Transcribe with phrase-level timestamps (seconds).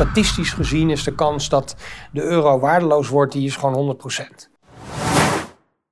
[0.00, 1.76] statistisch gezien is de kans dat
[2.12, 4.48] de euro waardeloos wordt, die is gewoon 100%.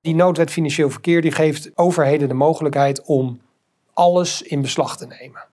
[0.00, 3.40] Die noodwet financieel verkeer die geeft overheden de mogelijkheid om
[3.92, 5.46] alles in beslag te nemen.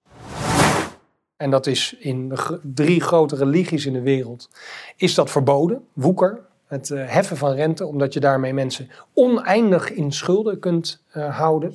[1.38, 4.50] En dat is in de drie grote religies in de wereld.
[4.96, 5.88] Is dat verboden?
[5.94, 11.38] Woeker, het eh, heffen van rente, omdat je daarmee mensen oneindig in schulden kunt eh,
[11.38, 11.74] houden.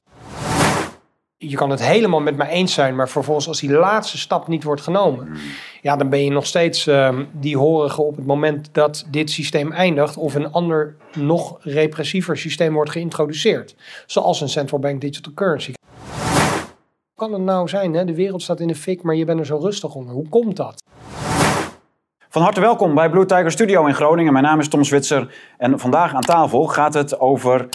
[1.42, 4.64] Je kan het helemaal met mij eens zijn, maar vervolgens als die laatste stap niet
[4.64, 5.28] wordt genomen,
[5.82, 9.72] ja, dan ben je nog steeds ehm, die horige op het moment dat dit systeem
[9.72, 13.74] eindigt of een ander nog repressiever systeem wordt geïntroduceerd,
[14.06, 15.72] zoals een central bank digital currency.
[16.12, 17.94] Hoe kan het nou zijn?
[17.94, 18.04] Hè?
[18.04, 20.14] De wereld staat in de fik, maar je bent er zo rustig onder.
[20.14, 20.82] Hoe komt dat?
[22.28, 24.32] Van harte welkom bij Blue Tiger Studio in Groningen.
[24.32, 27.68] Mijn naam is Tom Zwitser en vandaag aan tafel gaat het over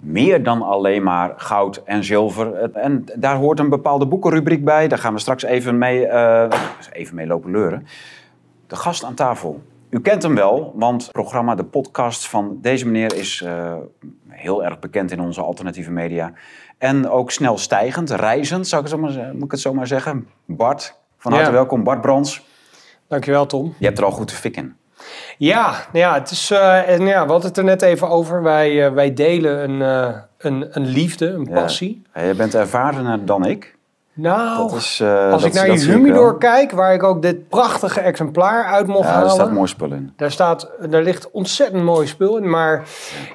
[0.00, 2.70] meer dan alleen maar goud en zilver.
[2.72, 4.88] En daar hoort een bepaalde boekenrubriek bij.
[4.88, 6.48] Daar gaan we straks even mee, eh,
[6.92, 7.86] even mee lopen leuren.
[8.66, 9.62] De gast aan tafel.
[9.90, 13.74] U kent hem wel, want het programma, de podcast van deze meneer is eh,
[14.28, 16.32] heel erg bekend in onze alternatieve media.
[16.78, 19.74] En ook snel stijgend, reizend, zou ik het zo maar, ze- moet ik het zo
[19.74, 20.28] maar zeggen.
[20.46, 21.52] Bart, van harte Ja.
[21.54, 21.84] welkom.
[21.84, 22.46] Bart Brons,
[23.08, 23.74] Dankjewel, Tom.
[23.78, 24.74] je hebt er al goed de fik in.
[25.38, 28.42] Ja, nou ja, het is, eh, en ja, we hadden het er net even over.
[28.42, 31.54] Wij, eh, wij delen een, eh, een, een liefde, een Ja.
[31.60, 32.02] passie.
[32.14, 33.78] Ja, Je bent ervarener dan ik.
[34.12, 38.64] Nou, is, als dat- ik naar je humidor kijk, waar ik ook dit prachtige exemplaar
[38.64, 39.26] uit mocht Ja, halen.
[39.28, 40.12] er staat mooi spul in.
[40.16, 42.50] Daar, staat, daar ligt ontzettend mooi spul in.
[42.50, 42.82] Maar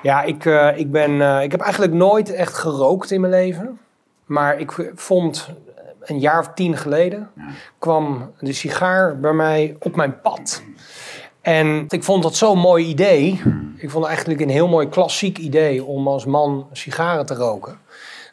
[0.01, 0.45] ja, ik,
[0.75, 3.79] ik, ben, ik heb eigenlijk nooit echt gerookt in mijn leven.
[4.25, 5.49] Maar ik vond
[6.01, 7.29] een jaar of tien geleden
[7.79, 10.61] kwam de sigaar bij mij op mijn pad.
[11.45, 13.41] En ik vond dat zo'n mooi idee.
[13.77, 17.77] Ik vond het eigenlijk een heel mooi klassiek idee om als man sigaren te roken.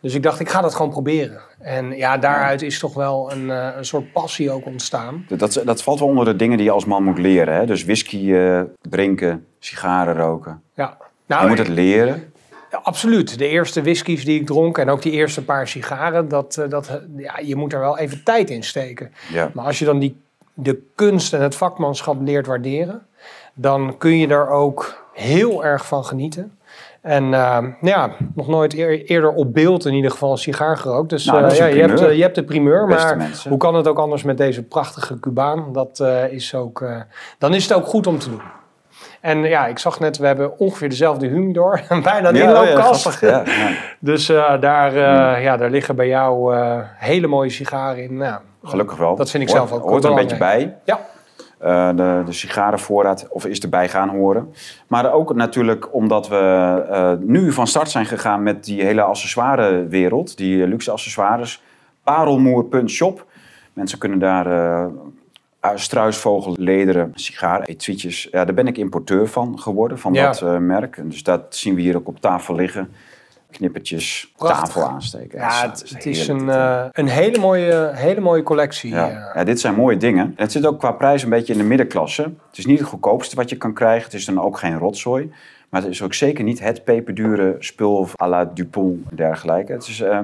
[0.01, 1.41] Dus ik dacht, ik ga dat gewoon proberen.
[1.59, 5.25] En ja, daaruit is toch wel een, eh, een soort passie ook ontstaan.
[5.29, 7.55] Dat, dat valt wel onder de dingen die je als man moet leren.
[7.55, 7.67] Hè?
[7.67, 10.63] Dus whisky eh, drinken, sigaren roken.
[10.75, 10.97] Ja.
[10.99, 12.33] je Nou, moet het leren.
[12.71, 13.39] Ja, absoluut.
[13.39, 17.01] De eerste whiskies die ik dronk en ook die eerste paar sigaren, dat, eh, dat,
[17.17, 19.13] ja, je moet er wel even tijd in steken.
[19.33, 19.51] Ja.
[19.55, 20.22] Maar als je dan die,
[20.55, 23.07] de kunst en het vakmanschap leert waarderen,
[23.55, 26.57] dan kun je er ook heel erg van genieten.
[27.01, 31.11] En eh, ja, nog nooit eer- eerder op beeld in ieder geval een sigaar gerookt.
[31.11, 33.51] Dus Nou, eh, ja, je, hebt, eh, je hebt de primeur, Beste maar mensen.
[33.51, 35.73] hoe kan het ook anders met deze prachtige Cubaan?
[35.73, 36.85] Dat eh, is ook,
[37.39, 38.41] dan is het ook goed om te doen.
[39.21, 41.81] En ja, ik zag net, we hebben ongeveer dezelfde humidor.
[42.03, 43.01] Bijna een Ja, inloopkast.
[43.01, 43.71] grappig, ja, ja.
[44.13, 44.27] Dus
[44.61, 44.95] daar,
[45.43, 46.57] ja, daar liggen bij jou
[46.97, 48.17] hele mooie sigaren in.
[48.17, 49.17] Nou, Gelukkig wel.
[49.17, 50.77] Dat vind ik Hoort- zelf ook Hoort er een beetje bij.
[50.85, 51.01] Ja,
[51.59, 54.55] eh, de, de sigarenvoorraad, of is erbij gaan horen.
[54.87, 56.37] Maar ook natuurlijk omdat we
[56.91, 61.63] eh, nu van start zijn gegaan met die hele accessoirewereld, die eh, luxe accessoires.
[62.03, 63.27] Parelmoer.shop.
[63.73, 64.87] Mensen kunnen daar eh
[65.75, 68.29] struisvogel, lederen, sigaren, etuietjes.
[68.31, 70.27] Ja, daar ben ik importeur van geworden, van Ja.
[70.33, 70.97] dat merk.
[70.97, 72.93] En dus dat zien we hier ook op tafel liggen.
[73.53, 74.65] Knippertjes, Prachtig.
[74.65, 75.39] tafel aansteken.
[75.39, 76.85] ja het, het is een, eh.
[76.93, 78.91] een hele, mooie, hele mooie collectie.
[78.91, 79.09] Ja.
[79.09, 79.35] eh.
[79.35, 80.25] ja, dit zijn mooie dingen.
[80.25, 82.23] En het zit ook qua prijs een beetje in de middenklasse.
[82.23, 84.05] Het is niet het goedkoopste wat je kan krijgen.
[84.05, 85.33] Het is dan ook geen rotzooi.
[85.69, 89.73] Maar het is ook zeker niet het peperdure spul of à la Dupont en dergelijke.
[89.73, 90.19] Het is eh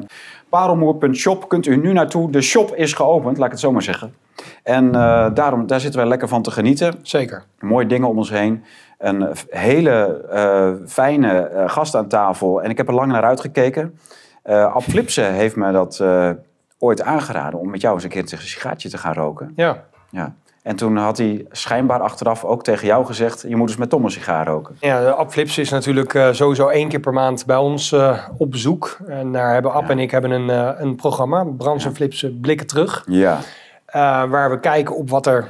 [0.49, 1.49] parelmoer.shop.
[1.49, 2.31] Kunt u nu naartoe.
[2.31, 4.15] De shop is geopend, laat ik het zo maar zeggen.
[4.62, 4.93] En
[5.34, 6.94] daarom, daar zitten wij lekker van te genieten.
[7.03, 7.44] Zeker.
[7.61, 8.65] Mooie dingen om ons heen.
[8.98, 12.62] Een eh, hele eh, fijne eh, gast aan tafel.
[12.62, 13.98] En ik heb er lang naar uitgekeken.
[14.42, 16.03] Eh Ab Flipsen heeft me dat
[16.78, 19.53] ooit aangeraden om met jou eens een keer een sigaartje te gaan roken.
[19.56, 19.84] Ja.
[20.10, 20.34] Ja.
[20.62, 23.44] En toen had hij schijnbaar achteraf ook tegen jou gezegd...
[23.48, 24.76] je moet eens met Tom een sigaar roken.
[24.81, 27.94] Ja, App Flips is natuurlijk sowieso één keer per maand bij ons
[28.38, 28.98] op bezoek.
[29.06, 29.91] En daar hebben App Ja.
[29.91, 30.48] en ik hebben een,
[30.82, 33.04] een programma, Brans en Flips eh, Blikken Terug.
[33.06, 33.38] Ja.
[34.28, 35.48] Waar we kijken op wat er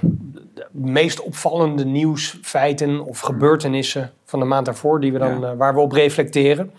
[0.78, 5.50] meest opvallende nieuwsfeiten of gebeurtenissen van de maand daarvoor, die we dan, Ja.
[5.50, 6.72] eh, waar we op reflecteren.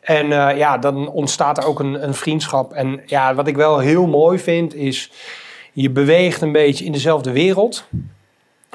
[0.00, 2.72] En eh, ja, dan ontstaat er ook een, een vriendschap.
[2.72, 5.10] En ja, wat ik wel heel mooi vind, is
[5.72, 7.84] je beweegt een beetje in dezelfde wereld.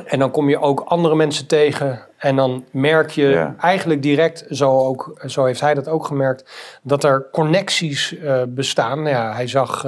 [0.06, 2.00] En dan kom je ook andere mensen tegen.
[2.18, 3.56] En dan merk je Ja.
[3.60, 6.52] eigenlijk direct, zo, ook, zo heeft hij dat ook gemerkt,
[6.84, 9.06] dat er connecties eh, bestaan.
[9.06, 9.86] Ja, hij zag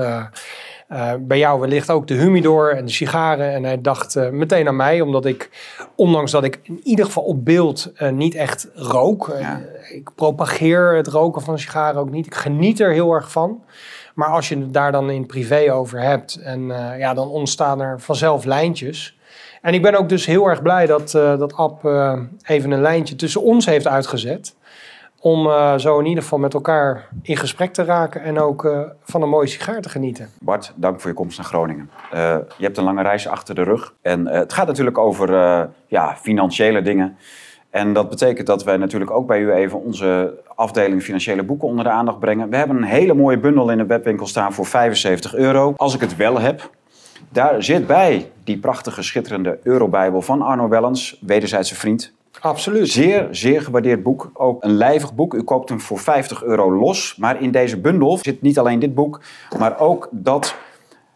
[0.87, 3.53] eh, bij jou wellicht ook de humidor en de sigaren.
[3.53, 5.49] En hij dacht eh, meteen aan mij, omdat ik,
[5.95, 9.35] ondanks dat ik in ieder geval op beeld eh, niet echt rook.
[9.39, 9.61] Ja.
[9.93, 12.25] ik propageer het roken van sigaren ook niet.
[12.25, 13.63] Ik geniet er heel erg van.
[14.13, 16.67] Maar als je het daar dan in privé over hebt, en
[16.97, 19.17] ja, dan ontstaan er vanzelf lijntjes.
[19.61, 21.83] En ik ben ook dus heel erg blij dat, dat Ab
[22.43, 24.55] even een lijntje tussen ons heeft uitgezet.
[25.25, 28.79] Om uh, zo in ieder geval met elkaar in gesprek te raken en ook uh,
[29.03, 30.29] van een mooie sigaar te genieten.
[30.39, 31.89] Bart, dank voor je komst naar Groningen.
[32.13, 32.19] Uh,
[32.57, 35.29] je hebt een lange reis achter de rug en het gaat natuurlijk over
[35.87, 37.17] ja, financiële dingen.
[37.69, 41.83] En dat betekent dat wij natuurlijk ook bij u even onze afdeling financiële boeken onder
[41.83, 42.49] de aandacht brengen.
[42.49, 45.73] We hebben een hele mooie bundel in de webwinkel staan voor 75 euro.
[45.77, 46.69] Als ik het wel heb,
[47.29, 52.13] daar zit bij die prachtige, schitterende Eurobijbel van Arno Wellens, wederzijdse vriend.
[52.41, 52.89] Absoluut.
[52.89, 54.31] Zeer, zeer gewaardeerd boek.
[54.33, 55.33] Ook een lijvig boek.
[55.33, 57.15] U koopt hem voor 50 euro los.
[57.15, 59.21] Maar in deze bundel zit niet alleen dit boek,
[59.57, 60.55] maar ook dat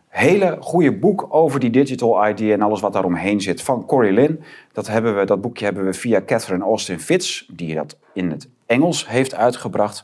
[0.08, 4.44] hele goede boek over die digital ID en alles wat daaromheen zit van Corey Lynn.
[4.74, 8.50] Dat, hebben we, dat boekje hebben we via Catherine Austin Fitz, die dat in het
[8.66, 10.04] Engels heeft uitgebracht.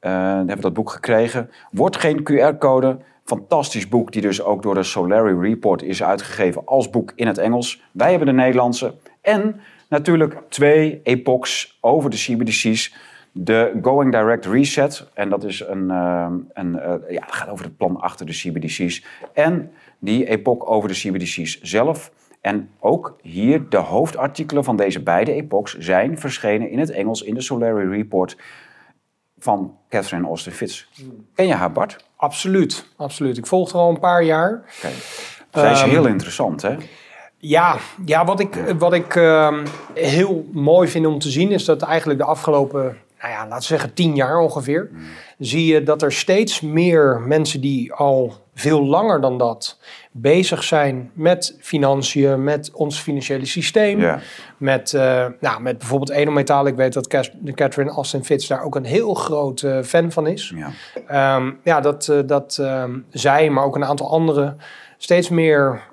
[0.00, 1.50] Uh, hebben we dat boek gekregen.
[1.70, 2.98] Wordt geen QR-code.
[3.24, 7.38] Fantastisch boek, die dus ook door de Solari Report is uitgegeven als boek in het
[7.38, 7.82] Engels.
[7.92, 8.94] Wij hebben de Nederlandse.
[9.20, 9.60] En
[9.92, 12.94] natuurlijk twee epochs over de CBDC's.
[13.32, 17.64] De Going Direct Reset, en dat is een, uh, een uh, ja, dat gaat over
[17.64, 19.04] het plan achter de CBDC's.
[19.32, 22.12] En die epoch over de CBDC's zelf.
[22.40, 27.34] En ook hier de hoofdartikelen van deze beide epochs zijn verschenen in het Engels in
[27.34, 28.36] de Solari Report
[29.38, 30.86] van Catherine Austin Fitz.
[31.34, 32.04] Ken je haar, Bart?
[32.16, 33.38] Absoluut, absoluut.
[33.38, 34.64] Ik volg er al een paar jaar.
[34.78, 34.92] Okay.
[35.52, 36.76] Zij is um, heel interessant, hè?
[37.44, 39.58] Ja, ja wat ik, wat ik uh,
[39.94, 42.82] heel mooi vind om te zien is dat eigenlijk de afgelopen,
[43.20, 45.00] nou ja, laten we zeggen tien jaar ongeveer, mm.
[45.38, 49.78] zie je dat er steeds meer mensen die al veel langer dan dat
[50.10, 54.20] bezig zijn met financiën, met ons financiële systeem.
[54.56, 56.66] Met, uh, nou, met bijvoorbeeld edelmetaal.
[56.66, 57.06] Ik weet dat
[57.54, 60.54] Catherine Austin Fitz daar ook een heel groot uh, fan van is.
[61.08, 64.58] Ja, um, ja dat, uh, dat um, zij, maar ook een aantal anderen,
[64.96, 65.90] steeds meer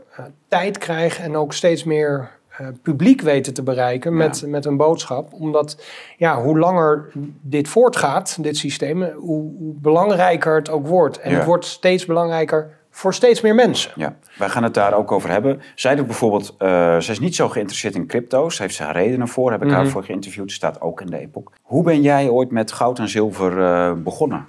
[0.47, 2.29] tijd krijgen en ook steeds meer
[2.61, 5.33] uh, publiek weten te bereiken met, met een boodschap.
[5.33, 5.83] Omdat
[6.17, 7.11] ja, hoe langer
[7.41, 11.19] dit voortgaat, dit systeem, hoe, hoe belangrijker het ook wordt.
[11.19, 13.91] En het wordt steeds belangrijker voor steeds meer mensen.
[13.95, 15.61] Ja, wij gaan het daar ook over hebben.
[15.75, 18.59] Zij doet bijvoorbeeld, uh, ze is niet zo geïnteresseerd in crypto's.
[18.59, 19.91] Heeft ze haar redenen voor, heb ik haar mhm.
[19.91, 20.51] voor geïnterviewd.
[20.51, 21.51] Staat ook in de e-book.
[21.61, 24.45] Hoe ben jij ooit met goud en zilver uh, begonnen?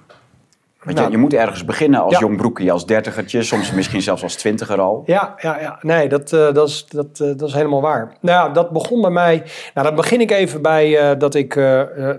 [0.83, 4.23] Want je, nou, je, moet ergens beginnen als jong broekje, als dertigertje, soms misschien zelfs
[4.23, 5.03] als twintiger al.
[5.05, 5.77] Ja, ja, ja.
[5.81, 8.17] nee, dat, uh, dat, is, dat, uh, dat is helemaal waar.
[8.21, 9.43] Nou ja, dat begon bij mij.
[9.73, 11.55] Nou, dat begin ik even bij uh, dat ik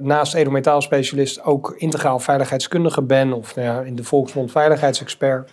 [0.00, 5.50] naast edelmetaalspecialist ook integraal veiligheidskundige ben, of nou ja, in de volksmond veiligheidsexpert.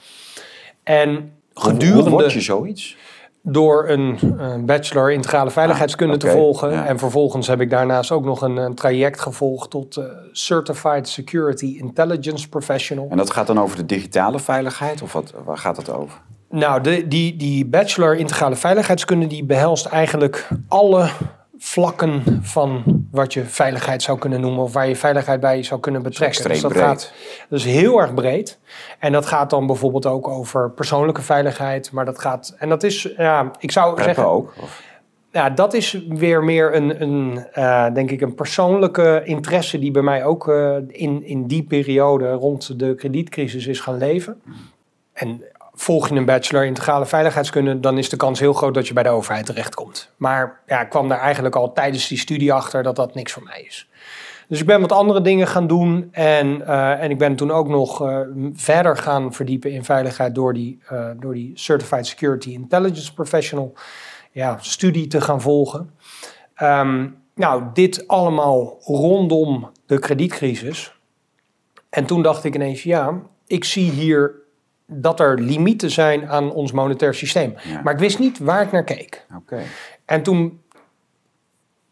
[0.84, 1.94] En gedurende.
[1.94, 2.98] Hoe, hoe word je zoiets?
[3.42, 6.86] Door een, een, bachelor integrale veiligheidskunde te volgen.
[6.86, 11.76] En vervolgens heb ik daarnaast ook nog een, een traject gevolgd tot uh, Certified Security
[11.80, 13.08] Intelligence Professional.
[13.10, 15.02] En dat gaat dan over de digitale veiligheid?
[15.02, 16.22] Of wat, waar gaat het over?
[16.50, 21.10] Nou, de, die, die bachelor integrale veiligheidskunde die behelst eigenlijk alle
[21.60, 26.02] vlakken van wat je veiligheid zou kunnen noemen, of waar je veiligheid bij zou kunnen
[26.02, 26.50] betrekken.
[26.50, 26.84] Dus dat breed.
[26.84, 27.14] gaat
[27.50, 28.60] dus heel erg breed.
[29.00, 33.14] En dat gaat dan bijvoorbeeld ook over persoonlijke veiligheid, maar dat gaat, en dat is,
[33.18, 34.28] ja, ik zou zeggen.
[34.28, 34.54] ook?
[35.32, 40.02] Ja, dat is weer meer een, een uh, denk ik, een persoonlijke interesse die bij
[40.02, 44.42] mij ook uh, in, in die periode rond de kredietcrisis is gaan leven.
[45.14, 45.44] En
[45.80, 49.04] volg je een bachelor integrale veiligheidskunde, dan is de kans heel groot dat je bij
[49.04, 50.10] de overheid terechtkomt.
[50.18, 53.44] Maar ja, ik kwam daar eigenlijk al tijdens die studie achter dat dat niks voor
[53.44, 53.90] mij is.
[54.48, 57.68] Dus ik ben wat andere dingen gaan doen en, uh, en ik ben toen ook
[57.68, 58.20] nog uh,
[58.54, 63.74] verder gaan verdiepen in veiligheid door die, uh, door die Certified Security Intelligence Professional
[64.32, 65.92] ja, studie te gaan volgen.
[66.62, 70.94] Um, nou, dit allemaal rondom de kredietcrisis.
[71.90, 73.14] En toen dacht ik ineens, ja,
[73.48, 74.48] ik zie hier
[74.90, 77.56] dat er limieten zijn aan ons monetair systeem.
[77.84, 79.26] Maar ik wist niet waar ik naar keek.
[79.38, 79.64] Okay.
[80.06, 80.62] En toen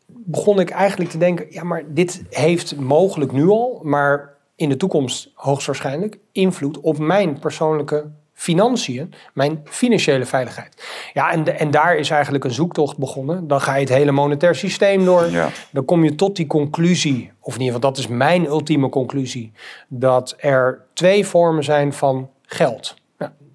[0.06, 4.78] begon ik eigenlijk te denken: ja, maar dit heeft mogelijk nu al, maar in de
[4.78, 10.84] toekomst hoogstwaarschijnlijk invloed op mijn persoonlijke financiën, mijn financiële veiligheid.
[11.14, 13.48] Ja, en, en daar is eigenlijk een zoektocht begonnen.
[13.48, 15.32] Dan ga je het hele monetair systeem door.
[15.32, 15.50] Ja.
[15.72, 19.52] Dan kom je tot die conclusie, of in ieder geval dat is mijn ultieme conclusie,
[19.88, 22.96] dat er twee vormen zijn van geld.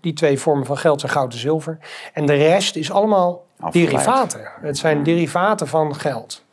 [0.00, 1.78] die twee vormen van geld zijn goud en zilver.
[2.12, 4.40] En de rest is allemaal derivaten.
[4.61, 6.44] Het zijn derivaten van geld.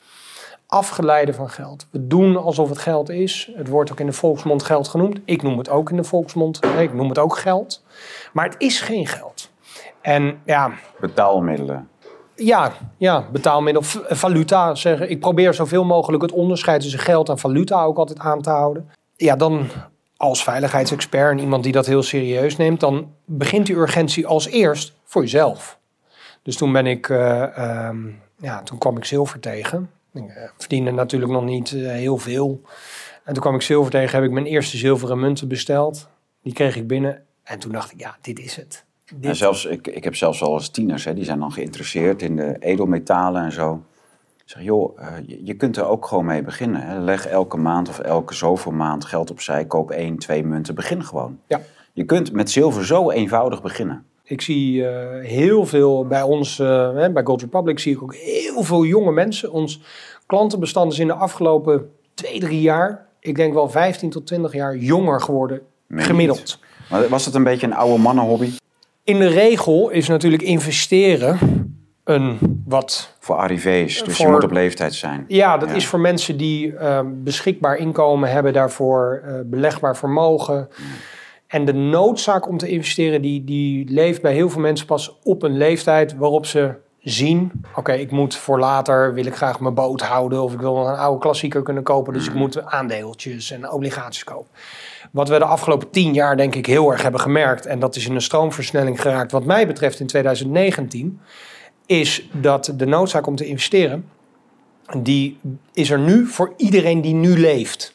[0.67, 1.87] Afgeleide van geld.
[1.91, 3.51] We doen alsof het geld is.
[3.55, 5.19] Het wordt ook in de volksmond geld genoemd.
[5.25, 6.59] Ik noem het ook in de volksmond.
[6.77, 7.83] Ik noem het ook geld.
[8.33, 9.49] Maar het is geen geld.
[10.01, 10.71] En ja.
[10.99, 11.89] Betaalmiddelen.
[12.35, 15.09] Ja, ja, betaalmiddel, valuta zeggen.
[15.09, 18.89] Ik probeer zoveel mogelijk het onderscheid tussen geld en valuta ook altijd aan te houden.
[19.15, 19.67] Ja, dan
[20.19, 24.93] als veiligheidsexpert en iemand die dat heel serieus neemt, dan begint die urgentie als eerst
[25.03, 25.79] voor jezelf.
[26.43, 29.89] Dus toen ben ik, uh, um, ja, toen kwam ik zilver tegen.
[30.13, 32.61] Ik uh, verdiende natuurlijk nog niet uh, heel veel.
[33.23, 36.09] En toen kwam ik zilver tegen, heb ik mijn eerste zilveren munten besteld.
[36.41, 37.23] Die kreeg ik binnen.
[37.43, 38.85] En toen dacht ik, ja, dit is het.
[39.15, 39.29] Dit...
[39.29, 42.35] En zelfs, ik, ik heb zelfs wel eens tieners, hè, die zijn dan geïnteresseerd in
[42.35, 43.83] de edelmetalen en zo.
[44.49, 46.81] Zeg, joh, uh, je, je, kunt er ook gewoon mee beginnen.
[46.81, 46.99] Hè.
[46.99, 51.39] Leg elke maand of elke zoveel maand geld opzij, koop één, twee munten, begin gewoon.
[51.47, 51.61] Ja.
[51.93, 54.05] Je kunt met zilver zo eenvoudig beginnen.
[54.23, 54.89] Ik zie uh,
[55.21, 59.51] heel veel bij ons, uh, bij Gold Republic, zie ik ook heel veel jonge mensen.
[59.51, 59.81] Ons
[60.25, 64.77] klantenbestand is in de afgelopen twee, drie jaar, ik denk wel 15 tot 20 jaar
[64.77, 66.59] jonger geworden, gemiddeld.
[66.89, 68.49] Maar was het een beetje een oude mannenhobby?
[69.03, 71.37] In de regel is natuurlijk investeren
[72.09, 73.15] een wat...
[73.19, 75.25] Voor arrivés, dus Voor- je moet op leeftijd zijn.
[75.27, 75.75] Ja, dat Ja.
[75.75, 80.69] is voor mensen die eh, beschikbaar inkomen hebben daarvoor, eh, belegbaar vermogen.
[81.47, 85.43] En de noodzaak om te investeren, die, die leeft bij heel veel mensen pas op
[85.43, 87.51] een leeftijd waarop ze zien...
[87.75, 90.43] Oké, ik moet voor later, wil ik graag mijn boot houden...
[90.43, 92.13] of ik wil een oude klassieker kunnen kopen...
[92.13, 94.51] dus ik moet aandeeltjes en obligaties kopen.
[95.11, 97.65] Wat we de afgelopen tien jaar denk ik heel erg hebben gemerkt...
[97.65, 101.19] en dat is in een stroomversnelling geraakt wat mij betreft in 2019...
[101.89, 104.09] is dat de noodzaak om te investeren
[104.97, 105.39] die
[105.73, 107.93] is er nu voor iedereen die nu leeft.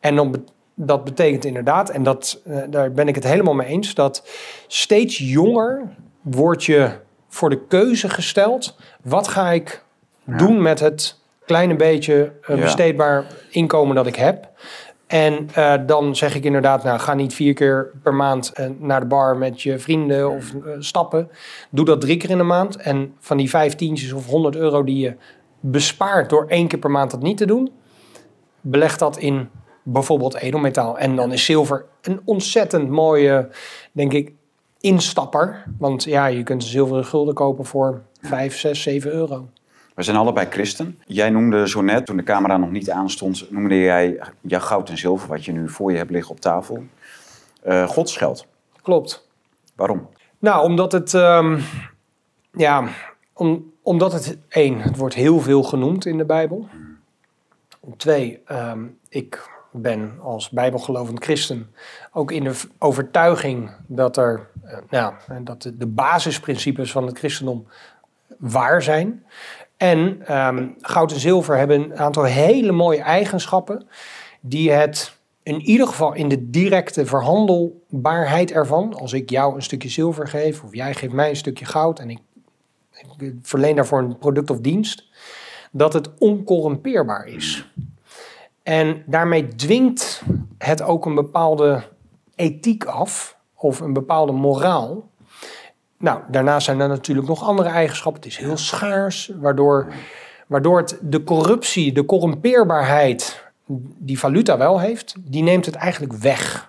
[0.00, 3.94] En dan dat betekent inderdaad, en dat, eh, daar ben ik het helemaal mee eens,
[3.94, 4.28] dat
[4.66, 5.82] steeds jonger
[6.20, 6.90] wordt je
[7.28, 9.84] voor de keuze gesteld: wat ga ik
[10.24, 12.62] doen met het kleine beetje eh, Ja.
[12.62, 14.48] besteedbaar inkomen dat ik heb?
[15.12, 19.00] En eh, dan zeg ik inderdaad, nou, ga niet vier keer per maand eh, naar
[19.00, 21.28] de bar met je vrienden of eh, stappen.
[21.70, 22.76] Doe dat drie keer in de maand.
[22.76, 25.16] En van die vijf tientjes of 100 euro die je
[25.60, 27.70] bespaart door één keer per maand dat niet te doen,
[28.60, 29.48] beleg dat in
[29.82, 30.98] bijvoorbeeld edelmetaal.
[30.98, 33.48] En dan is zilver een ontzettend mooie,
[33.92, 34.32] denk ik,
[34.80, 35.64] instapper.
[35.78, 39.48] Want ja, je kunt zilveren gulden kopen voor 5, 6, 7 euro.
[39.94, 40.98] We zijn allebei christen.
[41.06, 44.98] Jij noemde zo net, toen de camera nog niet aanstond, noemde jij jouw goud en
[44.98, 46.84] zilver, wat je nu voor je hebt liggen op tafel,
[47.62, 48.46] eh godsgeld.
[48.82, 49.28] Klopt.
[49.74, 50.08] Waarom?
[50.38, 51.60] Nou, omdat het, ehm,
[52.52, 52.88] ja,
[53.32, 56.68] om, omdat het één, het wordt heel veel genoemd in de Bijbel.
[57.96, 61.74] Twee, ehm, ik ben als bijbelgelovend christen
[62.12, 67.66] ook in de overtuiging dat er, eh, nou, dat de basisprincipes van het christendom
[68.38, 69.24] waar zijn.
[69.82, 73.86] En ehm, goud en zilver hebben een aantal hele mooie eigenschappen
[74.40, 79.88] die het in ieder geval in de directe verhandelbaarheid ervan, als ik jou een stukje
[79.88, 82.18] zilver geef of jij geeft mij een stukje goud en ik,
[83.18, 85.08] ik verleen daarvoor een product of dienst,
[85.72, 87.72] dat het oncorrumpeerbaar is.
[88.62, 90.22] En daarmee dwingt
[90.58, 91.82] het ook een bepaalde
[92.34, 95.10] ethiek af of een bepaalde moraal.
[96.02, 98.22] Nou, daarnaast zijn er natuurlijk nog andere eigenschappen.
[98.22, 99.92] Het is heel schaars, waardoor,
[100.46, 103.44] waardoor het de corruptie, de corrumpeerbaarheid
[103.98, 106.68] die valuta wel heeft, die neemt het eigenlijk weg.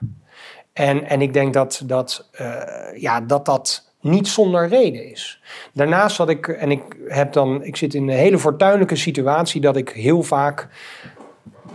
[0.74, 2.58] En, en ik denk dat dat, eh,
[2.96, 5.42] ja, dat dat niet zonder reden is.
[5.74, 9.76] Daarnaast had ik, en ik heb dan, ik zit in een hele fortuinlijke situatie dat
[9.76, 10.68] ik heel vaak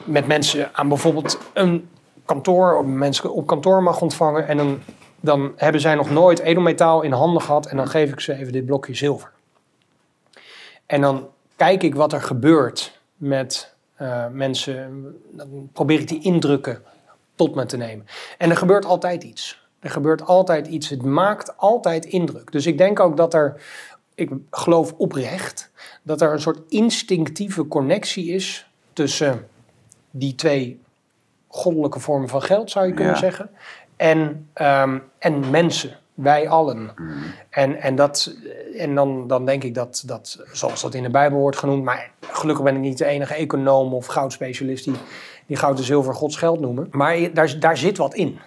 [0.04, 1.88] met mensen aan bijvoorbeeld een
[2.24, 4.48] kantoor, of mensen op kantoor mag ontvangen.
[4.48, 4.80] En dan,
[5.20, 7.66] dan hebben zij nog nooit edelmetaal in handen gehad.
[7.66, 9.30] En dan geef ik ze even dit blokje zilver.
[10.86, 15.04] En dan kijk ik wat er gebeurt met eh, mensen.
[15.30, 16.82] Dan probeer ik die indrukken
[17.34, 18.06] tot me te nemen.
[18.38, 19.66] En er gebeurt altijd iets.
[19.80, 20.88] Er gebeurt altijd iets.
[20.88, 22.52] Het maakt altijd indruk.
[22.52, 23.62] Dus ik denk ook dat er,
[24.14, 25.70] ik geloof oprecht,
[26.02, 29.48] dat er een soort instinctieve connectie is tussen
[30.10, 30.80] die twee
[31.48, 33.18] goddelijke vormen van geld, zou je kunnen Ja.
[33.18, 33.50] zeggen,
[33.98, 36.92] en, ehm, en mensen, wij allen.
[36.96, 37.12] Mm.
[37.50, 38.36] En, en, dat,
[38.76, 42.10] en dan, dan denk ik dat, dat, zoals dat in de Bijbel wordt genoemd, maar
[42.20, 44.94] gelukkig ben ik niet de enige econoom of goudspecialist die,
[45.46, 46.88] die goud en zilver Gods geld noemen.
[46.90, 48.38] Maar daar, daar zit wat in.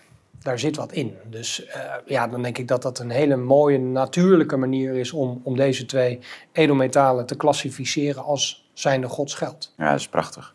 [0.42, 1.16] Daar zit wat in.
[1.30, 5.42] Dus eh, ja, dan denk ik dat dat een hele mooie, natuurlijke manier is om,
[5.44, 6.20] om deze twee
[6.52, 9.74] edelmetalen te klassificeren als zijnde Gods geld.
[9.78, 10.54] Ja, dat is prachtig.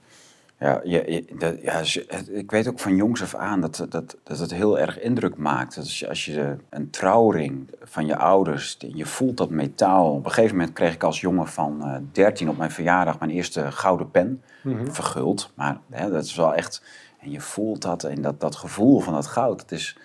[0.58, 1.82] Ja, je, je- dat, ja,
[2.30, 5.74] ik weet ook van jongs af aan dat, dat, dat het heel erg indruk maakt.
[5.74, 10.12] Dat als je, als je een trouwring van je ouders, je voelt dat metaal.
[10.12, 13.30] Op een gegeven moment kreeg ik als jongen van eh 13 op mijn verjaardag mijn
[13.30, 14.42] eerste gouden pen.
[14.90, 16.82] Verguld, maar hè, dat is wel echt...
[17.20, 19.60] En je voelt dat en dat, dat gevoel van dat goud.
[19.60, 19.96] Het is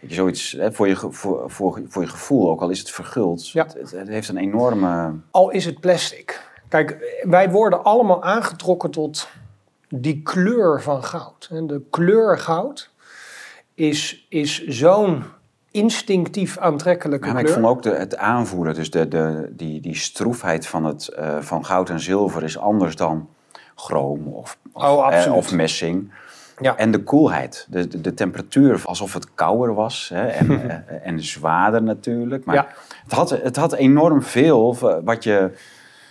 [0.00, 2.90] dat je zoiets hè, voor, je, voor, voor, voor je gevoel, ook al is het
[2.90, 3.62] verguld, Ja.
[3.64, 5.12] het, het, het heeft een enorme...
[5.30, 6.42] Al is het plastic.
[6.68, 9.28] Kijk, wij worden allemaal aangetrokken tot
[9.88, 11.48] die kleur van goud.
[11.50, 12.90] De kleur goud
[13.74, 15.24] is, is zo'n
[15.70, 19.96] instinctief aantrekkelijke Ja, maar ik vond ook de, het aanvoelen, dus de, de, die, die
[19.96, 23.28] stroefheid van, het, eh, van goud en zilver is anders dan
[23.74, 26.12] chroom of, of, Oh, eh, of messing.
[26.60, 26.76] Ja.
[26.76, 31.22] En de koelheid, de, de, de temperatuur, alsof het kouder was hè, en, eh, en
[31.22, 32.44] zwaarder natuurlijk.
[32.44, 32.66] Maar Ja.
[33.02, 35.50] het, had, het had enorm veel wat je,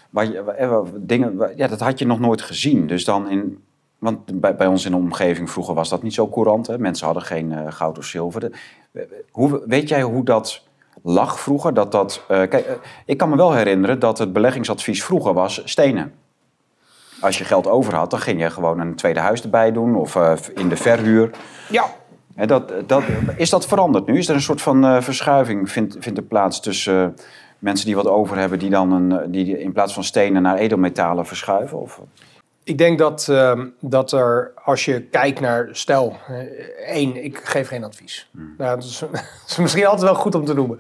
[0.10, 2.88] wat je dingen, ja, dat had je nog nooit gezien.
[2.88, 3.64] Dus dan in,
[4.06, 6.68] want bij, bij ons in de omgeving vroeger was dat niet zo courant.
[6.68, 6.78] Hè?
[6.80, 8.40] Mensen hadden geen eh, goud of zilver.
[8.40, 8.52] De-
[9.32, 10.62] hoe, weet jij hoe dat
[11.04, 11.74] lag vroeger?
[11.74, 12.74] Dat dat, eh, kijk, eh,
[13.06, 16.14] ik kan me wel herinneren dat het beleggingsadvies vroeger was stenen.
[17.22, 20.16] Als je geld over had, dan ging je gewoon een tweede huis erbij doen of
[20.56, 21.30] in de verhuur.
[21.70, 21.86] Ja,
[22.36, 23.04] Hè, dat, dat,
[23.38, 24.18] is dat veranderd nu?
[24.18, 27.16] Is er een soort van verschuiving vindt, vindt er plaats tussen
[27.60, 31.26] mensen die wat over hebben, die dan een, die in plaats van stenen naar edelmetalen
[31.26, 31.80] verschuiven?
[31.80, 32.02] Of?
[32.66, 36.38] Ik denk dat, ehm, dat er, als je kijkt naar, stel, eh,
[36.88, 38.30] één, ik geef geen advies.
[38.58, 40.80] Nou, dat, is, dat is misschien altijd wel goed om te noemen.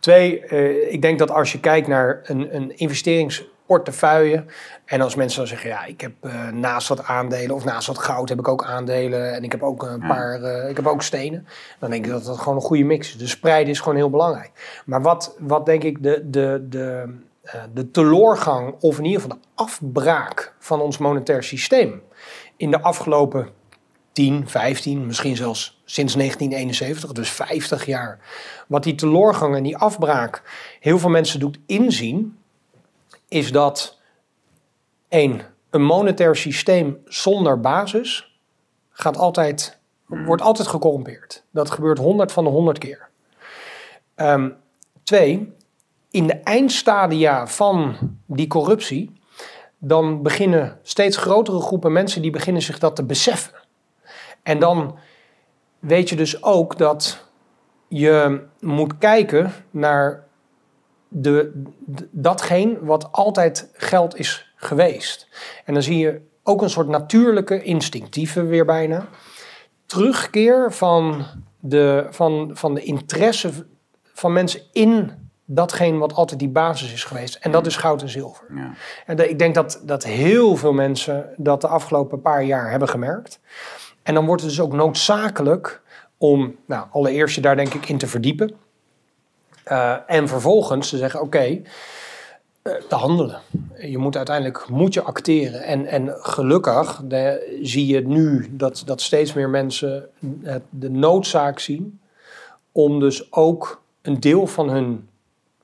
[0.00, 4.44] Twee, eh, ik denk dat als je kijkt naar een, een investeringsportefeuille,
[4.84, 7.98] en als mensen dan zeggen, ja, ik heb eh, naast wat aandelen of naast wat
[7.98, 11.02] goud heb ik ook aandelen en ik heb ook een paar, eh, ik heb ook
[11.02, 11.46] stenen,
[11.78, 13.18] dan denk ik dat dat gewoon een goede mix is.
[13.18, 14.82] Dus spreiden is gewoon heel belangrijk.
[14.84, 17.14] Maar wat, wat denk ik de, de, de,
[17.72, 22.02] de teloorgang, of in ieder geval de afbraak van ons monetair systeem
[22.56, 23.48] in de afgelopen
[24.12, 28.18] 10, 15, misschien zelfs sinds 1971, dus 50 jaar.
[28.66, 30.42] Wat die teloorgang en die afbraak
[30.80, 32.38] heel veel mensen doet inzien,
[33.28, 33.98] is dat
[35.08, 38.38] één, een monetair systeem zonder basis
[38.90, 41.44] gaat altijd, wordt altijd gecorrumpeerd.
[41.50, 43.08] Dat gebeurt 100 van de 100 keer.
[44.14, 44.50] Ehm,
[45.02, 45.52] twee,
[46.14, 49.20] in de eindstadia van die corruptie,
[49.78, 53.54] dan beginnen steeds grotere groepen mensen die beginnen zich dat te beseffen.
[54.42, 54.98] En dan
[55.78, 57.24] weet je dus ook dat
[57.88, 60.24] je moet kijken naar
[61.08, 61.62] de,
[62.10, 65.28] datgene wat altijd geld is geweest.
[65.64, 69.06] En dan zie je ook een soort natuurlijke, instinctieve weer bijna,
[69.86, 71.26] terugkeer van
[71.60, 73.50] de, van, van de interesse
[74.02, 77.34] van mensen in datgene wat altijd die basis is geweest.
[77.34, 78.46] En dat is goud en zilver.
[78.54, 78.70] Ja.
[79.06, 82.88] En de- ik denk dat, dat heel veel mensen dat de afgelopen paar jaar hebben
[82.88, 83.40] gemerkt.
[84.02, 85.82] En dan wordt het dus ook noodzakelijk
[86.18, 88.54] om, nou, allereerst je daar denk ik in te verdiepen.
[89.64, 91.38] Eh, en vervolgens te zeggen, oké,
[92.62, 93.40] eh, te handelen.
[93.78, 95.62] Je moet uiteindelijk moet je acteren.
[95.62, 100.08] En, en gelukkig de, zie je nu dat, dat steeds meer mensen
[100.42, 102.00] het, de noodzaak zien
[102.72, 105.08] om dus ook een deel van hun,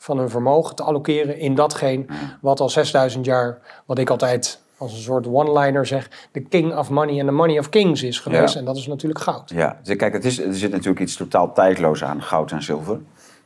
[0.03, 2.05] van hun vermogen te allokeren in datgene
[2.41, 6.91] wat al 6000 jaar, wat ik altijd als een soort one-liner zeg, de king of
[6.91, 8.55] money en the money of kings is geweest.
[8.55, 8.61] Ja.
[8.61, 9.51] En dat is natuurlijk goud.
[9.51, 13.01] Ja, dus kijk, het is, er zit natuurlijk iets totaal tijdloos aan, goud en zilver.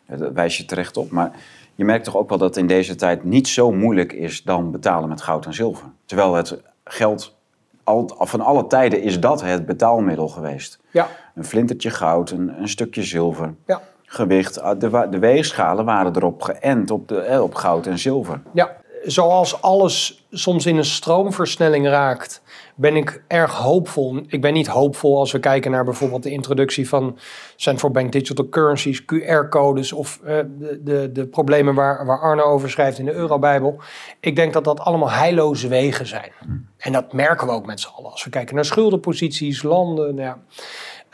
[0.06, 1.10] Daar wijs je terecht op.
[1.10, 1.30] Maar
[1.74, 5.08] je merkt toch ook wel dat in deze tijd niet zo moeilijk is dan betalen
[5.08, 5.86] met goud en zilver.
[6.04, 7.36] Terwijl het geld,
[7.84, 10.78] al, van alle tijden is dat het betaalmiddel geweest.
[10.90, 13.82] Ja, Een flintertje goud, een, een stukje zilver, ja,
[14.14, 14.60] gewicht.
[14.60, 18.40] Ah, De, de weegschalen waren erop geënt op, de, eh, op goud en zilver.
[18.52, 18.82] ja.
[19.06, 22.42] Zoals alles soms in een stroomversnelling raakt,
[22.76, 24.20] ben ik erg hoopvol.
[24.26, 27.18] Ik ben niet hoopvol als we kijken naar bijvoorbeeld de introductie van
[27.56, 32.70] central bank digital currencies, QR-codes of eh, de, de, de problemen waar, waar Arno over
[32.70, 33.80] schrijft in de Eurobijbel.
[34.20, 36.30] Ik denk dat dat allemaal heilloze wegen zijn.
[36.78, 38.10] En dat merken we ook met z'n allen.
[38.10, 40.38] Als we kijken naar schuldenposities, landen, nou ja.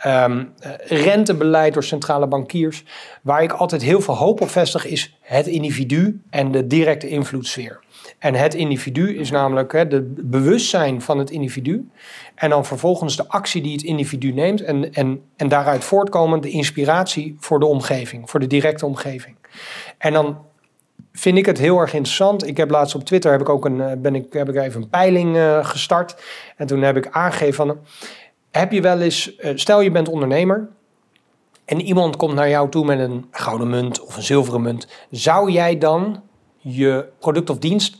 [0.00, 0.70] Ehm, eh,
[1.04, 2.84] rentebeleid door centrale bankiers.
[3.22, 7.80] Waar ik altijd heel veel hoop op vestig is het individu en de directe invloedssfeer.
[8.18, 11.88] En het individu is namelijk de bewustzijn van het individu.
[12.34, 14.62] En dan vervolgens de actie die het individu neemt.
[14.62, 19.36] En, en, en daaruit voortkomend de inspiratie voor de omgeving, voor de directe omgeving.
[19.98, 20.38] En dan
[21.12, 22.46] vind ik het heel erg interessant.
[22.46, 24.82] Ik heb laatst op Twitter heb ik ook een, eh, ben ik, heb ik even
[24.82, 26.22] een peiling eh, gestart.
[26.56, 27.78] En toen heb ik aangegeven van.
[28.50, 30.68] Heb je wel eens, eh, stel je bent ondernemer
[31.64, 34.86] en iemand komt naar jou toe met een gouden munt of een zilveren munt.
[35.10, 36.22] Zou jij dan
[36.56, 37.98] je product of dienst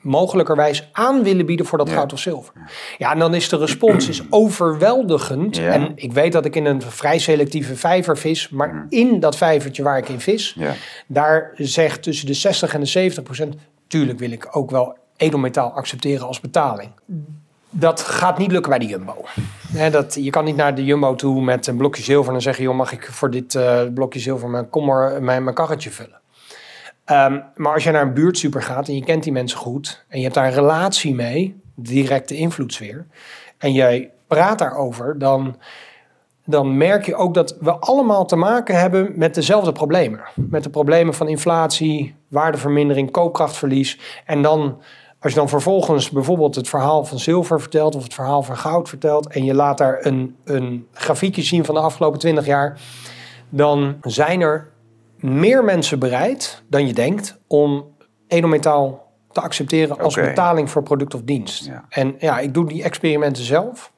[0.00, 1.94] mogelijkerwijs aan willen bieden voor dat Ja.
[1.94, 2.52] goud of zilver?
[2.98, 5.56] Ja, en dan is de respons is overweldigend.
[5.56, 5.72] Ja.
[5.72, 9.82] En ik weet dat ik in een vrij selectieve vijver vis, maar in dat vijvertje
[9.82, 10.72] waar ik in vis, Ja.
[11.06, 13.54] daar zegt tussen de 60 en de 70 procent,
[13.86, 16.90] tuurlijk wil ik ook wel edelmetaal accepteren als betaling.
[17.78, 19.24] Dat gaat niet lukken bij de Jumbo.
[19.90, 22.76] Dat, je kan niet naar de Jumbo toe met een blokje zilver en zeggen, joh,
[22.76, 26.20] mag ik voor dit eh, blokje zilver mijn kommer, mijn, mijn karretje vullen?
[27.04, 30.16] Ehm, maar als je naar een buurtsuper gaat en je kent die mensen goed en
[30.16, 33.06] je hebt daar een relatie mee, directe invloedssfeer,
[33.58, 35.56] en jij praat daarover, dan,
[36.44, 40.20] dan merk je ook dat we allemaal te maken hebben met dezelfde problemen.
[40.34, 44.22] Met de problemen van inflatie, waardevermindering, koopkrachtverlies.
[44.24, 44.80] En dan,
[45.26, 48.88] Als je dan vervolgens bijvoorbeeld het verhaal van zilver vertelt of het verhaal van goud
[48.88, 52.80] vertelt en je laat daar een, een grafiekje zien van de afgelopen 20 jaar,
[53.48, 54.72] dan zijn er
[55.16, 57.94] meer mensen bereid dan je denkt om
[58.28, 61.64] edelmetaal te accepteren als betaling voor product of dienst.
[61.64, 61.84] Ja.
[61.88, 63.92] En ja, ik doe die experimenten zelf.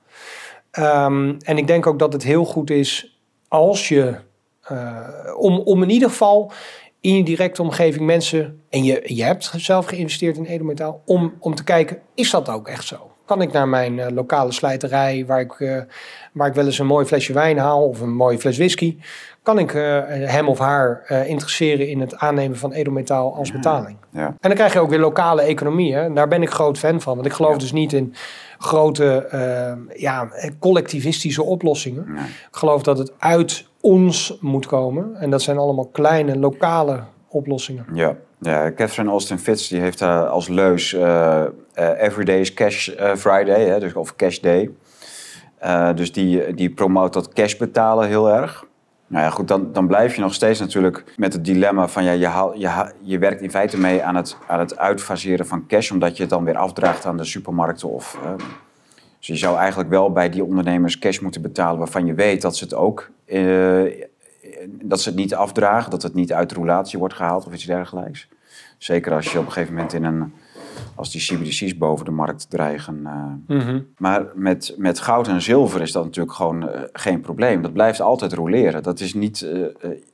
[0.71, 4.17] Ehm, en ik denk ook dat het heel goed is als je,
[4.61, 6.53] eh, om, om in ieder geval
[7.01, 11.55] in je directe omgeving mensen, en je, je hebt zelf geïnvesteerd in edelmetaal, om, om
[11.55, 13.11] te kijken, is dat ook echt zo?
[13.25, 15.83] Kan ik naar mijn eh, lokale slijterij, waar ik, eh,
[16.33, 18.99] waar ik wel eens een mooi flesje wijn haal of een mooie fles whisky,
[19.43, 23.97] kan ik eh, hem of haar interesseren in het aannemen van edelmetaal als betaling?
[24.11, 24.27] Ja.
[24.27, 25.95] En dan krijg je ook weer lokale economie.
[25.95, 26.13] Hè?
[26.13, 27.15] Daar ben ik groot fan van.
[27.15, 27.59] Want ik geloof Ja.
[27.59, 28.15] dus niet in
[28.59, 29.29] grote
[29.97, 32.07] ja, collectivistische oplossingen.
[32.27, 35.14] Ik geloof dat het uit ons moet komen.
[35.14, 37.87] En dat zijn allemaal kleine lokale oplossingen.
[37.93, 38.17] Ja.
[38.38, 41.45] ja, Catherine Austin Fitz die heeft daar als leus eh
[41.79, 44.71] eh, Everyday is Cash eh, Friday, hè, dus, of Cash Day.
[45.95, 48.67] Dus die, die promoot dat cash betalen heel erg.
[49.07, 52.12] Nou ja, goed, dan, dan blijf je nog steeds natuurlijk met het dilemma van ja,
[52.12, 55.91] je, haal, je, je werkt in feite mee aan het, aan het uitfaseren van cash,
[55.91, 57.88] omdat je het dan weer afdraagt aan de supermarkten.
[57.88, 58.19] Of,
[59.18, 62.57] dus je zou eigenlijk wel bij die ondernemers cash moeten betalen waarvan je weet dat
[62.57, 63.83] ze het ook eh,
[64.70, 67.64] dat ze het niet afdragen, dat het niet uit de roulatie wordt gehaald of iets
[67.64, 68.28] dergelijks.
[68.78, 70.33] Zeker als je op een gegeven moment in een,
[70.94, 73.00] als die CBDC's boven de markt dreigen.
[73.07, 73.57] eh.
[73.98, 77.62] Maar met, met goud en zilver is dat natuurlijk gewoon eh, geen probleem.
[77.62, 78.83] Dat blijft altijd roleren.
[78.83, 79.38] Dat is niet,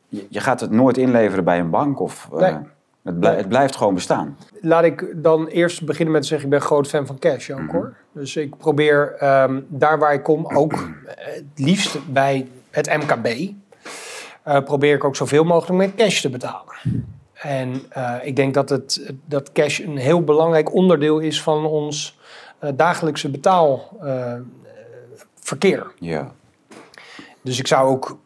[0.09, 2.57] je, je gaat het nooit inleveren bij een bank of Nee.
[3.05, 4.37] Het, blij- het blijft gewoon bestaan.
[4.61, 7.73] Laat ik dan eerst beginnen met te zeggen, ik ben groot fan van cash ook
[7.73, 7.95] hoor.
[8.13, 10.73] Dus ik probeer ehm, daar waar ik kom ook
[11.17, 13.27] het liefst bij het MKB.
[14.43, 16.75] eh, probeer ik ook zoveel mogelijk met cash te betalen.
[17.35, 22.19] En eh, ik denk dat, het, dat cash een heel belangrijk onderdeel is van ons
[22.59, 24.45] eh, dagelijkse betaalverkeer.
[25.99, 26.33] Ja.
[27.43, 28.19] Dus ik zou ook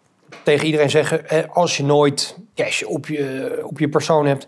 [0.48, 4.46] tegen iedereen zeggen, eh, als je nooit cash op je, op je persoon hebt,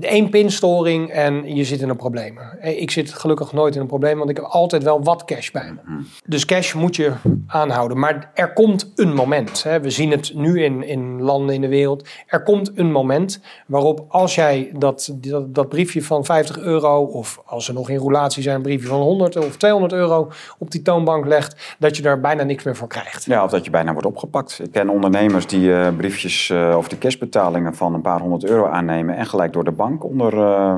[0.00, 2.38] eh, één pinstoring en je zit in een probleem.
[2.38, 5.50] Eh, Ik zit gelukkig nooit in een probleem, want ik heb altijd wel wat cash
[5.50, 6.02] bij me.
[6.24, 7.12] Dus cash moet je
[7.46, 7.98] aanhouden.
[7.98, 9.62] Maar er komt een moment.
[9.62, 9.80] Hè.
[9.80, 12.08] We zien het nu in, in landen in de wereld.
[12.26, 17.02] Er komt een moment waarop als jij dat, dat, dat briefje van 50 euro...
[17.02, 20.30] of als er nog in roulatie zijn, een briefje van 100 of 200 euro...
[20.58, 23.24] op die toonbank legt, dat je daar bijna niks meer voor krijgt.
[23.24, 24.60] ja, of dat je bijna wordt opgepakt.
[24.62, 28.66] Ik ken ondernemers die eh, briefjes eh, of de cashbetalingen van een paar honderd euro
[28.66, 30.76] aannemen en gelijk door de bank onder eh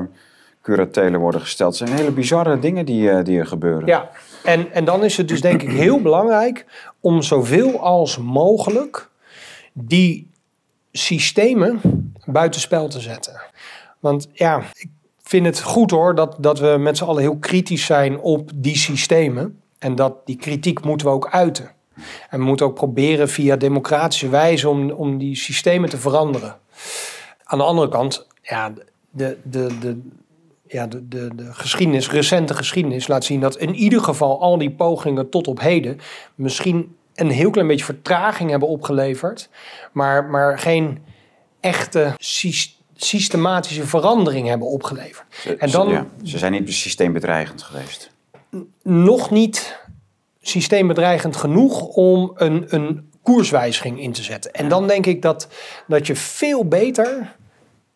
[0.61, 1.79] curatele worden gesteld.
[1.79, 3.87] Het zijn hele bizarre dingen die, eh, die er gebeuren.
[3.87, 4.09] Ja,
[4.43, 6.65] en, en dan is het dus denk ik heel belangrijk
[6.99, 9.09] om zoveel als mogelijk
[9.73, 10.31] die
[10.91, 11.81] systemen
[12.25, 13.41] buitenspel te zetten.
[13.99, 14.89] Want ja, ik
[15.23, 18.77] vind het goed hoor dat, dat we met z'n allen heel kritisch zijn op die
[18.77, 19.61] systemen.
[19.79, 21.71] En dat die kritiek moeten we ook uiten.
[22.29, 26.57] En we moeten ook proberen via democratische wijze om, om die systemen te veranderen.
[27.43, 28.71] Aan de andere kant, ja,
[29.11, 29.99] de, de, de,
[30.67, 34.71] ja, de, de, de geschiedenis, recente geschiedenis laat zien dat in ieder geval al die
[34.71, 35.97] pogingen tot op heden
[36.35, 39.49] misschien een heel klein beetje vertraging hebben opgeleverd,
[39.91, 41.03] maar, maar geen
[41.59, 45.25] echte sys- systematische verandering hebben opgeleverd.
[45.29, 48.11] Ze, En dan ja, ze zijn niet systeembedreigend geweest.
[48.83, 49.79] nog niet
[50.41, 54.53] systeembedreigend genoeg om een, een koerswijziging in te zetten.
[54.53, 55.47] En dan denk ik dat,
[55.87, 57.35] dat je veel beter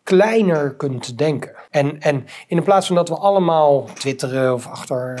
[0.04, 1.52] kleiner kunt denken.
[1.70, 5.14] En, en in plaats van dat we allemaal twitteren of achter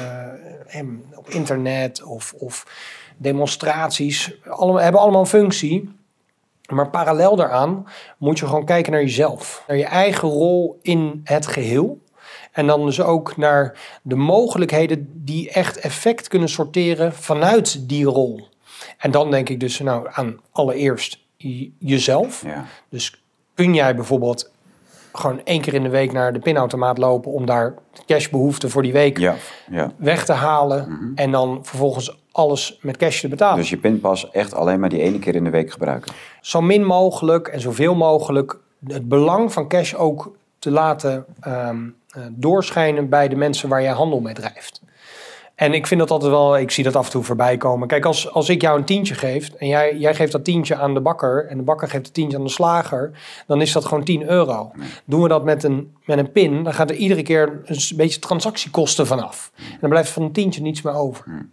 [0.68, 0.82] eh,
[1.14, 2.66] op internet of, of
[3.16, 5.92] demonstraties, allemaal, hebben allemaal een functie.
[6.68, 7.86] Maar parallel daaraan
[8.18, 9.64] moet je gewoon kijken naar jezelf.
[9.66, 12.02] Naar je eigen rol in het geheel.
[12.52, 18.48] En dan dus ook naar de mogelijkheden die echt effect kunnen sorteren vanuit die rol.
[18.98, 21.18] En dan denk ik dus nou, aan allereerst
[21.78, 22.42] jezelf.
[22.44, 22.64] Ja.
[22.88, 23.22] Dus
[23.54, 24.52] kun jij bijvoorbeeld
[25.18, 27.74] gewoon één keer in de week naar de pinautomaat lopen om daar
[28.06, 29.34] cashbehoeften voor die week Ja,
[29.70, 29.92] ja.
[29.96, 33.56] weg te halen en dan vervolgens alles met cash te betalen.
[33.56, 36.12] Dus je pinpas echt alleen maar die ene keer in de week gebruiken.
[36.40, 41.76] Zo min mogelijk en zoveel mogelijk het belang van cash ook te laten ehm,
[42.08, 44.82] eh, doorschijnen bij de mensen waar jij handel mee drijft.
[45.54, 47.88] En ik vind dat altijd wel, ik zie dat af en toe voorbij komen.
[47.88, 50.94] Kijk, als, als ik jou een tientje geef en jij, jij geeft dat tientje aan
[50.94, 53.10] de bakker en de bakker geeft het tientje aan de slager,
[53.46, 54.72] dan is dat gewoon 10 euro.
[55.04, 58.20] Doen we dat met een, met een pin, dan gaat er iedere keer een beetje
[58.20, 59.50] transactiekosten vanaf.
[59.56, 61.48] En dan blijft van een tientje niets meer over.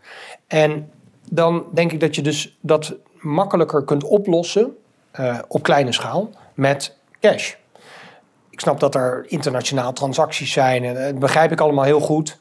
[0.47, 0.91] En
[1.29, 4.75] dan denk ik dat je dus dat makkelijker kunt oplossen
[5.11, 7.53] eh, op kleine schaal met cash.
[8.49, 10.83] Ik snap dat er internationaal transacties zijn.
[10.83, 12.39] En dat begrijp ik allemaal heel goed.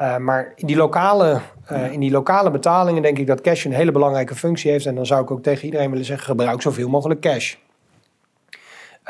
[0.00, 1.40] Uh, maar in die, lokale,
[1.72, 4.86] uh, in die lokale betalingen denk ik dat cash een hele belangrijke functie heeft.
[4.86, 7.54] En dan zou ik ook tegen iedereen willen zeggen: gebruik zoveel mogelijk cash.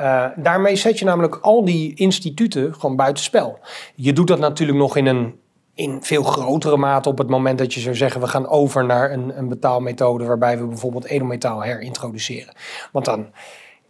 [0.01, 3.59] Uh, daarmee zet je namelijk al die instituten gewoon buitenspel.
[3.95, 5.43] Je doet dat natuurlijk nog in een
[5.75, 8.21] in veel grotere mate op het moment dat je zou zeggen...
[8.21, 10.25] we gaan over naar een, een betaalmethode...
[10.25, 12.55] waarbij we bijvoorbeeld edelmetaal herintroduceren.
[12.93, 13.31] Want dan,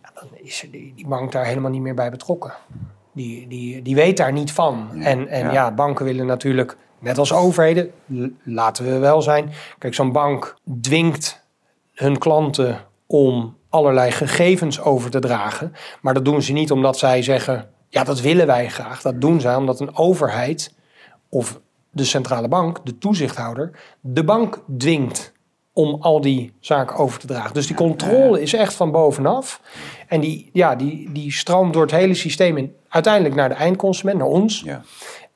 [0.03, 2.53] ja, dan is die, die bank daar helemaal niet meer bij betrokken.
[3.15, 4.89] Die, die, die weet daar niet van.
[4.93, 5.53] en en ja.
[5.53, 5.73] ja.
[5.73, 7.91] banken willen natuurlijk, net als overheden,
[8.43, 9.53] laten we wel zijn.
[9.79, 11.43] Kijk, zo'n bank dwingt
[11.93, 15.73] hun klanten om allerlei gegevens over te dragen.
[16.01, 19.03] Maar dat doen ze niet omdat zij zeggen: ja, dat willen wij graag.
[19.03, 20.75] Dat doen zij omdat een overheid
[21.29, 25.33] of de centrale bank, de toezichthouder, de bank dwingt
[25.75, 27.55] om al die zaken over te dragen.
[27.55, 29.61] Dus die controle is echt van bovenaf.
[30.09, 34.19] En die, ja, die, die stroomt door het hele systeem in, uiteindelijk naar de eindconsument,
[34.19, 34.63] naar ons.
[34.65, 34.83] Ja.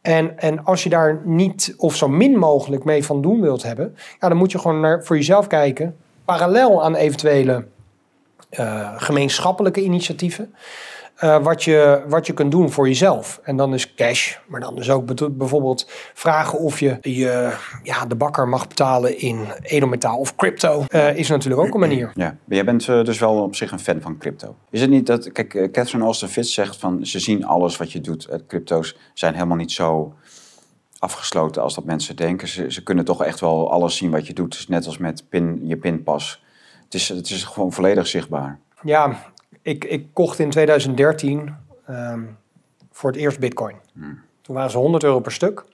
[0.01, 3.97] En, en als je daar niet of zo min mogelijk mee van doen wilt hebben,
[4.21, 7.65] ja, dan moet je gewoon naar, voor jezelf kijken, parallel aan eventuele
[8.51, 10.55] uh, gemeenschappelijke initiatieven.
[11.25, 13.41] Uh, wat, je, wat je kunt doen voor jezelf.
[13.43, 18.15] En dan is cash, maar dan dus ook bijvoorbeeld vragen of je, je ja, de
[18.15, 20.85] bakker mag betalen in edelmetaal of crypto.
[20.91, 22.13] Uh, is natuurlijk ook een manier.
[22.15, 24.57] Ja, jij bent uh, dus wel op zich een fan van crypto.
[24.71, 28.01] Is het niet dat, kijk, Catherine Austin Fitz zegt van ze zien alles wat je
[28.01, 28.29] doet.
[28.47, 30.15] crypto's zijn helemaal niet zo
[30.99, 32.49] afgesloten als dat mensen denken.
[32.49, 34.53] Ze, ze kunnen toch echt wel alles zien wat je doet.
[34.53, 36.43] Dus net als met pin, je pinpas.
[36.85, 38.59] Het is, het is gewoon volledig zichtbaar.
[38.83, 39.33] Ja,
[39.69, 41.55] ik, ik kocht in 2013
[41.91, 42.37] um,
[42.93, 43.77] voor het eerst bitcoin.
[43.93, 44.21] Hmm.
[44.41, 45.65] Toen waren ze 100 euro per stuk.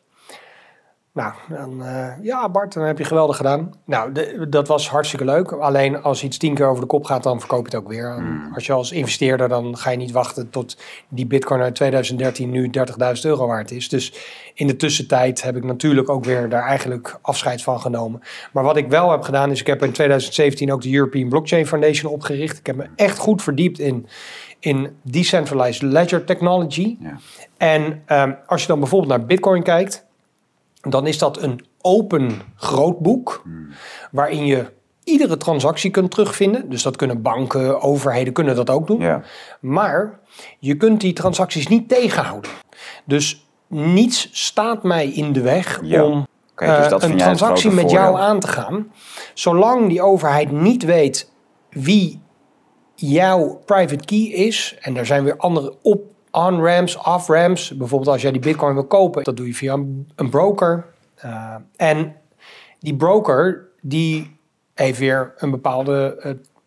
[1.15, 3.71] Nou, dan, uh, ja Bart, dan heb je geweldig gedaan.
[3.85, 5.53] Nou, de, dat was hartstikke leuk.
[5.53, 8.15] Alleen als iets tien keer over de kop gaat, dan verkoop je het ook weer.
[8.15, 8.55] Hmm.
[8.55, 10.77] Als je als investeerder, dan ga je niet wachten tot
[11.09, 13.89] die bitcoin uit 2013 nu 30.000 euro waard is.
[13.89, 14.13] Dus
[14.55, 18.21] in de tussentijd heb ik natuurlijk ook weer daar eigenlijk afscheid van genomen.
[18.53, 21.67] Maar wat ik wel heb gedaan, is ik heb in 2017 ook de European Blockchain
[21.67, 22.59] Foundation opgericht.
[22.59, 24.07] Ik heb me echt goed verdiept in,
[24.59, 26.97] in decentralized ledger technology.
[27.01, 27.19] Ja.
[27.57, 30.04] En um, als je dan bijvoorbeeld naar bitcoin kijkt
[30.85, 33.69] dan is dat een open grootboek hmm.
[34.11, 34.73] waarin je
[35.05, 36.71] iedere transactie kunt terugvinden.
[36.71, 39.01] Dus dat kunnen banken, overheden kunnen dat ook doen.
[39.01, 39.23] Ja.
[39.61, 40.19] Maar
[40.59, 42.51] je kunt die transacties niet tegenhouden.
[43.05, 48.41] Dus niets staat mij in de weg om dus uh, een transactie met jou aan
[48.41, 48.93] te gaan.
[49.35, 51.31] Zolang die overheid niet weet
[51.71, 52.23] wie
[52.95, 54.77] jouw private key is.
[54.81, 57.77] En er zijn weer andere op on-ramps, off-ramps.
[57.77, 59.73] Bijvoorbeeld als jij die bitcoin wil kopen, dat doe je via
[60.17, 60.85] een, broker.
[61.25, 62.17] Uh, en
[62.79, 64.37] die broker, die
[64.75, 66.17] heeft weer een bepaalde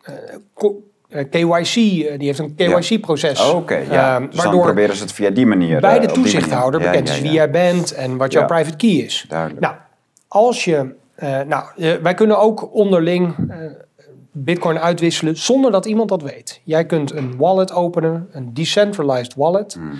[0.09, 0.69] uh,
[1.09, 3.39] uh, KYC, die heeft een KYC-proces.
[3.39, 3.49] Ja.
[3.49, 4.19] Oh, Oké, okay, ja.
[4.19, 5.81] dus waardoor dan proberen ze het via die manier.
[5.81, 9.25] Bij de toezichthouder bekend is wie jij bent en wat jouw private key is.
[9.27, 9.61] Duidelijk.
[9.61, 9.75] Nou,
[10.27, 10.95] als je,
[11.47, 11.63] nou,
[12.01, 13.35] wij kunnen ook onderling
[14.43, 16.61] Bitcoin uitwisselen zonder dat iemand dat weet.
[16.63, 19.73] Jij kunt een wallet openen, een decentralized wallet.
[19.73, 19.91] Hmm.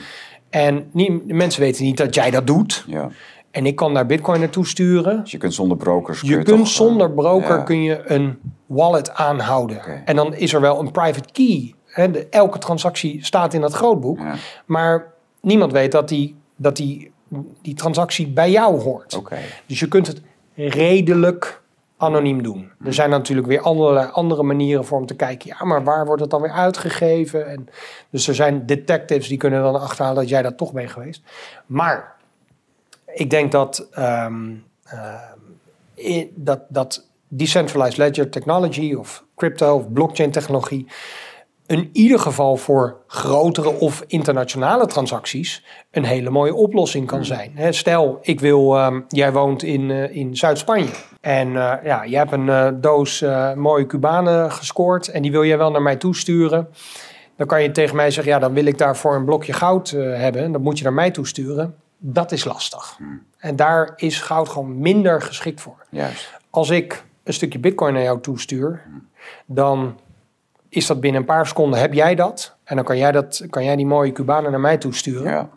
[0.49, 2.83] En niet, mensen weten niet dat jij dat doet.
[2.87, 3.09] Ja.
[3.51, 5.21] En ik kan daar Bitcoin naartoe sturen.
[5.21, 6.21] Dus je kunt zonder brokers.
[6.21, 10.05] Je, je kunt toch, zonder broker kun je een wallet aanhouden.
[10.05, 11.73] En dan is er wel een private key.
[11.85, 14.19] Hè, de, elke transactie staat in dat grootboek.
[14.19, 14.35] Ja.
[14.65, 17.11] Maar niemand weet dat die, dat die,
[17.61, 19.15] die transactie bij jou hoort.
[19.15, 19.43] Okay.
[19.65, 20.21] Dus je kunt het
[20.55, 21.61] redelijk
[21.97, 22.71] anoniem doen.
[22.83, 25.55] Er zijn natuurlijk weer andere, andere manieren voor om te kijken.
[25.59, 27.47] Ja, maar waar wordt het dan weer uitgegeven?
[27.47, 27.69] En,
[28.09, 31.21] dus er zijn detectives die kunnen dan achterhalen dat jij dat toch bent geweest.
[31.65, 32.15] Maar
[33.05, 34.63] ik denk dat, um,
[35.95, 40.87] uh, dat, dat decentralized ledger technology of crypto of blockchain technologie
[41.67, 47.27] in ieder geval voor grotere of internationale transacties een hele mooie oplossing kan hmm.
[47.27, 47.73] zijn.
[47.73, 50.89] Stel, ik wil, um, jij woont in, uh, in Zuid-Spanje
[51.27, 55.57] en uh, ja, je hebt een uh, doos mooie Cubanen gescoord en die wil jij
[55.57, 56.69] wel naar mij toesturen.
[57.35, 60.51] Dan kan je tegen mij zeggen, ja, dan wil ik daarvoor een blokje goud hebben.
[60.51, 61.75] Dat moet je naar mij toesturen.
[61.97, 62.95] Dat is lastig.
[62.97, 63.23] Hmm.
[63.37, 65.85] En daar is goud gewoon minder geschikt voor.
[65.89, 66.39] Juist.
[66.49, 69.07] Als ik een stukje bitcoin naar jou toestuur, hmm.
[69.45, 69.99] dan
[70.69, 72.55] is dat binnen een paar seconden heb jij dat.
[72.63, 75.31] En dan kan jij, dat, kan jij die mooie Cubanen naar mij toesturen.
[75.31, 75.49] Ja.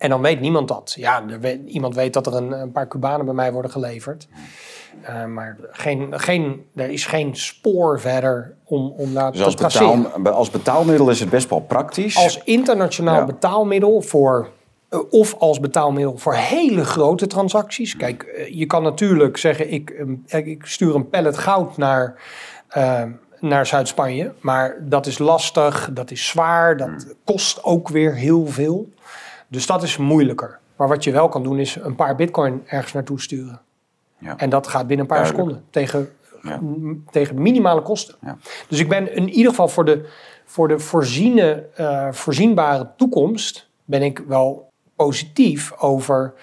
[0.00, 0.94] En dan weet niemand dat.
[0.96, 4.28] Ja, weet, iemand weet dat er een, een, paar Cubanen bij mij worden geleverd.
[5.02, 9.54] Uh, maar geen, geen, er is geen spoor verder om, om daar dus te als
[9.54, 12.16] betaal, als betaalmiddel is het best wel praktisch.
[12.16, 14.48] Als internationaal betaalmiddel voor...
[14.90, 17.96] Uh, of als betaalmiddel voor hele grote transacties.
[17.96, 22.14] Kijk, uh, je kan natuurlijk zeggen, ik, ik stuur een pallet goud naar
[23.40, 24.32] naar Zuid-Spanje.
[24.40, 27.12] Maar dat is lastig, dat is zwaar, dat Hmm.
[27.24, 28.88] kost ook weer heel veel.
[29.48, 30.58] Dus dat is moeilijker.
[30.76, 33.60] Maar wat je wel kan doen is een paar bitcoin ergens naartoe sturen.
[34.20, 34.36] Ja.
[34.36, 35.50] En dat gaat binnen een paar Duidelijk.
[35.50, 36.08] seconden tegen,
[36.42, 36.60] Ja.
[37.10, 38.14] tegen minimale kosten.
[38.20, 38.36] Ja.
[38.68, 40.08] Dus ik ben in ieder geval voor de,
[40.44, 46.34] voor de voorziene, eh, voorzienbare toekomst ben ik wel positief over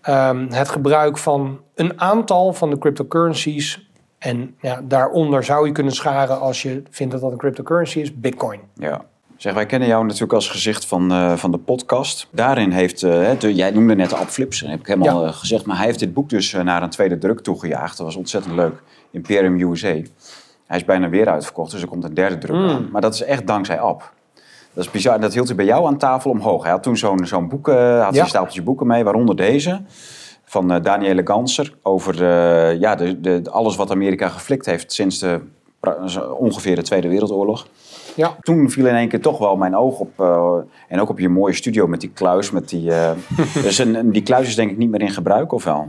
[0.00, 3.90] ehm, het gebruik van een aantal van de cryptocurrencies.
[4.18, 8.14] En ja, daaronder zou je kunnen scharen als je vindt dat dat een cryptocurrency is,
[8.20, 8.60] bitcoin.
[8.74, 9.04] Ja.
[9.40, 12.26] Zeg, wij kennen jou natuurlijk als gezicht van, eh, van de podcast.
[12.30, 15.28] Daarin heeft, eh, de- jij noemde net de App Flips, dat heb ik helemaal Ja.
[15.28, 15.66] eh, gezegd.
[15.66, 17.96] Maar hij heeft dit boek dus naar een tweede druk toegejaagd.
[17.96, 18.82] Dat was ontzettend leuk.
[19.10, 19.88] Imperium USA.
[20.66, 22.68] Hij is bijna weer uitverkocht, dus er komt een derde druk Mm.
[22.68, 22.88] aan.
[22.92, 24.12] Maar dat is echt dankzij App.
[24.72, 25.20] Dat is bizar.
[25.20, 26.62] Dat hield hij bij jou aan tafel omhoog.
[26.62, 28.22] Hij had toen zo'n zo'n boek, eh, had Ja.
[28.22, 29.80] een stapeltje boeken mee, waaronder deze.
[30.44, 31.74] Van eh Daniele Ganser.
[31.82, 35.40] Over de, ja, de, de, alles wat Amerika geflikt heeft sinds de,
[36.38, 37.66] ongeveer de Tweede Wereldoorlog.
[38.20, 40.20] Ja, Toen viel in één keer toch wel mijn oog op.
[40.20, 40.54] eh,
[40.88, 42.50] en ook op je mooie studio met die kluis.
[42.50, 43.10] Met die, eh,
[43.62, 45.88] dus een, die kluis is denk ik niet meer in gebruik, of wel?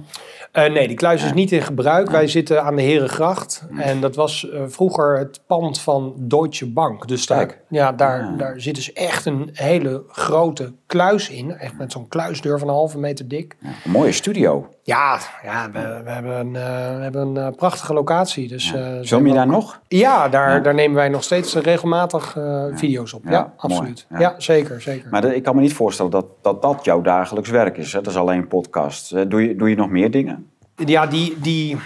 [0.51, 2.09] Eh, nee, die kluis is niet in gebruik.
[2.09, 3.65] Wij zitten aan de Herengracht.
[3.77, 7.07] En dat was vroeger het pand van Deutsche Bank.
[7.07, 8.37] Dus daar, ja, daar, Ah.
[8.37, 11.57] daar zit dus echt een hele grote kluis in.
[11.57, 13.55] Echt met zo'n kluisdeur van een halve meter dik.
[13.61, 14.69] Een mooie studio.
[14.83, 18.47] Ja, ja we, we hebben een, eh, we hebben een eh, prachtige locatie.
[18.47, 19.79] Dus, eh, je daar ook- nog?
[19.87, 20.59] Ja, daar, Ja.
[20.59, 23.21] daar nemen wij nog steeds regelmatig eh, video's op.
[23.29, 24.05] Ja, absoluut.
[24.17, 24.35] Ja.
[24.37, 25.09] Zeker, zeker.
[25.09, 27.93] Maar ik kan me niet voorstellen dat dat, dat jouw dagelijks werk is.
[27.93, 28.01] Hè?
[28.01, 29.11] Dat is alleen podcast.
[29.11, 30.49] Eh, doe, je, doe je nog meer dingen?
[30.75, 31.77] Ja, die, die,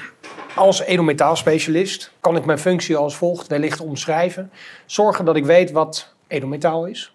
[0.55, 4.51] als edelmetaalspecialist kan ik mijn functie als volgt wellicht omschrijven.
[4.85, 7.14] Zorgen dat ik weet wat edelmetaal is.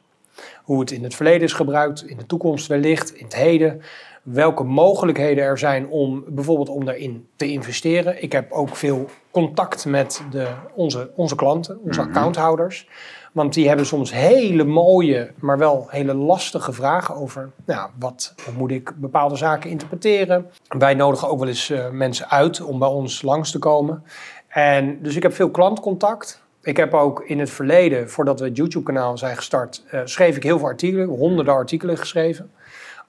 [0.64, 3.82] Hoe het in het verleden is gebruikt, in de toekomst wellicht, in het heden.
[4.22, 8.22] Welke mogelijkheden er zijn om bijvoorbeeld om daarin te investeren.
[8.22, 12.88] Ik heb ook veel contact met de, onze, onze klanten, onze accounthouders.
[13.32, 18.54] Want die hebben soms hele mooie, maar wel hele lastige vragen over nou, wat, hoe
[18.54, 20.50] moet ik bepaalde zaken interpreteren.
[20.68, 24.04] Wij nodigen ook wel eens eh, mensen uit om bij ons langs te komen.
[24.48, 26.39] En dus ik heb veel klantcontact.
[26.62, 30.42] Ik heb ook in het verleden, voordat we het YouTube-kanaal zijn gestart, eh, schreef ik
[30.42, 32.50] heel veel artikelen, honderden artikelen geschreven.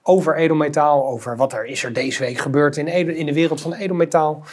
[0.02, 2.86] Over edelmetaal, over wat er is er deze week gebeurd in,
[3.16, 4.44] in de wereld van edelmetaal.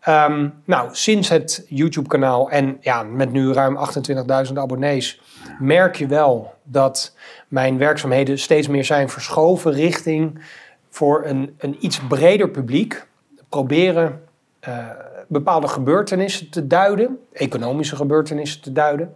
[0.00, 5.20] Ehm, nou, sinds het YouTube-kanaal en ja, met nu ruim 28.000 abonnees,
[5.58, 7.14] merk je wel dat
[7.48, 10.40] mijn werkzaamheden steeds meer zijn verschoven richting
[10.90, 13.06] voor een, een iets breder publiek.
[13.48, 14.22] Proberen
[14.60, 14.88] eh,
[15.28, 19.14] bepaalde gebeurtenissen te duiden, economische gebeurtenissen te duiden.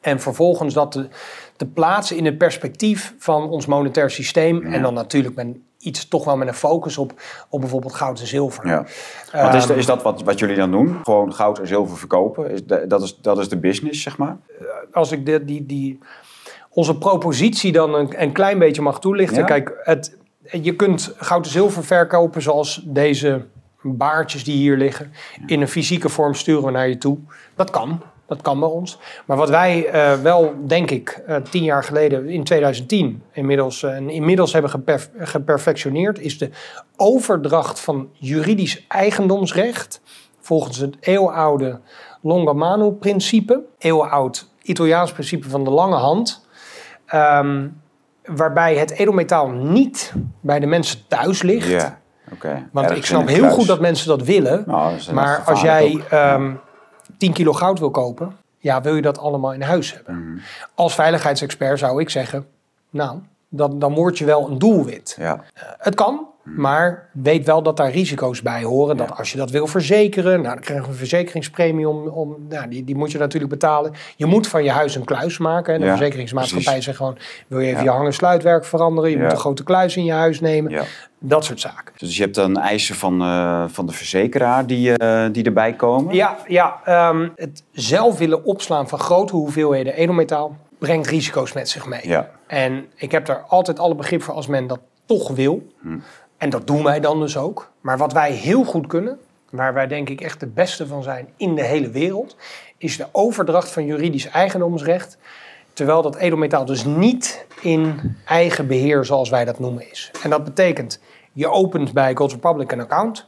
[0.00, 1.08] En vervolgens dat te,
[1.56, 4.62] te plaatsen in het perspectief van ons monetair systeem.
[4.62, 5.46] En dan natuurlijk met
[5.78, 7.12] iets toch wel met een focus op,
[7.48, 8.66] op bijvoorbeeld goud en zilver.
[8.66, 8.86] Ja.
[9.32, 10.96] Want is, Ehm, is dat wat, wat jullie dan doen?
[11.02, 12.50] Gewoon goud en zilver verkopen?
[12.50, 14.36] Is de- dat, is, dat is de business, zeg maar?
[14.92, 15.98] als ik de, die, die,
[16.68, 19.38] onze propositie dan een, een klein beetje mag toelichten.
[19.38, 19.44] Ja?
[19.44, 20.16] Kijk, het,
[20.62, 23.44] je kunt goud en zilver verkopen zoals deze
[23.92, 25.12] baartjes die hier liggen.
[25.46, 27.18] In een fysieke vorm sturen we naar je toe.
[27.54, 28.02] Dat kan.
[28.26, 28.98] Dat kan bij ons.
[29.26, 33.96] Maar wat wij eh, wel, denk ik, eh, tien jaar geleden, in 2010, inmiddels, eh,
[33.96, 36.50] inmiddels hebben geperf- geperfectioneerd, is de
[36.96, 40.00] overdracht van juridisch eigendomsrecht
[40.40, 41.80] volgens het eeuwenoude
[42.22, 46.46] Longamano-principe, eeuwenoud Italiaans principe van de lange hand,
[47.06, 47.68] ehm,
[48.24, 51.92] waarbij het edelmetaal niet bij de mensen thuis ligt.
[52.72, 53.54] Want Ergens ik snap heel kluis.
[53.54, 54.62] goed dat mensen dat willen.
[54.66, 56.00] Nou, dat maar als jij ook.
[56.10, 56.50] ehm
[57.18, 60.28] 10 kilo goud wil kopen, ja, wil je dat allemaal in huis hebben.
[60.28, 60.38] Mhm.
[60.74, 62.46] Als veiligheidsexpert zou ik zeggen,
[62.90, 65.16] nou, dan, dan word je wel een doelwit.
[65.18, 65.40] Ja,
[65.78, 68.96] Het kan, maar weet wel dat daar risico's bij horen.
[68.96, 72.68] Dat als je dat wil verzekeren, nou, dan krijg je een verzekeringspremie om, om nou,
[72.68, 73.92] die, die moet je natuurlijk betalen.
[74.16, 75.74] Je moet van je huis een kluis maken.
[75.74, 77.84] En de Ja, verzekeringsmaatschappij zegt gewoon, wil je even Ja.
[77.84, 79.10] je hang- en sluitwerk veranderen?
[79.10, 79.22] Je Ja.
[79.22, 80.82] moet een grote kluis in je huis nemen.
[81.18, 81.94] Dat soort zaken.
[81.96, 86.14] Dus je hebt dan eisen van, eh, van de verzekeraar die, eh, die erbij komen?
[86.14, 91.86] Ja, ja ehm, het zelf willen opslaan van grote hoeveelheden edelmetaal brengt risico's met zich
[91.86, 92.08] mee.
[92.08, 92.30] Ja.
[92.46, 95.66] En ik heb daar altijd alle begrip voor als men dat toch wil.
[95.80, 95.98] Hm.
[96.44, 97.70] En dat doen wij dan dus ook.
[97.80, 99.18] Maar wat wij heel goed kunnen,
[99.50, 102.36] waar wij denk ik echt de beste van zijn in de hele wereld,
[102.78, 105.18] is de overdracht van juridisch eigendomsrecht.
[105.72, 110.10] Terwijl dat edelmetaal dus niet in eigen beheer, zoals wij dat noemen, is.
[110.22, 111.00] En dat betekent,
[111.32, 113.26] je opent bij Gold Republic een account.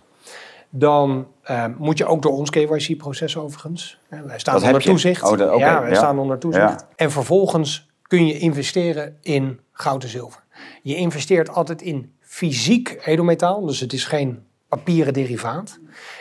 [0.70, 3.98] Dan eh, moet je ook door ons KYC-proces overigens.
[4.08, 4.94] Eh, wij staan Dat heb onder je?
[4.94, 5.22] toezicht.
[5.22, 5.96] Oh, de- oké, ja, wij ja.
[5.96, 6.80] staan onder toezicht.
[6.80, 6.88] Ja.
[6.96, 10.42] En vervolgens kun je investeren in goud en zilver.
[10.82, 13.66] Je investeert altijd in fysiek edelmetaal.
[13.66, 15.78] Dus het is geen papieren derivaat.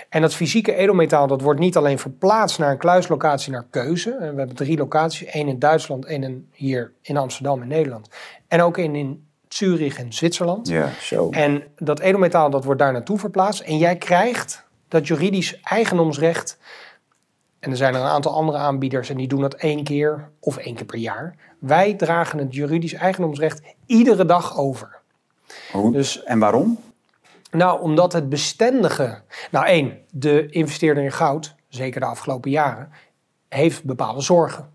[0.10, 4.12] En dat fysieke edelmetaal dat wordt niet alleen verplaatst naar een kluislocatie naar keuze.
[4.12, 8.10] En we hebben drie locaties, één in Duitsland, één in, hier in Amsterdam in Nederland.
[8.48, 10.68] En ook in, in Zurich in Zwitserland.
[10.68, 11.30] Ja, zo.
[11.30, 13.62] En dat edelmetaal dat wordt daar naartoe verplaatst.
[13.62, 16.58] En jij krijgt dat juridisch eigendomsrecht.
[17.60, 20.58] En er zijn er een aantal andere aanbieders en die doen dat één keer of
[20.58, 21.36] één keer per jaar.
[21.60, 25.04] Wij dragen het juridisch eigendomsrecht iedere dag over.
[25.92, 26.80] Dus en waarom?
[27.56, 29.22] nou, omdat het bestendige.
[29.52, 32.90] Nou, één, de investeerder in goud, zeker de afgelopen jaren,
[33.50, 34.70] heeft bepaalde zorgen.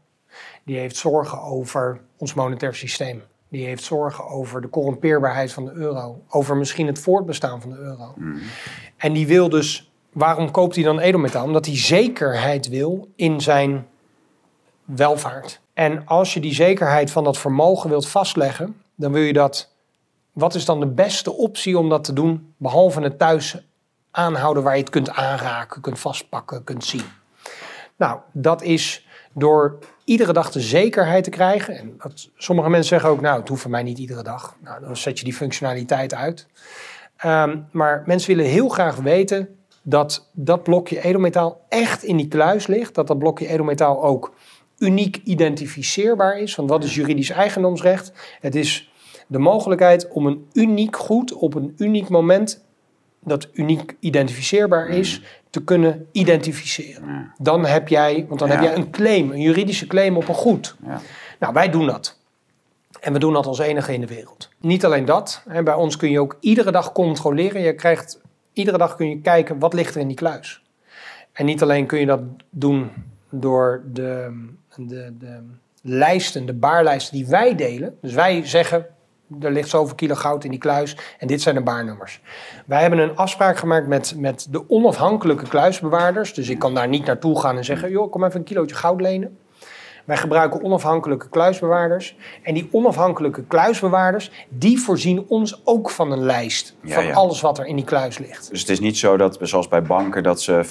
[0.65, 3.23] Die heeft zorgen over ons monetair systeem.
[3.49, 6.23] Die heeft zorgen over de corrumpeerbaarheid van de euro.
[6.29, 8.15] Over misschien het voortbestaan van de euro.
[8.97, 9.85] En die wil dus.
[10.13, 11.45] Waarom koopt hij dan edelmetaal?
[11.45, 13.87] Omdat hij zekerheid wil in zijn
[14.85, 15.61] welvaart.
[15.73, 19.70] En als je die zekerheid van dat vermogen wilt vastleggen, dan wil je dat
[20.33, 23.57] wat is dan de beste optie om dat te doen, behalve het thuis
[24.11, 27.05] aanhouden waar je het kunt aanraken, kunt vastpakken, kunt zien?
[27.97, 31.79] Nou, dat is door iedere dag de zekerheid te krijgen.
[31.79, 34.57] En dat, sommige mensen zeggen ook, nou, het hoeft voor mij niet iedere dag.
[34.65, 36.47] Nou, dan zet je die functionaliteit uit.
[37.17, 42.67] Ehm, maar mensen willen heel graag weten dat dat blokje edelmetaal echt in die kluis
[42.67, 42.95] ligt.
[42.95, 44.33] Dat dat blokje edelmetaal ook
[44.79, 46.55] uniek identificeerbaar is.
[46.55, 48.13] Want wat is juridisch eigendomsrecht?
[48.41, 48.90] Het is
[49.31, 52.65] de mogelijkheid om een uniek goed op een uniek moment
[53.21, 57.33] dat uniek identificeerbaar is, te kunnen identificeren.
[57.39, 58.55] Dan heb jij, want dan Ja.
[58.55, 60.77] heb jij een claim, een juridische claim op een goed.
[60.87, 61.01] Ja.
[61.39, 62.19] Nou, wij doen dat.
[63.01, 64.49] En we doen dat als enige in de wereld.
[64.61, 67.61] Niet alleen dat, hè, bij ons kun je ook iedere dag controleren.
[67.61, 68.21] Je krijgt,
[68.53, 70.63] iedere dag kun je kijken wat ligt er in die kluis.
[71.33, 72.21] En niet alleen kun je dat
[72.51, 72.91] doen
[73.31, 74.39] door de,
[74.77, 75.41] de, de
[75.83, 77.99] lijsten, de baarlijsten die wij delen.
[78.01, 78.87] Dus wij zeggen,
[79.41, 82.21] er ligt zoveel kilo goud in die kluis en dit zijn de baarnummers.
[82.67, 86.35] Wij hebben een afspraak gemaakt met, met de onafhankelijke kluisbewaarders.
[86.35, 89.01] Dus ik kan daar niet naartoe gaan en zeggen, joh, kom even een kilootje goud
[89.01, 89.39] lenen.
[90.11, 92.17] Wij gebruiken onafhankelijke kluisbewaarders.
[92.43, 97.13] En die onafhankelijke kluisbewaarders, die voorzien ons ook van een lijst Ja, van ja.
[97.13, 98.51] alles wat er in die kluis ligt.
[98.51, 100.65] Dus het is niet zo dat, zoals bij banken, dat ze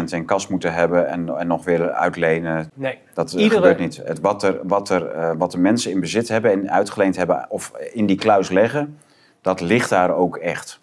[0.00, 2.70] 5% in kas moeten hebben en, en nog weer uitlenen.
[2.74, 2.98] Nee.
[3.14, 4.00] Dat eh, Iedere- gebeurt niet.
[4.04, 7.46] Het, wat, er, wat, er, eh, wat de mensen in bezit hebben en uitgeleend hebben
[7.48, 8.98] of in die kluis leggen,
[9.40, 10.80] dat ligt daar ook echt.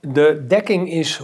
[0.00, 1.22] De dekking is 100%.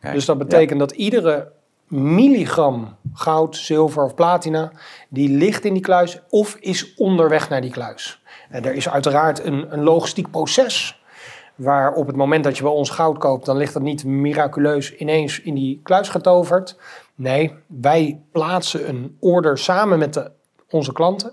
[0.00, 1.52] Kijk, dus dat betekent dat iedere
[1.88, 4.72] milligram goud, zilver of platina,
[5.08, 8.22] die ligt in die kluis of is onderweg naar die kluis.
[8.48, 11.02] En er is uiteraard een, een logistiek proces.
[11.54, 14.94] Waar op het moment dat je bij ons goud koopt, dan ligt dat niet miraculeus
[14.94, 16.78] ineens in die kluis getoverd.
[17.14, 20.30] Nee, wij plaatsen een order samen met de,
[20.70, 21.32] onze klanten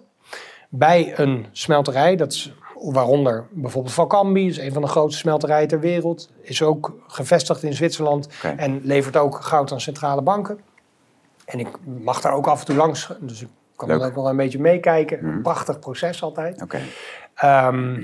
[0.70, 2.16] bij een smelterij.
[2.16, 6.30] Dat is waaronder bijvoorbeeld Valkambi, is een van de grootste smelterijen ter wereld.
[6.42, 8.28] Is ook gevestigd in Zwitserland
[8.58, 10.60] en levert ook goud aan centrale banken.
[11.46, 14.02] En ik mag daar ook af en toe langs, dus ik kan Leuk.
[14.02, 15.26] ook wel een beetje meekijken.
[15.26, 15.42] Mhm.
[15.42, 16.62] Prachtig proces altijd.
[16.62, 16.80] Oké.
[17.36, 18.04] Ehm,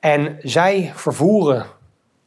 [0.00, 1.66] en zij vervoeren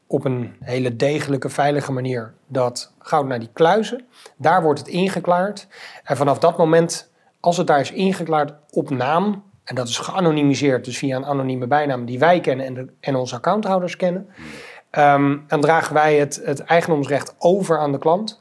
[0.07, 4.05] op een hele degelijke, veilige manier dat goud naar die kluizen.
[4.38, 5.67] Daar wordt het ingeklaard.
[6.03, 10.86] En vanaf dat moment, als het daar is ingeklaard op naam, en dat is geanonimiseerd,
[10.86, 14.28] dus via een anonieme bijnaam die wij kennen en, de, en onze accounthouders kennen,
[14.89, 18.39] ehm, dan dragen wij het, het eigendomsrecht over aan de klant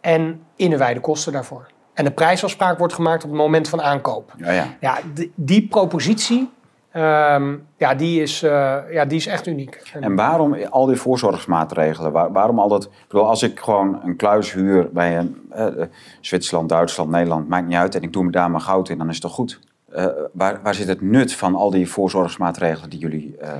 [0.00, 1.66] en innewijden kosten daarvoor.
[1.94, 4.32] En de prijsafspraak wordt gemaakt op het moment van aankoop.
[4.36, 4.66] Ja, ja.
[4.80, 6.50] Ja, die, die propositie,
[6.90, 9.82] ehm, ja, die is, eh, ja, die is echt uniek.
[10.00, 12.12] En waarom al die voorzorgsmaatregelen?
[12.12, 12.84] Waar- waarom al dat?
[12.84, 15.88] Ik bedoel, als ik gewoon een kluis huur bij een eh, eh,
[16.20, 19.08] Zwitserland, Duitsland, Nederland, maakt niet uit, en ik doe me daar mijn goud in, dan
[19.08, 19.60] is het toch goed?
[19.94, 23.36] Eh, waar, waar zit het nut van al die voorzorgsmaatregelen die jullie.
[23.40, 23.52] eh,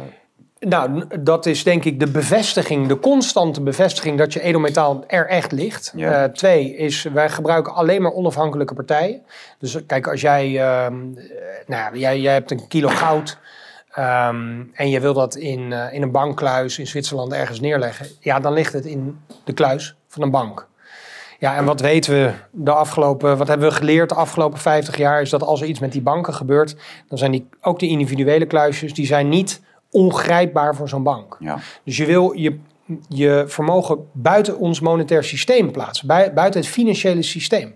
[0.60, 5.52] Nou, dat is denk ik de bevestiging, de constante bevestiging dat je edelmetaal er echt
[5.52, 5.92] ligt.
[5.96, 6.22] Ja.
[6.24, 9.22] Eh, twee is, wij gebruiken alleen maar onafhankelijke partijen.
[9.58, 11.24] Dus kijk, als jij, ehm, eh,
[11.66, 13.38] nou, ja, jij, jij hebt een kilo goud
[13.90, 18.52] ehm, en je wil dat in, in een bankkluis in Zwitserland ergens neerleggen, ja, dan
[18.52, 20.66] ligt het in de kluis van een bank.
[21.42, 25.20] Ja, en wat weten we de afgelopen, wat hebben we geleerd de afgelopen 50 jaar,
[25.20, 26.76] is dat als er iets met die banken gebeurt,
[27.08, 31.36] dan zijn die, ook de individuele kluisjes, die zijn niet ongrijpbaar voor zo'n bank.
[31.40, 31.58] ja.
[31.84, 32.58] Dus je wil je,
[33.08, 37.74] je vermogen buiten ons monetair systeem plaatsen, bij- buiten het financiële systeem.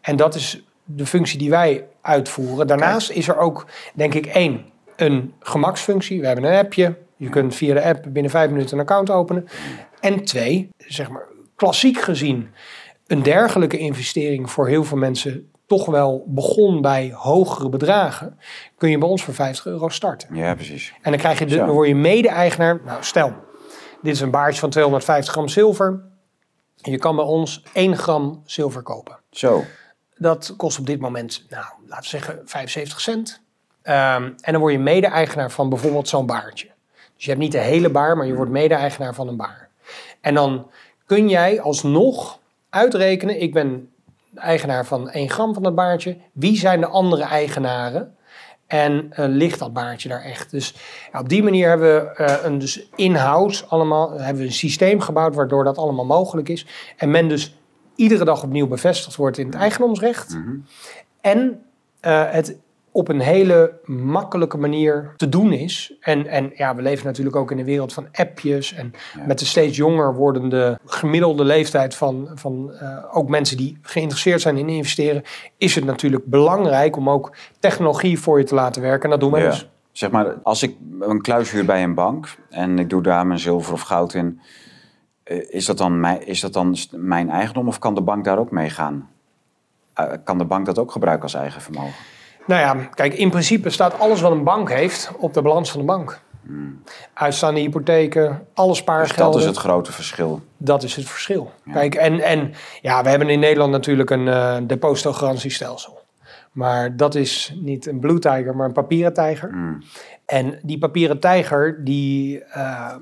[0.00, 2.66] En dat is de functie die wij uitvoeren.
[2.66, 4.64] Daarnaast is er ook, denk ik, één,
[4.96, 6.20] een gemaksfunctie.
[6.20, 6.96] We hebben een appje.
[7.16, 9.48] Je kunt via de app binnen vijf minuten een account openen.
[10.00, 11.22] En twee, zeg maar,
[11.56, 12.50] klassiek gezien,
[13.06, 18.38] een dergelijke investering voor heel veel mensen toch wel begon bij hogere bedragen,
[18.76, 20.34] kun je bij ons voor 50 euro starten.
[20.34, 20.92] ja, precies.
[21.02, 22.80] En dan, krijg je de, dan word je mede-eigenaar.
[22.84, 23.32] Nou, stel,
[24.02, 26.00] dit is een baardje van 250 gram zilver.
[26.76, 29.18] Je kan bij ons 1 gram zilver kopen.
[29.30, 29.64] Zo.
[30.16, 33.40] Dat kost op dit moment, nou, laten we zeggen 75 cent.
[33.82, 36.70] Ehm, en dan word je mede-eigenaar van bijvoorbeeld zo'n baardje.
[37.14, 39.68] Dus je hebt niet de hele baar, maar je wordt mede-eigenaar van een baar.
[40.20, 40.70] En dan
[41.06, 42.38] kun jij alsnog
[42.72, 43.88] uitrekenen, ik ben
[44.34, 46.16] eigenaar van 1 gram van dat baardje.
[46.32, 48.16] Wie zijn de andere eigenaren?
[48.66, 50.50] En uh, ligt dat baardje daar echt?
[50.50, 50.74] Dus
[51.12, 55.00] ja, op die manier hebben we uh, een dus in-house allemaal hebben we een systeem
[55.00, 56.66] gebouwd waardoor dat allemaal mogelijk is.
[56.96, 57.56] En men dus
[57.94, 60.34] iedere dag opnieuw bevestigd wordt in het eigendomsrecht.
[60.34, 60.64] Mm -hmm.
[61.20, 61.62] En
[62.02, 62.56] uh, het
[62.92, 65.94] op een hele makkelijke manier te doen is.
[66.00, 68.74] En, en ja, we leven natuurlijk ook in een wereld van appjes.
[68.74, 69.26] En ja.
[69.26, 74.56] met de steeds jonger wordende gemiddelde leeftijd van, van uh, ook mensen die geïnteresseerd zijn
[74.56, 75.22] in investeren,
[75.56, 79.04] is het natuurlijk belangrijk om ook technologie voor je te laten werken.
[79.04, 79.50] En dat doen we ja.
[79.50, 79.68] dus.
[79.92, 83.38] Zeg maar, als ik een kluis huur bij een bank en ik doe daar mijn
[83.38, 84.40] zilver of goud in,
[85.48, 88.50] is dat dan mijn, is dat dan mijn eigendom of kan de bank daar ook
[88.50, 89.10] mee gaan?
[90.00, 91.94] Uh, kan de bank dat ook gebruiken als eigen vermogen?
[92.46, 95.80] Nou ja, kijk, in principe staat alles wat een bank heeft op de balans van
[95.80, 96.20] de bank.
[96.46, 96.82] Hmm.
[97.14, 99.24] Uitstaande hypotheken, alle spaargelden.
[99.24, 100.40] Dus dat is het grote verschil.
[100.56, 101.52] Dat is het verschil.
[101.64, 101.72] Ja.
[101.72, 106.00] Kijk, en, en ja, we hebben in Nederland natuurlijk een uh, depositogarantiestelsel.
[106.52, 109.48] Maar dat is niet een blue tiger, maar een papieren tijger.
[109.50, 109.82] Hmm.
[110.26, 112.94] En die papieren tijger, die, uh,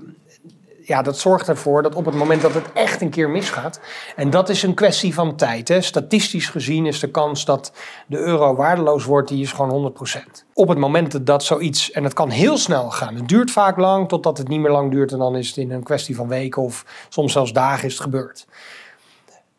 [0.83, 3.81] ja, dat zorgt ervoor dat op het moment dat het echt een keer misgaat.
[4.17, 5.69] En dat is een kwestie van tijd.
[5.69, 5.81] Hè.
[5.81, 7.73] Statistisch gezien is de kans dat
[8.07, 10.45] de euro waardeloos wordt, die is gewoon 100%.
[10.55, 13.15] Op het moment dat zoiets, en het kan heel snel gaan.
[13.15, 15.13] Het duurt vaak lang, totdat het niet meer lang duurt.
[15.13, 18.03] En dan is het in een kwestie van weken of soms zelfs dagen is het
[18.03, 18.47] gebeurd.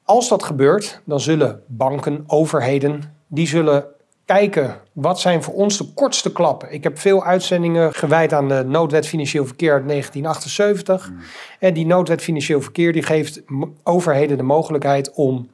[0.03, 3.85] Als dat gebeurt, dan zullen banken, overheden, die zullen
[4.31, 6.73] kijken wat zijn voor ons de kortste klappen.
[6.73, 11.09] Ik heb veel uitzendingen gewijd aan de noodwet financieel verkeer uit 1978.
[11.09, 11.19] Mm.
[11.59, 13.41] En die noodwet financieel verkeer die geeft
[13.83, 15.49] overheden de mogelijkheid om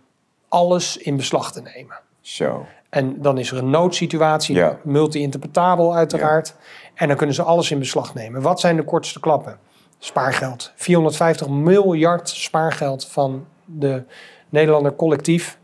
[0.48, 1.96] alles in beslag te nemen.
[2.22, 2.66] Zo.
[2.90, 4.78] En dan is er een noodsituatie, ja.
[4.84, 6.48] multi-interpretabel uiteraard.
[6.48, 6.66] Ja.
[6.94, 8.42] En dan kunnen ze alles in beslag nemen.
[8.42, 9.58] Wat zijn de kortste klappen?
[10.00, 10.72] Spaargeld.
[10.76, 14.04] 450 miljard spaargeld van de
[14.50, 15.58] Nederlander collectief.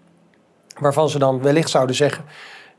[0.80, 2.24] Waarvan ze dan wellicht zouden zeggen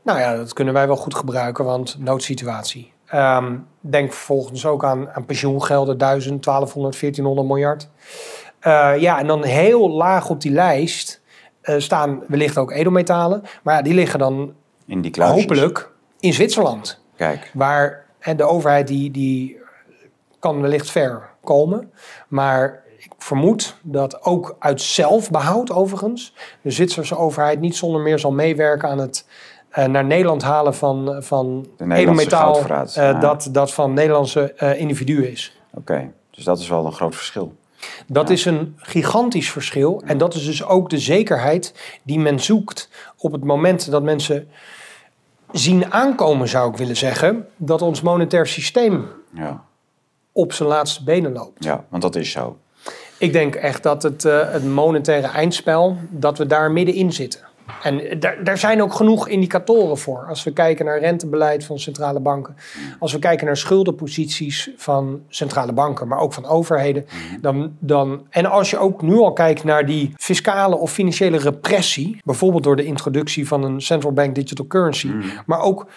[0.05, 2.93] nou ja, dat kunnen wij wel goed gebruiken, want noodsituatie.
[3.13, 7.89] Um, denk vervolgens ook aan, aan pensioengelden, 1000, 1200, 1400 miljard.
[8.67, 11.21] Uh, ja, en dan heel laag op die lijst
[11.63, 13.43] uh, staan wellicht ook edelmetalen.
[13.63, 14.53] Maar ja, die liggen dan
[14.85, 15.41] in die kluisjes.
[15.41, 17.01] hopelijk in Zwitserland.
[17.15, 17.51] Kijk.
[17.53, 19.57] Waar de overheid die, die
[20.39, 21.91] kan wellicht ver komen.
[22.27, 26.33] Maar ik vermoed dat ook uit zelfbehoud overigens...
[26.61, 29.25] de Zwitserse overheid niet zonder meer zal meewerken aan het
[29.75, 33.13] naar Nederland halen van, van edelmetaal uh, ja.
[33.13, 35.59] dat, dat van Nederlandse individuen is.
[35.69, 36.11] Oké, okay.
[36.31, 37.55] dus dat is wel een groot verschil.
[38.07, 38.33] Dat ja.
[38.33, 40.01] is een gigantisch verschil.
[40.05, 41.73] En dat is dus ook de zekerheid
[42.03, 44.47] die men zoekt op het moment dat mensen
[45.51, 49.63] zien aankomen, zou ik willen zeggen, dat ons monetair systeem ja.
[50.31, 51.63] op zijn laatste benen loopt.
[51.63, 52.57] Ja, want dat is zo.
[53.17, 57.39] Ik denk echt dat het, het monetaire eindspel, dat we daar middenin zitten.
[57.83, 60.25] En daar, zijn ook genoeg indicatoren voor.
[60.27, 62.55] Als we kijken naar rentebeleid van centrale banken.
[62.99, 67.05] Als we kijken naar schuldenposities van centrale banken, maar ook van overheden.
[67.41, 72.17] Dan, dan, en als je ook nu al kijkt naar die fiscale of financiële repressie.
[72.23, 75.11] Bijvoorbeeld door de introductie van een central bank digital currency.
[75.45, 75.87] Maar ook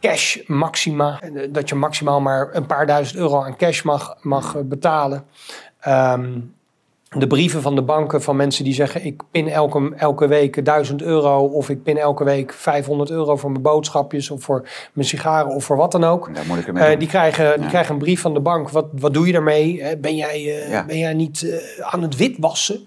[0.00, 1.20] cash maxima.
[1.50, 5.24] Dat je maximaal maar een paar duizend euro aan cash mag, mag betalen.
[5.88, 6.54] Um,
[7.14, 11.02] de brieven van de banken van mensen die zeggen: ik pin elke, elke week 1000
[11.02, 15.50] euro of ik pin elke week 500 euro voor mijn boodschapjes of voor mijn sigaren
[15.50, 16.34] of voor wat dan ook.
[16.34, 17.56] Daar moet ik uh, die, krijgen, ja.
[17.56, 18.70] die krijgen een brief van de bank.
[18.70, 19.96] Wat, wat doe je daarmee?
[19.98, 20.84] Ben jij, uh, ja.
[20.84, 22.86] ben jij niet uh, aan het witwassen?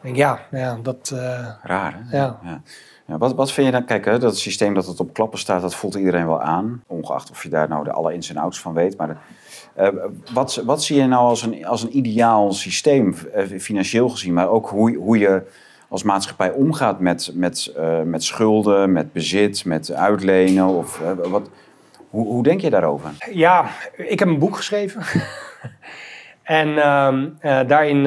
[0.00, 1.14] Denk, ja, ja, dat.
[1.62, 1.98] Raar.
[2.06, 2.16] Hè?
[2.16, 2.62] Ja.
[3.06, 3.84] Ja, wat, wat vind je dan?
[3.84, 6.82] Kijk, hè, dat systeem dat het op klappen staat, dat voelt iedereen wel aan.
[6.86, 8.96] Ongeacht of je daar nou de alle ins en outs van weet.
[8.96, 9.14] Maar de,
[9.78, 9.88] uh,
[10.32, 14.48] wat, wat zie je nou als een, als een ideaal systeem, uh, financieel gezien, maar
[14.48, 15.42] ook hoe, hoe je
[15.88, 20.66] als maatschappij omgaat met, met, uh, met schulden, met bezit, met uitlenen?
[20.66, 21.50] Of, wat,
[22.10, 23.10] hoe, hoe denk je daarover?
[23.30, 25.02] Ja, ik heb een boek geschreven.
[26.42, 27.28] en ehm,
[27.66, 28.02] daarin,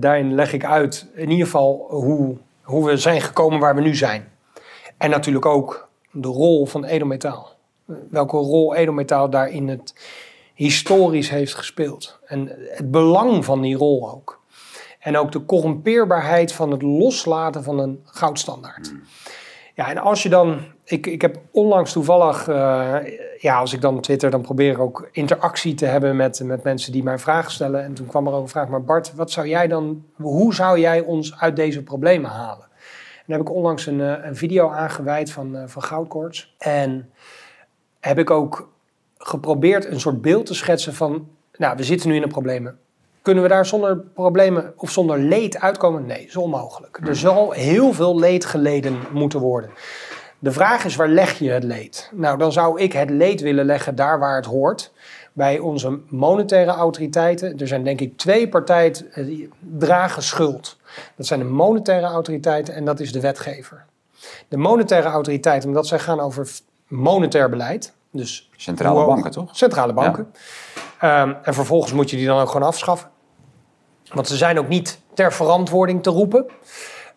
[0.00, 3.94] daarin leg ik uit, in ieder geval, hoe, hoe we zijn gekomen waar we nu
[3.94, 4.28] zijn.
[4.96, 7.48] En natuurlijk ook de rol van edelmetaal.
[8.10, 9.94] Welke rol edelmetaal daar in het
[10.54, 12.18] historisch heeft gespeeld.
[12.24, 14.40] En het belang van die rol ook.
[14.98, 18.92] En ook de corrumpeerbaarheid van het loslaten van een goudstandaard.
[19.74, 22.96] Ja, en als je dan, ik, ik heb onlangs toevallig, eh,
[23.38, 26.92] ja, als ik dan twitter, dan probeer ik ook interactie te hebben met, met mensen
[26.92, 27.84] die mij vragen stellen.
[27.84, 30.80] En toen kwam er ook een vraag, maar Bart, wat zou jij dan, hoe zou
[30.80, 32.64] jij ons uit deze problemen halen?
[32.64, 36.54] En daar heb ik onlangs een, eh, een video aangeweid van, uh, van Goudkoorts.
[36.58, 37.10] En
[38.00, 38.71] heb ik ook
[39.22, 42.78] geprobeerd een soort beeld te schetsen van, nou, we zitten nu in een problemen.
[43.22, 46.06] Kunnen we daar zonder problemen of zonder leed uitkomen?
[46.06, 47.00] Nee, is onmogelijk.
[47.06, 49.70] Er zal heel veel leed geleden moeten worden.
[50.38, 52.10] De vraag is, waar leg je het leed?
[52.14, 54.92] Nou, dan zou ik het leed willen leggen daar waar het hoort.
[55.32, 57.58] Bij onze monetaire autoriteiten.
[57.58, 60.76] Er zijn denk ik twee partijen die dragen schuld.
[61.16, 63.84] Dat zijn de monetaire autoriteiten en dat is de wetgever.
[64.48, 66.50] De monetaire autoriteiten, omdat zij gaan over
[66.86, 67.92] monetair beleid.
[68.12, 69.56] Dus centrale banken, toch?
[69.56, 70.32] Centrale banken.
[71.00, 71.22] Ja.
[71.22, 73.10] Um, en vervolgens moet je die dan ook gewoon afschaffen.
[74.12, 76.46] Want ze zijn ook niet ter verantwoording te roepen.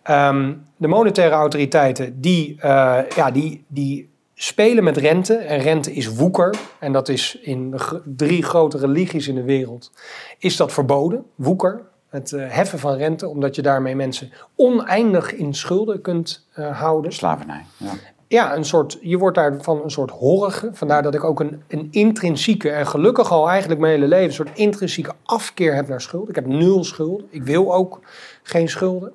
[0.10, 5.36] Um, de monetaire autoriteiten die, uh, ja, die, die spelen met rente.
[5.36, 6.56] En rente is woeker.
[6.80, 9.92] En dat is in de drie grote religies in de wereld
[10.38, 11.26] is dat verboden.
[11.36, 11.82] Woeker.
[12.10, 17.14] Het uh, heffen van rente, omdat je daarmee mensen oneindig in schulden kunt uh, houden.
[17.14, 17.66] Slavernij.
[17.78, 17.92] Ja
[18.28, 20.70] ja, een soort, je wordt daarvan een soort horrige.
[20.74, 24.34] Vandaar dat ik ook een, een intrinsieke, en gelukkig al eigenlijk mijn hele leven, een
[24.34, 26.30] soort intrinsieke afkeer heb naar schulden.
[26.30, 27.28] Ik heb nul schulden.
[27.30, 28.00] Ik wil ook
[28.44, 29.14] geen schulden.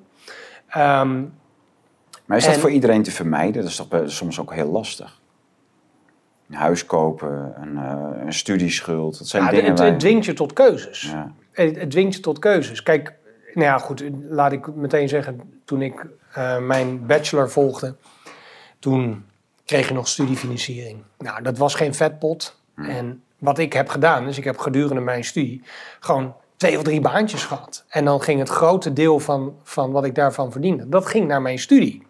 [0.77, 1.33] Um,
[2.25, 3.61] maar is dat voor iedereen te vermijden?
[3.61, 5.19] Dat is toch soms ook heel lastig?
[6.49, 9.17] Een huis kopen, een, uh, een studieschuld.
[9.17, 11.01] Dat zijn dingen het, het dwingt je tot keuzes.
[11.01, 11.33] Ja.
[11.51, 12.83] Het, het dwingt je tot keuzes.
[12.83, 13.13] Kijk,
[13.53, 16.05] nou ja, goed, laat ik meteen zeggen, toen ik
[16.37, 17.95] uh, mijn bachelor volgde,
[18.81, 19.25] toen
[19.65, 21.03] kreeg je nog studiefinanciering.
[21.17, 22.59] Nou, dat was geen vetpot.
[22.75, 22.85] Hmm.
[22.85, 25.63] En wat ik heb gedaan, is ik heb gedurende mijn studie
[25.99, 27.85] gewoon twee of drie baantjes gehad.
[27.89, 31.41] En dan ging het grote deel van, van wat ik daarvan verdiende, dat ging naar
[31.41, 32.05] mijn studie.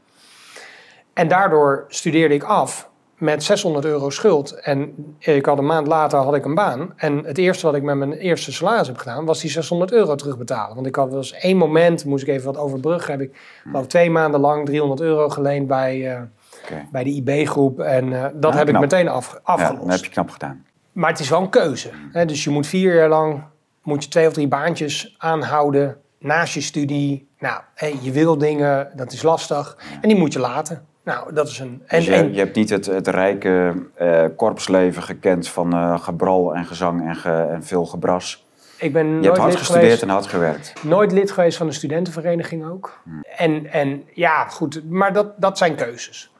[1.13, 4.51] En daardoor studeerde ik af met 600 euro schuld.
[4.51, 6.93] En ik had een maand later had ik een baan.
[6.95, 10.15] En het eerste wat ik met mijn eerste salaris heb gedaan, was die 600 euro
[10.15, 10.75] terugbetalen.
[10.75, 14.09] Want ik had was één moment, moest ik even wat overbruggen, heb ik geloof twee
[14.09, 15.97] maanden lang 300 euro geleend bij...
[15.97, 16.21] Uh,
[16.63, 16.87] Okay.
[16.91, 17.79] bij de IB-groep.
[17.79, 18.83] En uh, dat Ja, heb knap.
[18.83, 19.79] ik meteen af, afgelost.
[19.81, 20.65] Ja, dat heb je knap gedaan.
[20.91, 21.89] Maar het is wel een keuze.
[22.11, 22.25] Hè?
[22.25, 23.43] Dus je moet vier jaar lang
[23.83, 27.29] moet je twee of drie baantjes aanhouden naast je studie.
[27.39, 29.77] Nou, hé, je wil dingen, dat is lastig.
[30.01, 30.85] En die moet je laten.
[31.03, 31.81] Nou, dat is een...
[31.85, 35.99] En, Dus je, en- je hebt niet het, het rijke eh, korpsleven gekend van eh,
[35.99, 38.45] gebral en gezang en, ge- en veel gebras.
[38.77, 40.73] ik ben Je nooit hebt hard gestudeerd geweest, en hard gewerkt.
[40.83, 42.99] nooit lid geweest van de studentenvereniging ook.
[43.03, 43.23] Hmm.
[43.37, 46.30] En, en ja, goed, maar dat, dat zijn keuzes.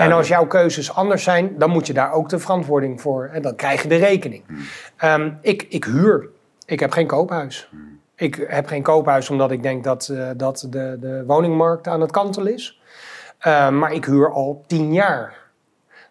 [0.00, 3.30] En als jouw keuzes anders zijn, dan moet je daar ook de verantwoording voor.
[3.32, 4.42] En dan krijg je de rekening.
[4.46, 4.58] Hmm.
[4.96, 6.28] Ehm, ik, ik huur.
[6.66, 7.68] Ik heb geen koophuis.
[7.70, 7.98] Hmm.
[8.16, 12.10] Ik heb geen koophuis omdat ik denk dat, eh, dat de, de woningmarkt aan het
[12.10, 12.80] kantelen is.
[13.38, 15.39] Ehm, maar ik huur al tien jaar.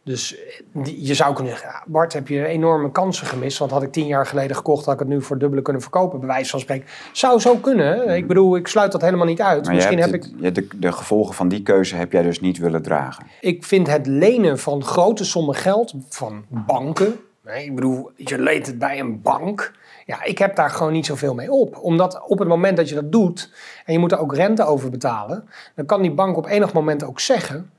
[0.04, 3.58] Dus eh, je zou kunnen zeggen, ja, Bart, heb je enorme kansen gemist.
[3.58, 6.20] Want had ik tien jaar geleden gekocht, had ik het nu voor dubbele kunnen verkopen.
[6.20, 6.88] Bij wijze van spreken.
[7.12, 7.86] Zou zo kunnen.
[7.86, 8.16] hè?
[8.16, 9.56] Ik bedoel, ik sluit dat helemaal niet uit.
[9.56, 9.66] Hmm.
[9.66, 12.82] Maar Misschien heb ik de, de gevolgen van die keuze heb jij dus niet willen
[12.82, 13.26] dragen.
[13.42, 17.20] Ik vind het lenen van grote sommen geld van banken.
[17.44, 19.72] Nee, ik bedoel, je leent het bij een bank.
[20.06, 21.78] Ja, ik heb daar gewoon niet zoveel mee op.
[21.78, 23.52] Omdat op het moment dat je dat doet
[23.86, 27.04] en je moet er ook rente over betalen, dan kan die bank op enig moment
[27.04, 27.72] ook zeggen.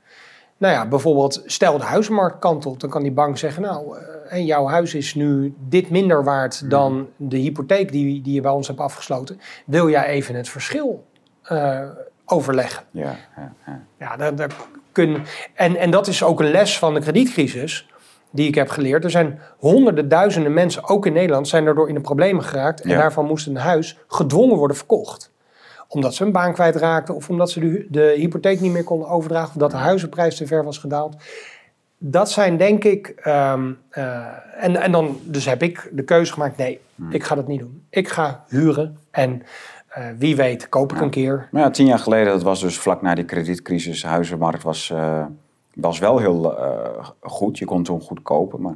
[0.61, 4.03] Nou ja, bijvoorbeeld, stel de huizenmarkt kantelt, dan kan die bank zeggen: Nou, eh,
[4.37, 8.51] en jouw huis is nu dit minder waard dan de hypotheek die, die je bij
[8.51, 9.39] ons hebt afgesloten.
[9.65, 11.05] Wil jij even het verschil
[11.41, 11.79] eh,
[12.25, 12.83] overleggen?
[12.91, 13.83] Ja, ja, ja.
[13.99, 14.51] Ja, daar, daar
[14.91, 17.87] kun, en, en dat is ook een les van de kredietcrisis
[18.31, 19.03] die ik heb geleerd.
[19.03, 22.81] Er zijn honderden duizenden mensen, ook in Nederland, zijn daardoor in de problemen geraakt.
[22.81, 22.97] En Ja.
[22.97, 25.31] daarvan moest een huis gedwongen worden verkocht.
[25.93, 29.49] Omdat ze een baan kwijtraakten of omdat ze de, de hypotheek niet meer konden overdragen.
[29.49, 31.15] Of dat de huizenprijs te ver was gedaald.
[31.97, 33.07] Dat zijn denk ik...
[33.07, 34.25] ehm, eh,
[34.57, 37.11] en, en dan dus heb ik de keuze gemaakt, nee, Hmm.
[37.11, 37.83] ik ga dat niet doen.
[37.89, 39.43] Ik ga huren en
[39.87, 41.47] eh, wie weet koop ik een keer.
[41.51, 44.01] Maar ja, tien jaar geleden, dat was dus vlak na die kredietcrisis.
[44.01, 45.25] De huizenmarkt was, eh,
[45.73, 46.55] was wel heel
[47.21, 47.57] goed.
[47.57, 48.75] Je kon toen goed kopen, maar...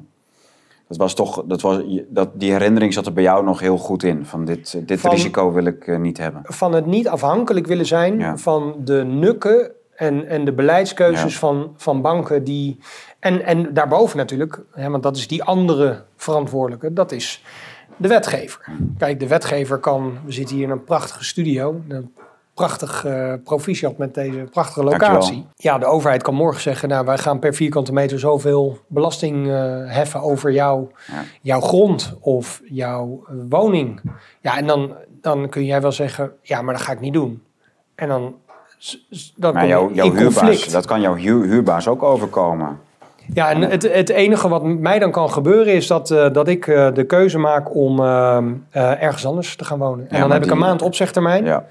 [0.87, 4.03] Dat was toch, dat was, dat, die herinnering zat er bij jou nog heel goed
[4.03, 4.25] in.
[4.25, 6.41] Van dit, dit Van- risico wil ik eh, niet hebben.
[6.45, 8.37] van het niet afhankelijk willen zijn Ja.
[8.37, 11.39] van de nukken en, en de beleidskeuzes Ja.
[11.39, 12.79] van, van banken die.
[13.19, 17.43] En, en daarboven natuurlijk, hè, want dat is die andere verantwoordelijke, dat is
[17.97, 18.65] de wetgever.
[18.97, 20.17] Kijk, de wetgever kan.
[20.25, 21.81] We zitten hier in een prachtige studio.
[21.87, 22.13] Een
[22.55, 25.09] prachtig eh proficiat met deze prachtige locatie.
[25.09, 25.43] Dankjewel.
[25.55, 29.53] Ja, de overheid kan morgen zeggen: Nou, wij gaan per vierkante meter zoveel belasting eh,
[29.85, 31.23] heffen over jouw, Ja.
[31.41, 34.01] jouw grond of jouw woning.
[34.41, 37.43] Ja, en dan, dan kun jij wel zeggen: Ja, maar dat ga ik niet doen.
[37.95, 38.35] En dan
[39.35, 40.71] dan Maar jouw, jouw huurbaas, conflict.
[40.71, 42.79] dat kan jouw huur, huurbaas ook overkomen.
[43.33, 46.65] Ja, en het, het enige wat mij dan kan gebeuren is dat, eh, dat ik
[46.65, 50.09] de keuze maak om ehm, eh, ergens anders te gaan wonen.
[50.09, 51.45] En Ja, dan heb ik een maand opzegtermijn.
[51.45, 51.65] Ja.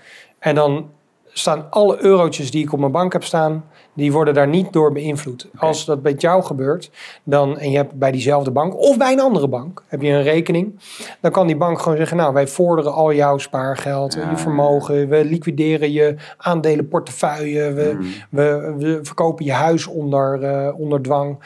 [0.44, 0.88] En dan
[1.32, 3.64] staan alle eurotjes die ik op mijn bank heb staan,
[3.94, 5.48] die worden daar niet door beïnvloed.
[5.56, 6.90] Als dat bij jou gebeurt,
[7.22, 10.22] dan, en je hebt bij diezelfde bank of bij een andere bank, heb je een
[10.22, 10.80] rekening,
[11.20, 15.08] dan kan die bank gewoon zeggen, nou wij vorderen al jouw spaargeld, Ja, je vermogen,
[15.08, 18.12] we liquideren je aandelenportefeuille, we, Mm.
[18.30, 21.38] we, we verkopen je huis onder, eh, onder dwang.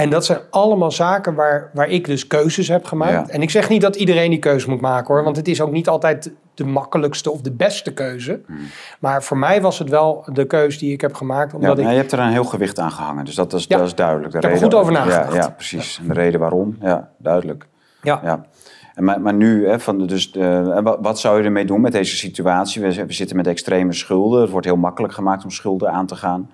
[0.00, 3.28] En dat zijn allemaal zaken waar, waar ik dus keuzes heb gemaakt.
[3.28, 3.32] Ja.
[3.32, 5.24] En ik zeg niet dat iedereen die keuze moet maken hoor.
[5.24, 8.40] Want het is ook niet altijd de makkelijkste of de beste keuze.
[8.46, 8.58] Mm.
[9.00, 11.50] Maar voor mij was het wel de keuze die ik heb gemaakt.
[11.50, 13.64] Ja, Omdat nou, ik, je hebt er een heel gewicht aan gehangen, dus dat is,
[13.68, 13.76] Ja.
[13.76, 14.32] dat is duidelijk.
[14.32, 15.32] De Ik heb er goed over nagedacht.
[15.34, 15.98] Ja, ja precies.
[16.02, 17.66] En de reden waarom, ja, duidelijk.
[18.02, 18.46] ja, Ja.
[18.94, 21.80] En maar, maar nu, hè, van de, dus, de, wat, wat zou je ermee doen
[21.80, 22.82] met deze situatie?
[22.82, 24.40] We, we zitten met extreme schulden.
[24.40, 26.50] Het wordt heel makkelijk gemaakt om schulden aan te gaan.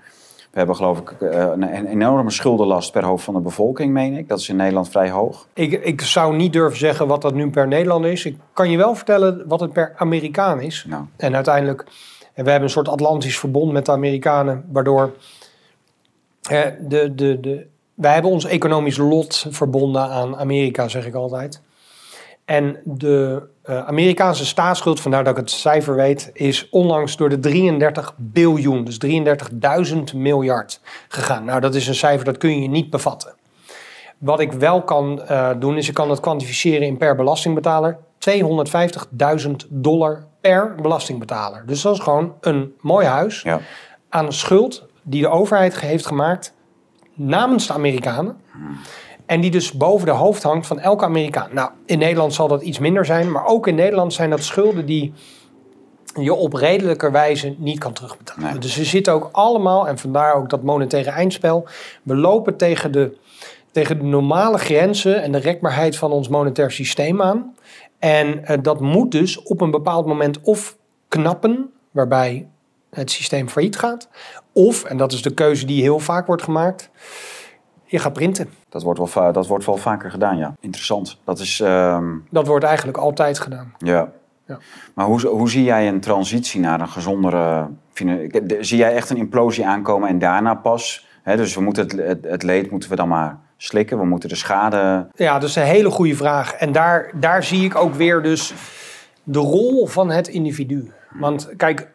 [0.57, 4.28] We hebben geloof ik eh, een, enorme schuldenlast per hoofd van de bevolking, meen ik.
[4.28, 5.46] Dat is in Nederland vrij hoog.
[5.52, 8.24] ik, ik zou niet durven zeggen wat dat nu per Nederlander is.
[8.24, 10.84] Ik kan je wel vertellen wat het per Amerikaan is.
[10.88, 11.84] Nou, En uiteindelijk,
[12.34, 15.12] en we hebben een soort Atlantisch verbond met de Amerikanen, waardoor
[16.42, 21.61] de, de, de, wij hebben ons economisch lot verbonden aan Amerika, zeg ik altijd.
[22.47, 27.38] En de eh, Amerikaanse staatsschuld, vandaar dat ik het cijfer weet, is onlangs door de
[27.38, 28.99] 33 biljoen, dus
[29.92, 31.44] 33.000 miljard gegaan.
[31.44, 33.34] Nou, dat is een cijfer dat kun je niet bevatten.
[34.18, 37.99] Wat ik wel kan eh, doen, is ik kan het kwantificeren in per belastingbetaler.
[39.38, 41.62] 250.000 dollar per belastingbetaler.
[41.66, 43.61] Dus dat is gewoon een mooi huis ja.
[44.09, 46.55] aan schuld die de overheid heeft gemaakt
[47.14, 48.36] namens de Amerikanen.
[49.27, 51.49] En die dus boven de hoofd hangt van elke Amerikaan.
[51.53, 54.87] Nou, in Nederland zal dat iets minder zijn, maar ook in Nederland zijn dat schulden
[54.87, 55.12] die
[56.20, 58.51] je op redelijke wijze niet kan terugbetalen.
[58.51, 58.59] Nee.
[58.59, 61.68] Dus we zitten ook allemaal, en vandaar ook dat monetaire eindspel,
[62.03, 63.16] we lopen tegen de,
[63.72, 67.55] tegen de normale grenzen en de rekbaarheid van ons monetair systeem aan.
[67.99, 70.77] En eh, dat moet dus op een bepaald moment of
[71.09, 72.49] knappen, waarbij
[72.91, 74.09] het systeem failliet gaat,
[74.53, 76.91] of, en dat is de keuze die heel vaak wordt gemaakt,
[77.85, 78.51] je gaat printen.
[78.77, 80.55] Dat wordt, wel, dat wordt wel vaker gedaan, ja.
[80.61, 81.18] Interessant.
[81.24, 83.74] Dat is, ehm, Dat wordt eigenlijk altijd gedaan.
[83.79, 84.12] ja.
[84.47, 84.59] Ja.
[84.95, 87.68] Maar hoe, hoe zie jij een transitie naar een gezondere...
[88.61, 91.07] Zie jij echt een implosie aankomen en daarna pas...
[91.22, 93.99] Hè, dus we moeten het, het, het leed moeten we dan maar slikken.
[93.99, 95.09] We moeten de schade...
[95.14, 96.53] Ja, dat is een hele goede vraag.
[96.53, 98.55] En daar, daar zie ik ook weer dus
[99.22, 100.93] de rol van het individu.
[101.11, 101.89] Want kijk,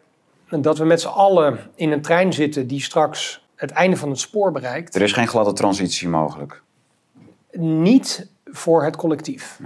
[0.50, 4.20] dat we met z'n allen in een trein zitten die straks het einde van het
[4.20, 6.62] spoor bereikt, Er is geen gladde transitie mogelijk.
[7.52, 9.60] Niet voor het collectief.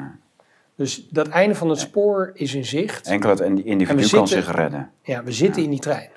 [0.76, 3.08] Dus dat einde van het spoor is in zicht.
[3.08, 4.90] Enkel het individu En kan zitten- zich redden.
[5.02, 6.10] Ja, we zitten in die trein.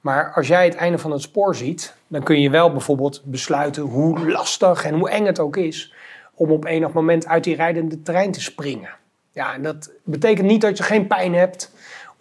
[0.00, 3.82] Maar als jij het einde van het spoor ziet, dan kun je wel bijvoorbeeld besluiten
[3.82, 5.94] hoe lastig en hoe eng het ook is
[6.34, 8.90] om op enig moment uit die rijdende trein te springen.
[9.32, 11.70] Ja, en dat betekent niet dat je geen pijn hebt.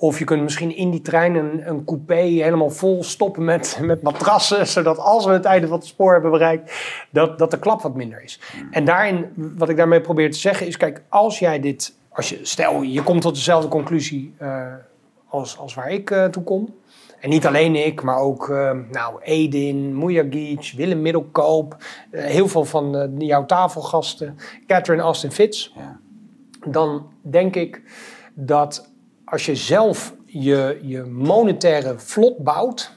[0.04, 4.02] Of je kunt misschien in die trein een, een coupé helemaal vol stoppen met, met
[4.02, 4.68] matrassen.
[4.78, 6.74] Zodat als we het einde van het spoor hebben bereikt,
[7.10, 8.40] dat, dat de klap wat minder is.
[8.72, 12.40] En daarin, wat ik daarmee probeer te zeggen is, kijk, als jij dit, als je,
[12.42, 14.74] stel je komt tot dezelfde conclusie eh,
[15.28, 16.76] als, als waar ik eh, toe kom.
[17.20, 21.78] En niet alleen ik, maar ook eh, nou, Edin, Mujagic, Willem Middelkoop.
[22.12, 24.38] heel veel van jouw tafelgasten.
[24.68, 25.72] Catherine Austin Fitz.
[25.76, 26.00] Ja.
[26.66, 27.82] Dan denk ik
[28.34, 28.92] dat
[29.34, 32.92] als je zelf je, je monetaire vlot bouwt.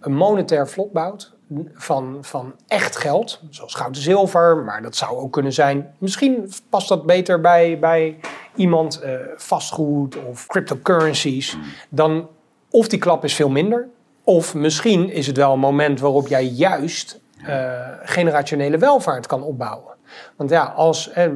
[0.00, 1.32] Een monetair vlot bouwt
[1.72, 3.40] van, van echt geld.
[3.50, 4.56] Zoals goud en zilver.
[4.56, 5.94] Maar dat zou ook kunnen zijn.
[5.98, 8.18] Misschien past dat beter bij, bij
[8.54, 11.56] iemand eh, vastgoed of cryptocurrencies.
[11.88, 12.28] Dan
[12.70, 13.88] of die klap is veel minder.
[14.24, 19.95] Of misschien is het wel een moment waarop jij juist eh, generationele welvaart kan opbouwen.
[20.36, 21.30] Want ja, als eh,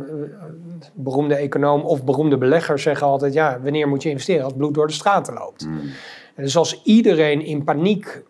[0.94, 4.86] beroemde econoom of beroemde beleggers zeggen altijd: ja, wanneer moet je investeren als bloed door
[4.86, 5.62] de straten loopt?
[6.34, 8.22] En dus als iedereen in paniek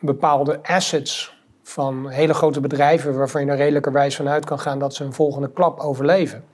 [0.00, 4.94] bepaalde assets van hele grote bedrijven, waarvan je er redelijkerwijs van uit kan gaan dat
[4.94, 6.44] ze een volgende klap overleven.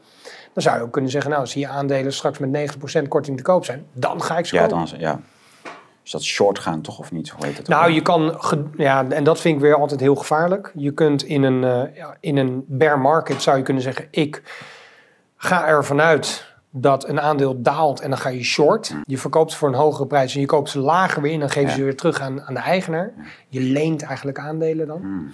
[0.52, 2.74] Dan zou je ook kunnen zeggen, nou, als die aandelen straks met
[3.04, 4.86] 90% korting te koop zijn, dan ga ik ze Ja, kopen.
[4.90, 5.20] dan, ja.
[6.04, 7.28] Is dat short gaan toch of niet?
[7.30, 7.66] Hoe heet het?
[7.66, 8.40] ook Nou, je kan,
[8.76, 10.72] ja, en dat vind ik weer altijd heel gevaarlijk.
[10.74, 14.42] Je kunt in een, eh, in een bear market zou je kunnen zeggen, ik
[15.36, 18.94] ga ervan uit dat een aandeel daalt en dan ga je short.
[19.04, 21.50] Je verkoopt ze voor een hogere prijs en je koopt ze lager weer in, dan
[21.50, 21.74] geef je Ja.
[21.74, 23.12] ze weer terug aan, aan de eigenaar.
[23.48, 25.00] Je leent eigenlijk aandelen dan.
[25.00, 25.32] Hmm.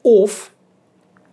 [0.00, 0.51] Of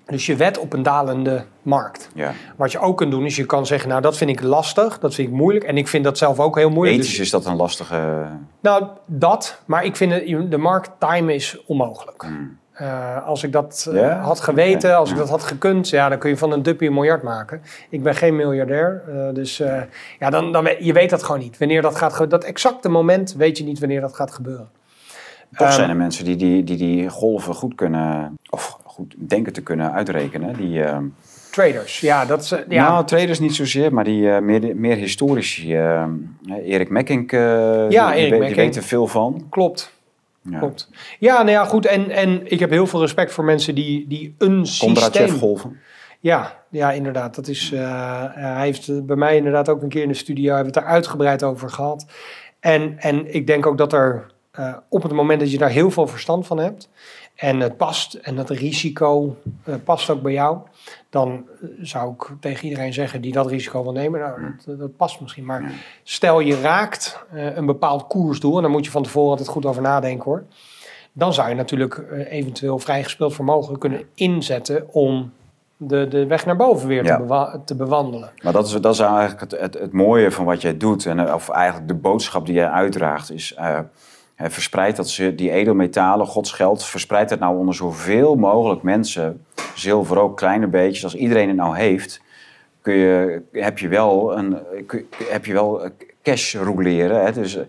[0.10, 2.10] Dus je wet op een dalende markt.
[2.14, 2.32] Ja.
[2.56, 5.14] Wat je ook kunt doen is je kan zeggen, nou dat vind ik lastig, dat
[5.16, 5.66] vind ik moeilijk.
[5.66, 6.98] En ik vind dat zelf ook heel moeilijk.
[6.98, 8.26] Ethisch Dus, is dat een lastige...
[8.60, 9.62] nou, dat.
[9.66, 12.22] Maar ik vind het, de markt time is onmogelijk.
[12.22, 12.58] Hmm.
[12.74, 16.30] Eh, als ik dat eh, had geweten, als ik dat had gekund, ja, dan kun
[16.30, 17.62] je van een duppie een miljard maken.
[17.90, 19.58] Ik ben geen miljardair, eh, dus
[20.20, 21.58] ja, dan, dan, je weet dat gewoon niet.
[21.58, 24.70] Wanneer dat gaat, ge- dat exacte moment weet je niet wanneer dat gaat gebeuren.
[25.52, 28.36] Toch Ehm, zijn er mensen die die, die die golven goed kunnen...
[28.50, 30.54] Of goed denken te kunnen uitrekenen.
[30.58, 30.84] Die...
[30.84, 31.04] ehm,
[31.52, 34.96] Traders, ja, dat is, eh, ja, Nou, traders niet zozeer, maar die eh, meer, meer
[34.96, 35.76] historici.
[35.76, 36.06] eh,
[36.64, 38.56] Erik Mekkink, eh, Ja, die, Erik die, weet- die Mekkink.
[38.56, 39.48] weet er veel van.
[39.50, 39.98] klopt.
[40.42, 40.58] Ja.
[40.60, 40.90] Klopt.
[41.20, 41.86] Ja, nou ja, goed.
[41.86, 44.94] En, en ik heb heel veel respect voor mensen die, die een systeem...
[44.94, 45.80] Kondrachev-golven.
[46.20, 47.36] Ja, ja, inderdaad.
[47.36, 50.80] Dat is, hij heeft bij mij inderdaad ook een keer in de studio, hebben we
[50.80, 52.06] het daar uitgebreid over gehad.
[52.60, 54.26] En, en ik denk ook dat er
[54.90, 56.90] op het moment dat je daar heel veel verstand van hebt
[57.40, 60.58] en het past en dat risico eh, past ook bij jou,
[61.10, 61.30] dan
[61.62, 65.22] eh, zou ik tegen iedereen zeggen die dat risico wil nemen, nou, dat, dat past
[65.22, 65.46] misschien.
[65.46, 65.72] Maar
[66.04, 69.66] stel je raakt eh, een bepaald koersdoel, en daar moet je van tevoren altijd goed
[69.66, 70.44] over nadenken hoor.
[71.14, 75.32] Dan zou je natuurlijk eh, eventueel vrijgespeeld vermogen kunnen inzetten om
[75.78, 77.16] de, de weg naar boven weer Ja.
[77.16, 78.32] te, bewa- te bewandelen.
[78.44, 81.06] Maar dat is, dat is eigenlijk het, het, het mooie van wat jij doet.
[81.06, 83.32] En, eh, of eigenlijk de boodschap die jij uitdraagt.
[83.32, 83.56] Is
[84.40, 89.46] eh, verspreid dat ze die edelmetalen, Gods geld, verspreid het nou onder zoveel mogelijk mensen.
[89.76, 91.04] Zilver ook, kleine beetjes.
[91.04, 92.22] Als iedereen het nou heeft,
[92.82, 95.90] kun je, heb je wel, een, kun, heb je wel eh,
[96.24, 97.26] cash roleren.
[97.26, 97.32] Hè?
[97.32, 97.64] Dus eh,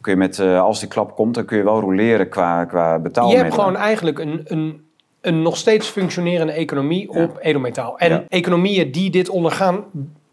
[0.00, 2.92] kun je met, eh, als die klap komt, dan kun je wel roleren qua, qua
[2.94, 3.50] Je betaalmiddelen.
[3.52, 4.84] hebt gewoon eigenlijk een, een,
[5.20, 7.22] een nog steeds functionerende economie Ja.
[7.22, 7.98] op edelmetaal.
[7.98, 8.24] En Ja.
[8.28, 9.84] economieën die dit ondergaan,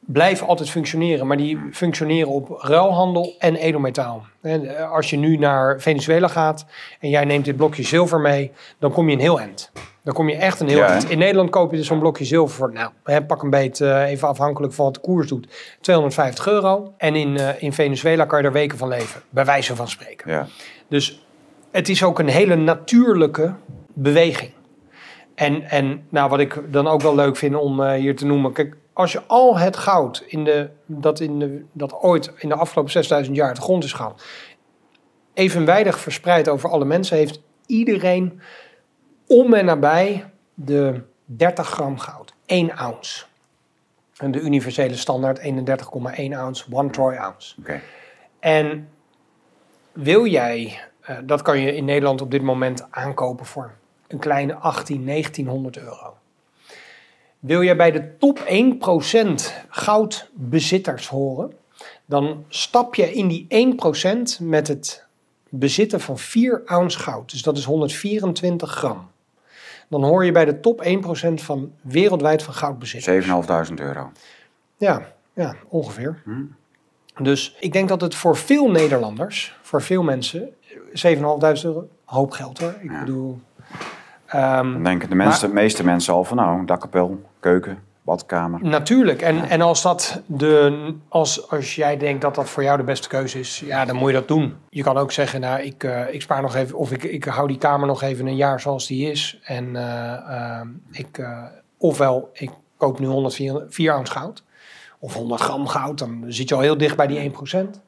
[0.08, 1.28] blijven altijd functioneren.
[1.28, 4.26] Maar die functioneren op ruilhandel en edelmetaal.
[4.42, 6.66] En eh, als je nu naar Venezuela gaat
[7.00, 9.72] en jij neemt dit blokje zilver mee, dan kom je een heel eind.
[10.04, 11.10] Dan kom je echt een heel Ja, eind.
[11.10, 14.10] In Nederland koop je dus zo'n blokje zilver voor, nou, hè, pak een beet, eh,
[14.10, 15.48] even afhankelijk van wat de koers doet,
[15.82, 16.94] 250 euro.
[16.98, 20.32] En in, eh, in Venezuela kan je er weken van leven, bij wijze van spreken.
[20.32, 20.48] Ja.
[20.88, 21.26] Dus
[21.72, 23.54] het is ook een hele natuurlijke
[23.94, 24.52] beweging.
[25.36, 28.54] En, en nou, wat ik dan ook wel leuk vind om hier te noemen.
[28.54, 32.56] Kijk, als je al het goud in de, dat, in de, dat ooit in de
[32.56, 34.16] afgelopen 6000 jaar de grond is gegaan.
[35.34, 37.18] evenwijdig verspreid over alle mensen.
[37.18, 38.42] heeft iedereen
[39.28, 42.34] om en nabij de 30 gram goud.
[42.46, 43.26] 1 ounce.
[44.18, 45.46] En de universele standaard 31,1
[46.34, 47.56] ounce, 1 troy ounce.
[47.60, 47.82] Oké.
[48.40, 48.90] En
[49.92, 53.72] wil jij, eh, dat kan je in Nederland op dit moment aankopen voor
[54.08, 56.17] een kleine 18, 1900 euro.
[57.40, 61.52] Wil jij bij de top 1% goudbezitters horen,
[62.06, 63.48] dan stap je in die
[64.40, 65.06] 1% met het
[65.50, 67.32] bezitten van 4 ounce goud.
[67.32, 69.08] Dus dat is 124 gram.
[69.88, 73.26] Dan hoor je bij de top 1% van wereldwijd van goudbezitters.
[73.70, 74.12] 7.500 euro.
[74.78, 76.24] Ja, ja ongeveer.
[77.22, 80.50] Dus ik denk dat het voor veel Nederlanders, voor veel mensen,
[80.94, 82.76] 7.500 euro, hoop geld hoor.
[82.82, 83.00] Ik Ja.
[83.00, 83.40] bedoel,
[84.28, 88.64] ehm, Dan denken de, mensen, de meeste mensen al van nou, dakkapel, keuken, badkamer.
[88.64, 89.22] natuurlijk.
[89.22, 93.08] En, en als, dat de, als, als jij denkt dat dat voor jou de beste
[93.08, 94.56] keuze is, ja, dan moet je dat doen.
[94.70, 97.48] Je kan ook zeggen, nou, ik, eh, ik spaar nog even, of ik, ik hou
[97.48, 99.40] die kamer nog even een jaar zoals die is.
[99.44, 101.44] En eh, ehm, ik, eh,
[101.78, 104.44] ofwel, ik koop nu 104 ounce goud.
[105.00, 107.82] Of 100 gram goud, dan zit je al heel dicht bij die 1%.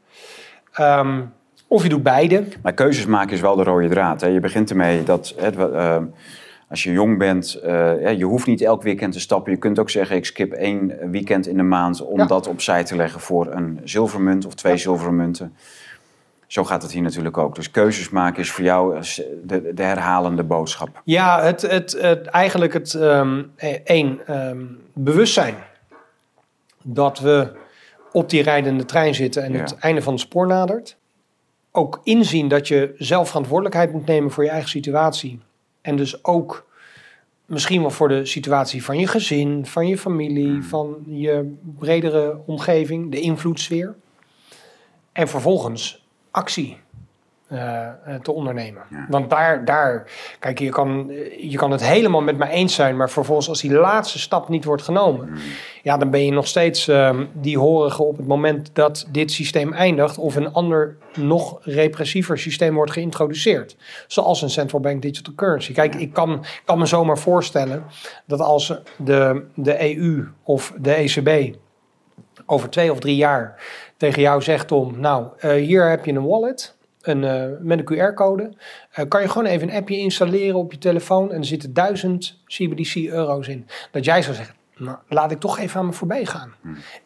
[0.72, 1.22] Ehm,
[1.70, 2.44] of je doet beide.
[2.62, 4.22] Maar keuzes maken is wel de rode draad.
[4.22, 4.28] Hè.
[4.28, 5.98] Je begint ermee dat hè, we- eh,
[6.70, 9.52] als je jong bent, eh, je hoeft niet elk weekend te stappen.
[9.52, 12.26] Je kunt ook zeggen, ik skip één weekend in de maand om Ja.
[12.26, 14.78] dat opzij te leggen voor een zilvermunt of twee Ja.
[14.80, 15.56] zilveren munten.
[16.48, 17.56] Zo gaat het hier natuurlijk ook.
[17.56, 19.02] Dus keuzes maken is voor jou eh,
[19.44, 21.02] de, de herhalende boodschap.
[21.04, 24.62] Ja, het, het, het, eigenlijk het ehm, eh, één, ehm,
[24.94, 25.56] bewustzijn
[26.84, 27.48] dat we
[28.12, 29.60] op die rijdende trein zitten en Ja.
[29.60, 30.98] het einde van het spoor nadert.
[31.72, 35.40] Ook inzien dat je zelf verantwoordelijkheid moet nemen voor je eigen situatie.
[35.82, 36.68] En dus ook
[37.46, 43.12] misschien wel voor de situatie van je gezin, van je familie, van je bredere omgeving,
[43.12, 43.96] de invloedssfeer.
[45.12, 46.78] En vervolgens actie
[48.22, 48.82] te ondernemen.
[48.89, 49.06] Ja.
[49.10, 53.10] Want daar, daar, kijk, je kan, je kan het helemaal met mij eens zijn, maar
[53.10, 55.30] vervolgens als die laatste stap niet wordt genomen,
[55.84, 59.74] ja, dan ben je nog steeds ehm, die horige op het moment dat dit systeem
[59.74, 63.76] eindigt of een ander nog repressiever systeem wordt geïntroduceerd.
[64.08, 65.74] Zoals een central bank digital currency.
[65.74, 67.84] Kijk, ik kan, kan me zomaar voorstellen
[68.26, 71.56] dat als de, de EU of de ECB
[72.45, 73.64] over twee of drie jaar
[73.97, 76.78] tegen jou zegt om, nou, eh, hier heb je een wallet.
[77.10, 78.53] Een, eh, met een QR-code.
[78.91, 81.32] Eh, kan je gewoon even een appje installeren op je telefoon.
[81.32, 83.68] En er zitten duizend CBDC-euro's in.
[83.91, 86.53] Dat jij zou zeggen, nou, laat ik toch even aan me voorbij gaan.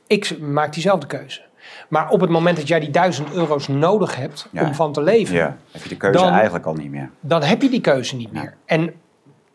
[0.07, 1.41] Ik maak diezelfde keuze.
[1.89, 4.65] Maar op het moment dat jij die duizend euro's nodig hebt Ja.
[4.65, 7.09] om van te leven, Ja, heb je de keuze Dan- eigenlijk al niet meer.
[7.19, 8.55] dan heb je die keuze niet meer.
[8.65, 8.93] En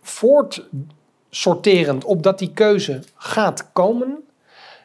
[0.03, 4.17] voortsorterend op dat die keuze gaat komen,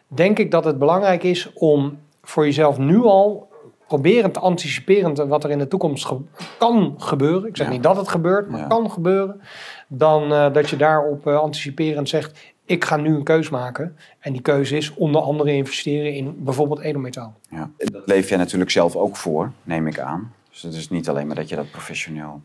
[0.07, 3.51] denk ik dat het belangrijk is om voor jezelf nu al
[3.93, 6.17] proberen te anticiperen wat er in de toekomst ge-
[6.57, 7.47] kan gebeuren.
[7.49, 7.71] Ik zeg Ja.
[7.73, 8.67] niet dat het gebeurt, maar Ja.
[8.67, 9.41] kan gebeuren.
[9.87, 13.95] Dan eh, dat je daarop eh, anticiperend zegt, ik ga nu een keus maken.
[14.19, 17.33] En die keuze is onder andere investeren in bijvoorbeeld edelmetaal.
[17.49, 17.69] Ja.
[17.77, 20.33] Dat leef jij natuurlijk zelf ook voor, neem ik aan.
[20.49, 22.41] Dus het is niet alleen maar dat je dat professioneel...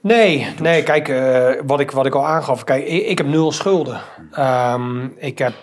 [0.00, 2.64] Nee, nee kijk, eh, wat, ik, wat ik al aangaf.
[2.64, 4.00] Kijk, ik, ik heb nul schulden.
[4.32, 5.54] Ehm, ik, heb,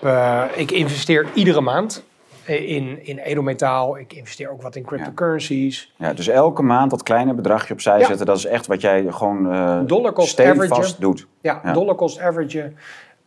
[0.55, 2.03] ik investeer iedere maand
[2.47, 3.97] in, in edelmetaal.
[3.97, 5.93] Ik investeer ook wat in cryptocurrencies.
[5.97, 8.05] Ja, dus elke maand dat kleine bedragje opzij Ja.
[8.05, 10.95] zetten, dat is echt wat jij gewoon eh Dollar cost average.
[10.99, 11.27] doet.
[11.41, 11.73] Ja, Ja.
[11.73, 12.73] dollar cost average.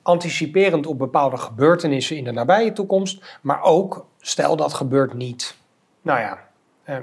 [0.03, 3.39] Anticiperend op bepaalde gebeurtenissen in de nabije toekomst.
[3.41, 5.57] Maar ook, stel dat gebeurt niet.
[6.03, 6.39] Nou ja,
[6.83, 6.97] eh,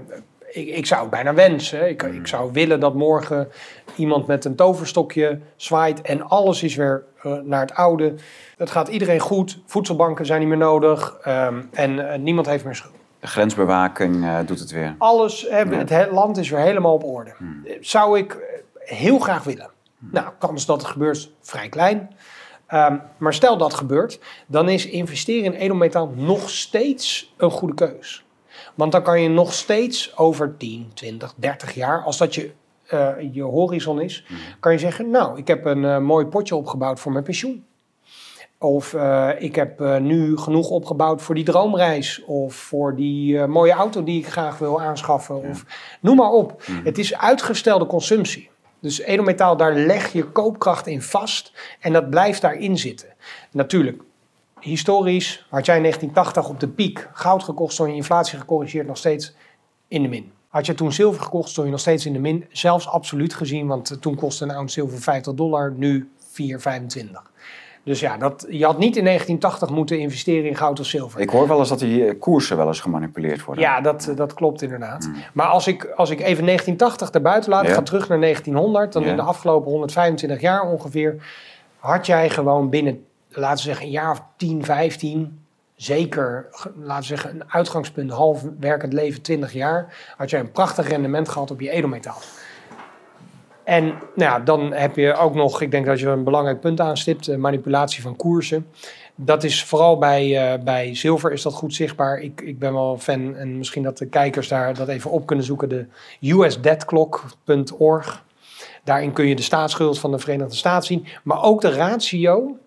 [0.51, 1.89] ik, ik zou het bijna wensen.
[1.89, 3.47] Ik, ik zou willen dat morgen
[3.95, 8.13] iemand met een toverstokje zwaait en alles is weer eh, naar het oude.
[8.57, 9.59] Het gaat iedereen goed.
[9.65, 11.17] Voedselbanken zijn niet meer nodig.
[11.21, 12.93] ehm, en eh, niemand heeft meer schuld.
[13.19, 14.95] De grensbewaking eh, doet het weer.
[14.97, 17.33] Alles, hè, het he- land is weer helemaal op orde.
[17.65, 18.37] Eh, Zou ik
[18.77, 19.69] heel graag willen.
[19.99, 22.15] Nou, kans dat het gebeurt vrij klein.
[22.67, 28.25] Ehm, maar stel dat gebeurt, dan is investeren in edelmetaal nog steeds een goede keus.
[28.75, 32.51] Want dan kan je nog steeds over 10, 20, 30 jaar, als dat je,
[32.87, 34.25] eh, je horizon is,
[34.59, 37.65] kan je zeggen, nou, ik heb een eh, mooi potje opgebouwd voor mijn pensioen.
[38.59, 42.23] Of eh, ik heb nu genoeg opgebouwd voor die droomreis.
[42.25, 45.49] Of voor die mooie auto die ik graag wil aanschaffen.
[45.49, 45.65] Of
[46.01, 46.61] noem maar op.
[46.83, 48.49] Het is uitgestelde consumptie.
[48.79, 51.51] Dus edelmetaal, daar leg je koopkracht in vast.
[51.79, 53.13] En dat blijft daarin zitten.
[53.51, 54.01] Natuurlijk,
[54.67, 57.73] historisch had jij in 1980 op de piek goud gekocht.
[57.73, 59.35] Stond je inflatie gecorrigeerd nog steeds
[59.87, 60.31] in de min.
[60.47, 62.45] Had je toen zilver gekocht, stond je nog steeds in de min.
[62.51, 65.73] Zelfs absoluut gezien, want eh, toen kostte een ounce zilver 50 dollar.
[65.75, 67.11] Nu 4,25.
[67.83, 71.19] Dus ja, dat, je had niet in 1980 moeten investeren in goud of zilver.
[71.19, 73.63] Ik hoor wel eens dat die eh, koersen wel eens gemanipuleerd worden.
[73.63, 75.09] Ja, dat, dat klopt inderdaad.
[75.33, 79.15] Maar als ik, als ik even 1980 erbuiten laat, ga terug naar 1900, dan in
[79.15, 81.15] de afgelopen 125 jaar ongeveer,
[81.79, 83.05] had jij gewoon binnen,
[83.37, 85.39] laten we zeggen, een jaar of 10, 15,
[85.75, 90.87] zeker, laten we zeggen, een uitgangspunt, half werkend leven, 20 jaar, had jij een prachtig
[90.87, 92.17] rendement gehad op je edelmetaal.
[93.63, 96.79] En nou ja, dan heb je ook nog, ik denk dat je een belangrijk punt
[96.79, 98.67] aanstipt, de manipulatie van koersen.
[99.15, 102.19] Dat is vooral bij, eh, bij zilver is dat goed zichtbaar.
[102.19, 105.45] Ik, ik ben wel fan en misschien dat de kijkers daar dat even op kunnen
[105.45, 105.69] zoeken.
[105.69, 105.85] De
[106.21, 108.25] usdebtclock.org.
[108.83, 111.05] Daarin kun je de staatsschuld van de Verenigde Staten zien.
[111.23, 112.57] Maar ook de ratio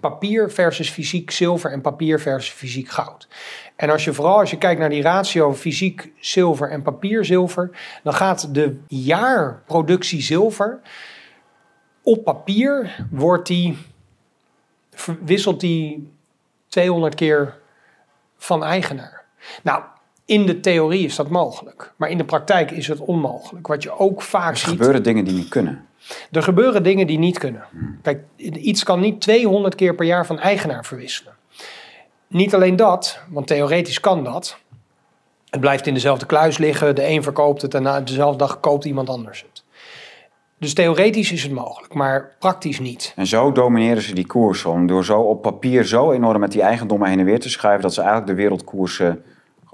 [0.00, 3.28] papier versus fysiek zilver en papier versus fysiek goud.
[3.76, 7.70] En als je vooral als je kijkt naar die ratio fysiek zilver en papier zilver,
[8.02, 10.80] dan gaat de jaarproductie zilver
[12.02, 13.78] op papier wordt die
[15.24, 16.12] wisselt die
[16.68, 17.54] 200 keer
[18.36, 19.24] van eigenaar.
[19.62, 19.82] Nou,
[20.24, 23.66] in de theorie is dat mogelijk, maar in de praktijk is het onmogelijk.
[23.66, 24.68] Wat je ook vaak Er ziet.
[24.68, 25.85] gebeuren dingen die niet kunnen.
[26.30, 27.64] Er gebeuren dingen die niet kunnen.
[28.02, 31.34] Kijk, iets kan niet 200 keer per jaar van eigenaar verwisselen.
[32.28, 34.58] Niet alleen dat, want theoretisch kan dat.
[35.50, 36.94] Het blijft in dezelfde kluis liggen.
[36.94, 39.64] De een verkoopt het en na dezelfde dag koopt iemand anders het.
[40.58, 43.12] Dus theoretisch is het mogelijk, maar praktisch niet.
[43.16, 46.62] En zo domineren ze die koersen om door zo op papier zo enorm met die
[46.62, 49.24] eigendommen heen en weer te schuiven dat ze eigenlijk de wereldkoersen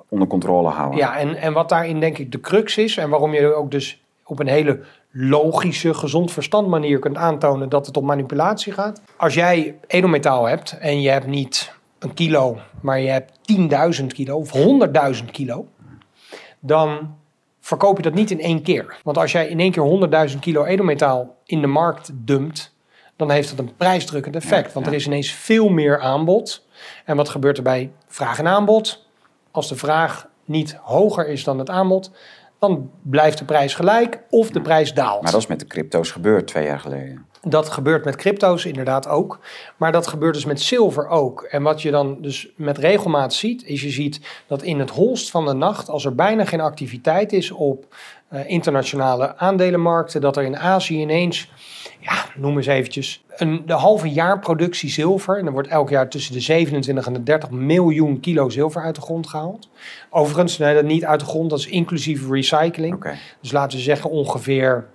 [0.08, 0.98] onder controle houden.
[0.98, 4.02] Ja, en, en wat daarin denk ik de crux is en waarom je ook dus
[4.24, 4.80] op een hele
[5.12, 9.02] logische, gezond verstand manier kunt aantonen dat het om manipulatie gaat.
[9.16, 13.32] Als jij edelmetaal hebt en je hebt niet een kilo, maar je hebt
[14.00, 14.52] 10.000 kilo of
[15.22, 15.66] 100.000 kilo,
[16.60, 17.16] dan
[17.60, 18.96] verkoop je dat niet in één keer.
[19.02, 22.74] Want als jij in één keer 100.000 kilo edelmetaal in de markt dumpt,
[23.16, 24.72] dan heeft dat een prijsdrukkend effect.
[24.72, 26.66] Want er is ineens veel meer aanbod.
[27.04, 29.06] En wat gebeurt er bij vraag en aanbod?
[29.50, 32.10] Als de vraag niet hoger is dan het aanbod,
[32.62, 35.22] dan blijft de prijs gelijk of de prijs daalt.
[35.22, 37.26] Maar dat is met de crypto's gebeurd twee jaar geleden.
[37.40, 39.38] Dat gebeurt met crypto's inderdaad ook.
[39.76, 41.42] Maar dat gebeurt dus met zilver ook.
[41.42, 45.30] En wat je dan dus met regelmaat ziet, is je ziet dat in het holst
[45.30, 47.94] van de nacht, als er bijna geen activiteit is op
[48.28, 51.50] eh, internationale aandelenmarkten, dat er in Azië ineens
[52.02, 55.38] ja, noem eens eventjes, een, de halve jaar productie zilver.
[55.38, 58.94] En er wordt elk jaar tussen de 27 en de 30 miljoen kilo zilver uit
[58.94, 59.68] de grond gehaald.
[60.10, 62.92] Overigens, nee, dat niet uit de grond, dat is inclusief recycling.
[63.40, 64.86] Dus laten we zeggen ongeveer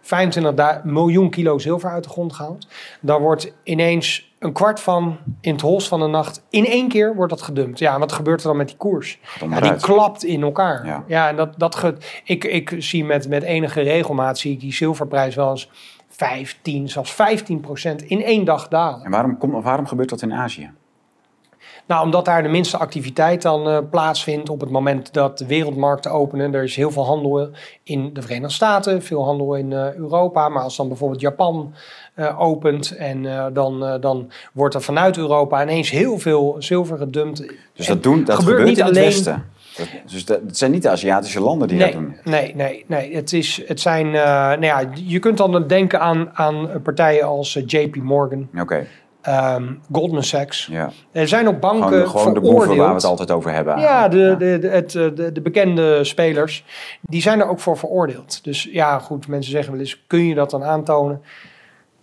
[0.00, 2.66] 25 da- miljoen kilo zilver uit de grond gehaald.
[3.00, 7.14] Dan wordt ineens een kwart van in het hols van de nacht in één keer
[7.14, 7.78] wordt dat gedumpt.
[7.78, 9.18] Ja, en wat gebeurt er dan met die koers?
[9.50, 10.86] Ja, die klapt in elkaar.
[10.86, 11.04] Ja.
[11.06, 11.94] Ja, en dat, dat ge,
[12.24, 15.68] ik, ik zie met, met enige regelmaat zie ik die zilverprijs wel eens
[16.20, 19.04] 15, zelfs 15 procent in één dag dalen.
[19.04, 20.70] En waarom, kom, waarom gebeurt dat in Azië?
[21.86, 26.10] Nou, omdat daar de minste activiteit dan eh, plaatsvindt op het moment dat de wereldmarkten
[26.10, 26.54] openen.
[26.54, 27.48] Er is heel veel handel
[27.82, 30.48] in de Verenigde Staten, veel handel in eh, Europa.
[30.48, 31.74] Maar als dan bijvoorbeeld Japan
[32.14, 37.54] eh, opent en dan, dan wordt er vanuit Europa ineens heel veel zilver gedumpt.
[37.74, 39.44] Dus dat, doen, dat gebeurt gebeurt niet in het alleen- Westen.
[39.76, 42.16] Dat, dus dat, het zijn niet de Aziatische landen die nee, dat doen.
[42.24, 43.14] nee, nee, nee.
[43.14, 47.56] Het, is, het zijn, eh, nou ja, je kunt dan denken aan, aan partijen als
[47.56, 48.86] eh, JP Morgan, Oké,
[49.22, 50.66] ehm, Goldman Sachs.
[50.66, 50.90] ja.
[51.12, 53.78] Er zijn ook banken Gewoon, gewoon de boeven waar we het altijd over hebben.
[53.78, 56.64] Ja, de, de, het, eh, de, de bekende spelers,
[57.00, 58.44] die zijn er ook voor veroordeeld.
[58.44, 61.22] Dus ja, goed, mensen zeggen wel eens, kun je dat dan aantonen?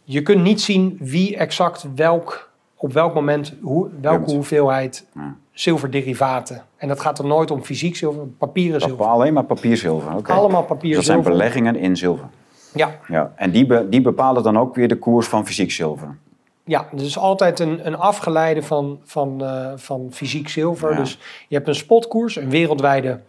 [0.03, 2.46] Je kunt niet zien wie exact welk,
[2.77, 5.35] op welk moment, hoe, welke hoeveelheid Ja.
[5.51, 6.61] zilverderivaten.
[6.77, 9.05] En dat gaat er nooit om fysiek zilver, papieren zilver.
[9.05, 10.15] Alleen maar papierzilver.
[10.15, 10.31] oké.
[10.33, 12.25] Allemaal Dus papier dat zijn beleggingen in zilver.
[12.73, 13.31] Ja, Ja.
[13.35, 16.17] En die, be- die bepalen dan ook weer de koers van fysiek zilver.
[16.63, 20.91] ja, dus altijd een, een afgeleide van, van, eh, van fysiek zilver.
[20.91, 20.97] Ja.
[20.97, 23.19] Dus je hebt een spotkoers, een wereldwijde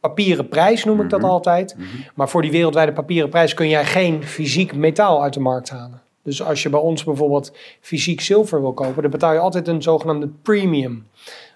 [0.00, 1.30] papieren prijs noem ik dat Mhm.
[1.30, 1.76] altijd.
[2.14, 6.00] Maar voor die wereldwijde papieren prijs kun jij geen fysiek metaal uit de markt halen.
[6.22, 9.82] Dus als je bij ons bijvoorbeeld fysiek zilver wil kopen, dan betaal je altijd een
[9.82, 11.06] zogenaamde premium.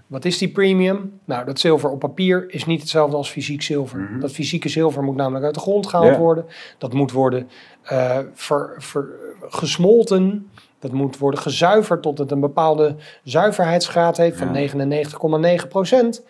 [0.06, 1.20] Wat is die premium?
[1.24, 3.98] Nou, dat zilver op papier is niet hetzelfde als fysiek zilver.
[3.98, 4.20] Mhm.
[4.20, 6.46] Dat fysieke zilver moet namelijk uit de grond gehaald worden.
[6.78, 7.48] Dat moet worden
[7.82, 9.08] eh, ver- ver-
[9.40, 10.50] gesmolten.
[10.78, 14.52] Dat moet worden gezuiverd tot het een bepaalde zuiverheidsgraad heeft van Ja.
[14.52, 16.22] 99,9 procent.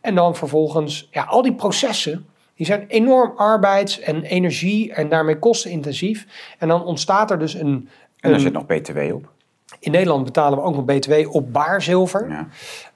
[0.00, 2.26] En dan vervolgens, ja, al die processen,
[2.56, 6.26] die zijn enorm arbeids- en energie- en daarmee kostenintensief.
[6.58, 7.60] En dan ontstaat er dus een...
[7.62, 7.88] En
[8.20, 9.30] daar een- zit nog BTW op.
[9.78, 12.28] in Nederland betalen we ook nog BTW op baarzilver.
[12.28, 12.46] Ja.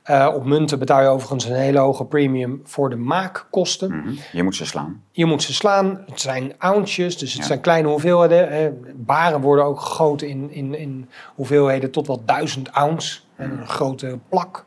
[0.03, 3.97] Eh, op munten betaal je overigens een hele hoge premium voor de maakkosten.
[3.97, 4.11] Mhm.
[4.33, 5.03] Je moet ze slaan.
[5.11, 6.03] Je moet ze slaan.
[6.07, 7.47] Het zijn ounces, dus het Ja.
[7.47, 8.49] zijn kleine hoeveelheden.
[8.53, 8.71] hè.
[8.95, 13.21] Baren worden ook gegoten in, in, in hoeveelheden tot wel duizend ounce.
[13.37, 14.65] En een grote plak.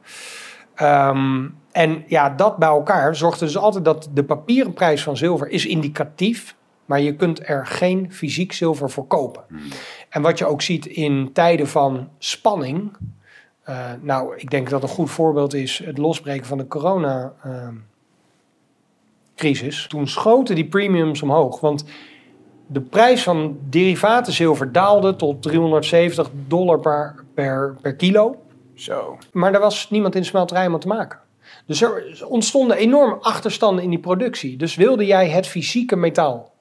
[0.75, 1.47] Ehm,
[1.79, 5.49] en ja, dat bij elkaar zorgt er dus altijd dat de papieren prijs van zilver
[5.49, 6.55] is indicatief.
[6.85, 9.43] Maar je kunt er geen fysiek zilver voor kopen.
[10.09, 12.97] En wat je ook ziet in tijden van spanning.
[13.63, 17.33] eh, nou, ik denk dat een goed voorbeeld is het losbreken van de corona.
[17.43, 17.75] ehm,
[19.35, 19.87] crisis.
[19.87, 21.59] Toen schoten die premiums omhoog.
[21.59, 21.85] Want
[22.67, 28.35] de prijs van derivaten zilver daalde tot 370 dollar per, per, per kilo.
[28.73, 29.17] Zo.
[29.31, 31.19] Maar er was niemand in de smelterij om te maken.
[31.69, 34.57] Dus er ontstonden enorme achterstanden in die productie.
[34.57, 36.51] Dus wilde jij het fysieke metaal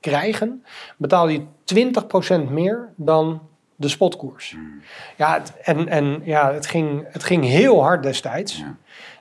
[0.00, 0.64] krijgen,
[0.96, 1.42] betaalde je
[2.46, 3.40] 20% meer dan
[3.76, 4.56] de spotkoers.
[5.16, 8.58] Ja, het, en, en ja, het, ging, het ging heel hard destijds.
[8.58, 8.76] Ja.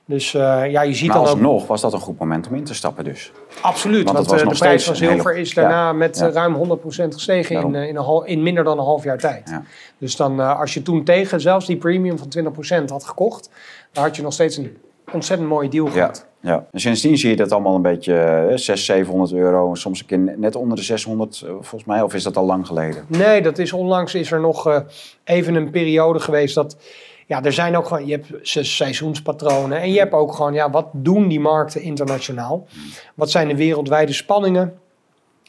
[0.06, 1.32] Dus eh, ja, je ziet Maar dan ook...
[1.32, 3.32] alsnog was dat een goed moment om in te stappen dus.
[3.62, 6.18] Absoluut, Want want, het was eh, de prijs van zilver hele- is daarna ja, met
[6.18, 6.28] ja.
[6.28, 7.76] eh, ruim 100% gestegen in, Daarom.
[7.76, 9.50] in, een hal- in minder dan een half jaar tijd.
[9.50, 9.64] Ja.
[9.98, 13.50] Dus dan, als je toen tegen zelfs die premium van 20% had gekocht,
[13.92, 14.78] dan had je nog steeds een
[15.14, 16.26] ontzettend mooie deal Ja, gehad.
[16.40, 16.66] ja.
[16.72, 19.76] En sindsdien zie je dat allemaal een beetje eh, 600, 700 euro.
[19.76, 22.02] Soms een keer net onder de 600 eh, volgens mij.
[22.02, 23.06] Of is dat al lang geleden?
[23.08, 24.80] Nee, dat is onlangs is er nog eh,
[25.24, 26.78] even een periode geweest dat.
[27.28, 30.70] Ja, er zijn ook gewoon, je hebt se- seizoenspatronen en je hebt ook gewoon, ja,
[30.70, 32.66] wat doen die markten internationaal?
[33.16, 34.74] Wat zijn de wereldwijde spanningen?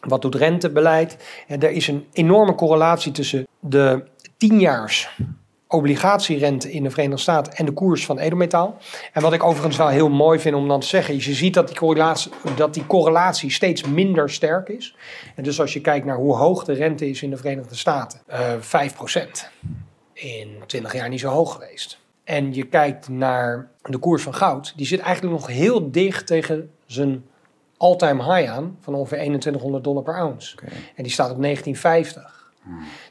[0.01, 1.17] Wat doet rentebeleid?
[1.47, 4.03] En er is een enorme correlatie tussen de
[4.47, 5.17] 10-jaars
[5.69, 8.77] obligatierente in de Verenigde Staten en de koers van edelmetaal.
[9.13, 11.55] En wat ik overigens wel heel mooi vind om dan te zeggen, is je ziet
[11.55, 14.97] dat die correlatie, dat die correlatie steeds minder sterk is.
[15.35, 18.21] En dus als je kijkt naar hoe hoog de rente is in de Verenigde Staten,
[18.27, 19.53] eh 5%.
[20.13, 21.99] In 20 jaar niet zo hoog geweest.
[22.25, 26.71] En je kijkt naar de koers van goud, die zit eigenlijk nog heel dicht tegen
[26.87, 27.25] zijn
[27.77, 30.57] all-time high aan van ongeveer 2100 dollar per ounce.
[30.95, 32.53] En die staat op 1950.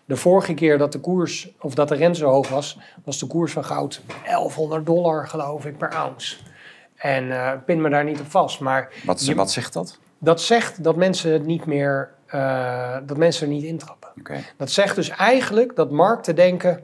[0.08, 3.28] De vorige keer dat de koers, of dat de rente zo hoog was, was de
[3.28, 6.38] koers van goud 1100 dollar, geloof ik, per ounce.
[6.96, 8.60] En eh pin me daar niet op vast.
[8.60, 10.00] Maar Wat, je- wat zegt dat?
[10.18, 14.10] dat zegt dat mensen het niet meer, eh, dat mensen er niet intrappen.
[14.20, 14.40] Oké.
[14.58, 16.84] Dat zegt dus eigenlijk dat markten denken,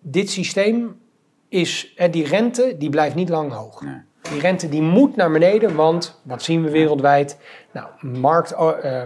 [0.00, 1.00] dit systeem
[1.48, 3.80] is, en die rente, die blijft niet lang hoog.
[3.82, 4.00] Nee.
[4.30, 7.38] Die rente die moet naar beneden, want wat zien we wereldwijd?
[7.72, 9.02] Nou, markt, eh,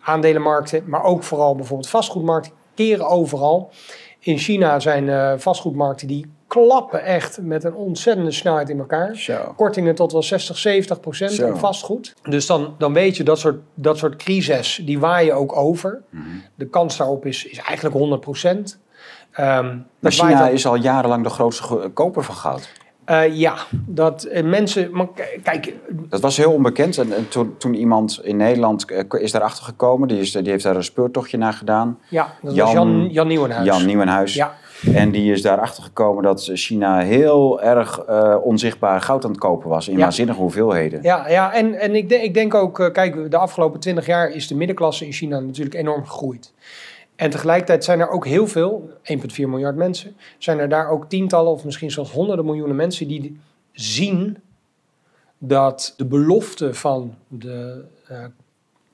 [0.00, 3.70] aandelenmarkten, maar ook vooral bijvoorbeeld vastgoedmarkt, keren overal.
[4.18, 9.16] In China zijn uh, vastgoedmarkten die klappen echt met een ontzettende snelheid in elkaar.
[9.16, 9.52] Zo.
[9.56, 12.14] Kortingen tot wel 60, 70 procent op vastgoed.
[12.22, 16.02] Dus dan, dan weet je dat soort, dat soort crises, die waaien ook over.
[16.10, 16.24] Mhm.
[16.54, 18.78] De kans daarop is, is eigenlijk 100 procent.
[19.32, 22.70] Ehm, maar China is al jarenlang de grootste koper van goud.
[23.10, 23.56] Uh, ja,
[23.86, 24.88] dat uh, mensen.
[24.92, 25.06] Maar
[25.42, 25.74] kijk.
[25.90, 26.98] Dat was heel onbekend.
[26.98, 28.86] En, en toen, toen, iemand in Nederland
[29.18, 31.98] is daarachter gekomen, die, is, die heeft daar een speurtochtje naar gedaan.
[32.08, 33.66] Ja, dat Jan, was Jan, Jan Nieuwenhuis.
[33.66, 34.34] Jan Nieuwenhuis.
[34.34, 34.54] Ja.
[34.94, 38.06] En die is daarachter gekomen dat China heel erg
[38.40, 39.88] onzichtbaar goud aan het kopen was.
[39.88, 40.00] In ja.
[40.00, 41.02] waanzinnige hoeveelheden.
[41.02, 44.46] Ja, ja en, en ik, denk, ik denk ook, kijk, de afgelopen twintig jaar is
[44.46, 46.52] de middenklasse in China natuurlijk enorm gegroeid.
[47.16, 51.52] En tegelijkertijd zijn er ook heel veel, 1,4 miljard mensen, zijn er daar ook tientallen
[51.52, 53.40] of misschien zelfs honderden miljoenen mensen die
[53.72, 54.38] zien
[55.38, 58.24] dat de belofte van de uh,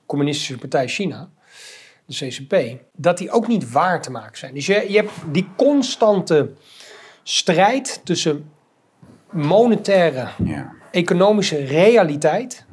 [0.05, 1.29] Communistische Partij China,
[2.05, 4.53] de CCP, dat die ook niet waar te maken zijn.
[4.53, 6.49] Dus je, je hebt die constante
[7.23, 8.51] strijd tussen
[9.31, 10.73] monetaire, ja.
[10.91, 12.65] economische realiteit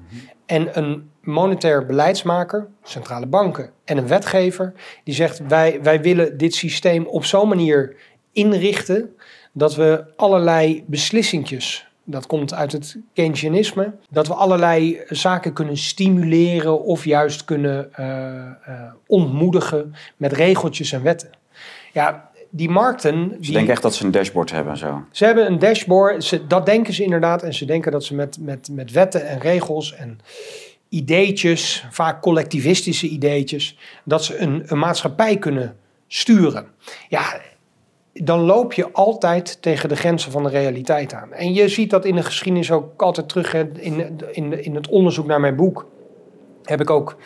[0.47, 4.73] en een monetair beleidsmaker, centrale banken en een wetgever
[5.05, 7.97] die zegt wij, wij willen dit systeem op zo'n manier
[8.33, 9.17] inrichten
[9.53, 16.83] dat we allerlei beslissingjes, dat komt uit het Keynesianisme, dat we allerlei zaken kunnen stimuleren
[16.83, 21.31] of juist kunnen uh, uh, ontmoedigen met regeltjes en wetten.
[21.93, 23.29] Ja, die markten.
[23.31, 25.05] Ze die, denken echt dat ze een dashboard hebben zo.
[25.11, 27.43] Ze hebben een dashboard, ze, dat denken ze inderdaad.
[27.43, 30.21] En ze denken dat ze met, met, met wetten en regels en
[30.89, 36.67] ideetjes, vaak collectivistische ideetjes, dat ze een, een maatschappij kunnen sturen.
[37.09, 37.41] Ja,
[38.13, 41.33] dan loop je altijd tegen de grenzen van de realiteit aan.
[41.33, 43.55] En je ziet dat in de geschiedenis ook altijd terug.
[43.55, 45.87] In, in, in het onderzoek naar mijn boek
[46.63, 47.17] heb ik ook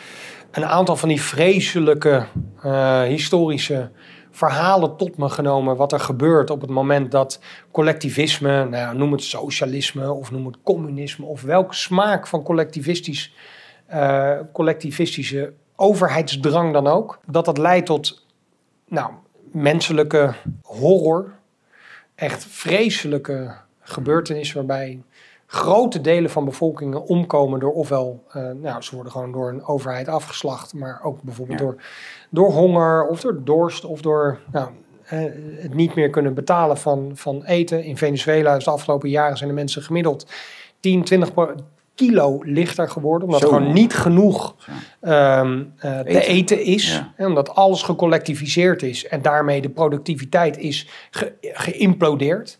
[0.50, 2.26] een aantal van die vreselijke
[2.64, 3.90] uh, historische
[4.30, 5.76] verhalen tot me genomen.
[5.76, 7.40] Wat er gebeurt op het moment dat
[7.70, 13.34] collectivisme, nou noem het socialisme of noem het communisme of welke smaak van collectivistisch,
[13.92, 18.26] uh, collectivistische overheidsdrang dan ook, dat dat leidt tot
[18.88, 19.10] nou,
[19.52, 21.32] menselijke horror.
[22.14, 25.02] Echt vreselijke gebeurtenissen waarbij
[25.52, 30.08] grote delen van bevolkingen omkomen door ofwel, uh, nou, ze worden gewoon door een overheid
[30.08, 31.64] afgeslacht, maar ook bijvoorbeeld Ja.
[31.64, 31.82] door,
[32.30, 34.68] door honger of door dorst of door nou,
[35.04, 35.18] eh,
[35.58, 37.84] het niet meer kunnen betalen van, van eten.
[37.84, 40.26] In Venezuela is de afgelopen jaren zijn de mensen gemiddeld
[40.80, 41.54] 10, 20 pro-
[41.94, 43.48] kilo lichter geworden, omdat Zo.
[43.48, 44.54] er gewoon niet genoeg
[45.00, 46.64] ehm, eh, te Eten.
[46.64, 46.92] is.
[46.92, 47.12] Ja.
[47.16, 52.58] En omdat alles gecollectiviseerd is en daarmee de productiviteit is ge- geïmplodeerd.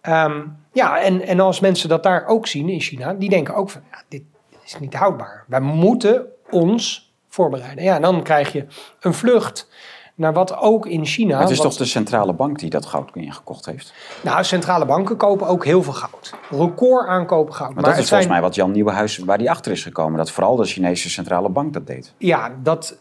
[0.00, 0.40] Ehm,
[0.76, 3.80] ja, en, en als mensen dat daar ook zien in China, die denken ook van,
[3.90, 4.22] ja, dit
[4.64, 5.44] is niet houdbaar.
[5.46, 7.84] Wij moeten ons voorbereiden.
[7.84, 8.66] Ja, en dan krijg je
[9.00, 9.68] een vlucht
[10.14, 11.32] naar wat ook in China...
[11.32, 13.94] Maar het is wat- toch de centrale bank die dat goud ingekocht heeft?
[14.22, 16.34] Nou, centrale banken kopen ook heel veel goud.
[16.50, 17.74] Record aankopen goud.
[17.74, 20.16] Maar, dat is volgens mij wat Jan Nieuwenhuis, waar die achter is gekomen.
[20.16, 22.14] Dat vooral de Chinese centrale bank dat deed.
[22.18, 22.98] Ja, dat,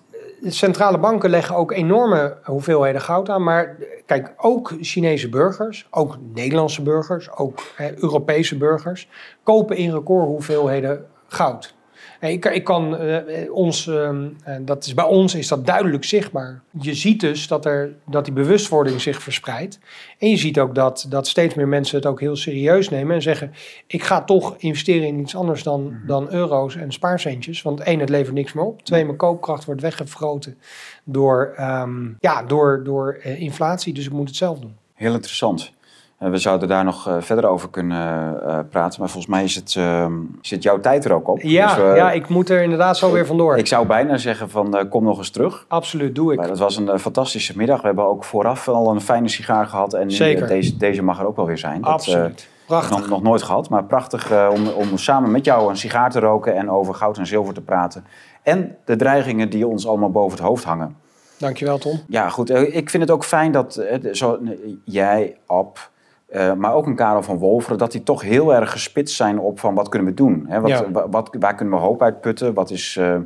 [0.52, 3.44] centrale banken leggen ook enorme hoeveelheden goud aan.
[3.44, 7.60] Maar kijk, ook Chinese burgers, ook Nederlandse burgers, ook
[7.96, 9.10] Europese burgers...
[9.44, 11.76] kopen in record hoeveelheden goud.
[12.20, 16.04] Ik, ik kan eh, eh, ons, ehm, eh, dat is, bij ons is dat duidelijk
[16.04, 16.62] zichtbaar.
[16.82, 19.80] Je ziet dus dat, er, dat die bewustwording zich verspreidt.
[20.18, 23.22] En je ziet ook dat, dat steeds meer mensen het ook heel serieus nemen en
[23.22, 23.54] zeggen:
[23.88, 27.62] Ik ga toch investeren in iets anders dan, dan euro's en spaarcentjes.
[27.62, 28.84] Want één, het levert niks meer op.
[28.84, 30.58] Twee, mijn koopkracht wordt weggefroten
[31.04, 33.94] door, ehm, ja, door, door inflatie.
[33.94, 34.76] Dus ik moet het zelf doen.
[34.94, 35.74] Heel interessant.
[36.18, 39.00] We zouden daar nog eh, verder over kunnen eh, praten.
[39.00, 41.42] Maar volgens mij is het, ehm, zit jouw tijd er ook op.
[41.42, 43.58] Ja, Dus, ja, ik moet er inderdaad zo weer vandoor.
[43.58, 45.66] Ik zou bijna zeggen van eh, kom nog eens terug.
[45.68, 46.38] Absoluut, doe ik.
[46.38, 47.82] Maar dat was een fantastische middag.
[47.82, 49.94] We hebben ook vooraf al een fijne sigaar gehad.
[49.94, 50.48] En Zeker.
[50.48, 51.82] deze, deze mag er ook wel weer zijn.
[51.82, 52.50] Dat, Absoluut.
[52.68, 52.98] Prachtig.
[52.98, 56.56] nog, nog nooit gehad, maar prachtig om, om samen met jou een sigaar te roken
[56.56, 58.06] en over goud en zilver te praten.
[58.44, 60.96] En de dreigingen die ons allemaal boven het hoofd hangen.
[61.38, 62.00] Dankjewel, Tom.
[62.08, 62.50] Ja, goed.
[62.50, 64.40] Ik vind het ook fijn dat zo,
[64.84, 65.90] jij, Ab,
[66.36, 69.60] eh, maar ook een Karel van Wolveren, dat die toch heel erg gespitst zijn op
[69.60, 70.46] van wat kunnen we doen?
[70.48, 70.60] Hè?
[70.62, 70.92] Wat, Ja.
[70.92, 72.54] wa- wat, waar kunnen we hoop uitputten?
[72.54, 73.18] Wat is, eh,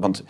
[0.00, 0.24] want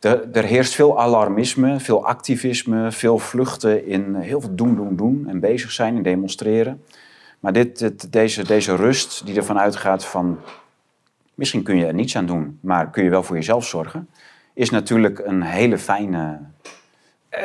[0.00, 5.24] er, er heerst veel alarmisme, veel activisme, veel vluchten in heel veel doen, doen, doen
[5.28, 6.82] en bezig zijn en demonstreren.
[7.40, 10.38] Maar dit, dit- deze, deze rust die ervan uitgaat van
[11.34, 14.08] misschien kun je er niets aan doen, maar kun je wel voor jezelf zorgen,
[14.54, 16.38] is natuurlijk een hele fijne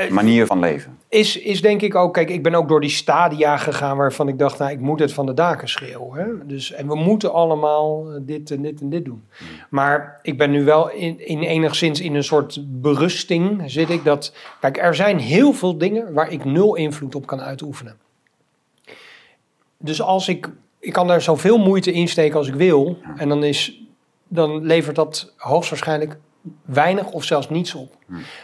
[0.09, 0.97] manier van leven.
[1.09, 4.39] Is, is denk ik ook, kijk, ik ben ook door die stadia gegaan waarvan ik
[4.39, 6.19] dacht, nou, ik moet het van de daken schreeuwen.
[6.19, 6.45] Hè?
[6.45, 9.23] Dus, en we moeten allemaal eh, dit en dit en dit doen.
[9.69, 14.33] Maar ik ben nu wel in, in enigszins in een soort berusting zit ik dat,
[14.59, 17.97] kijk, er zijn heel veel dingen waar ik nul invloed op kan uitoefenen.
[19.77, 20.49] Dus als ik,
[20.79, 23.81] ik kan daar zoveel moeite in steken als ik wil, en dan, is,
[24.27, 26.17] dan levert dat hoogstwaarschijnlijk
[26.65, 27.97] weinig of zelfs niets op.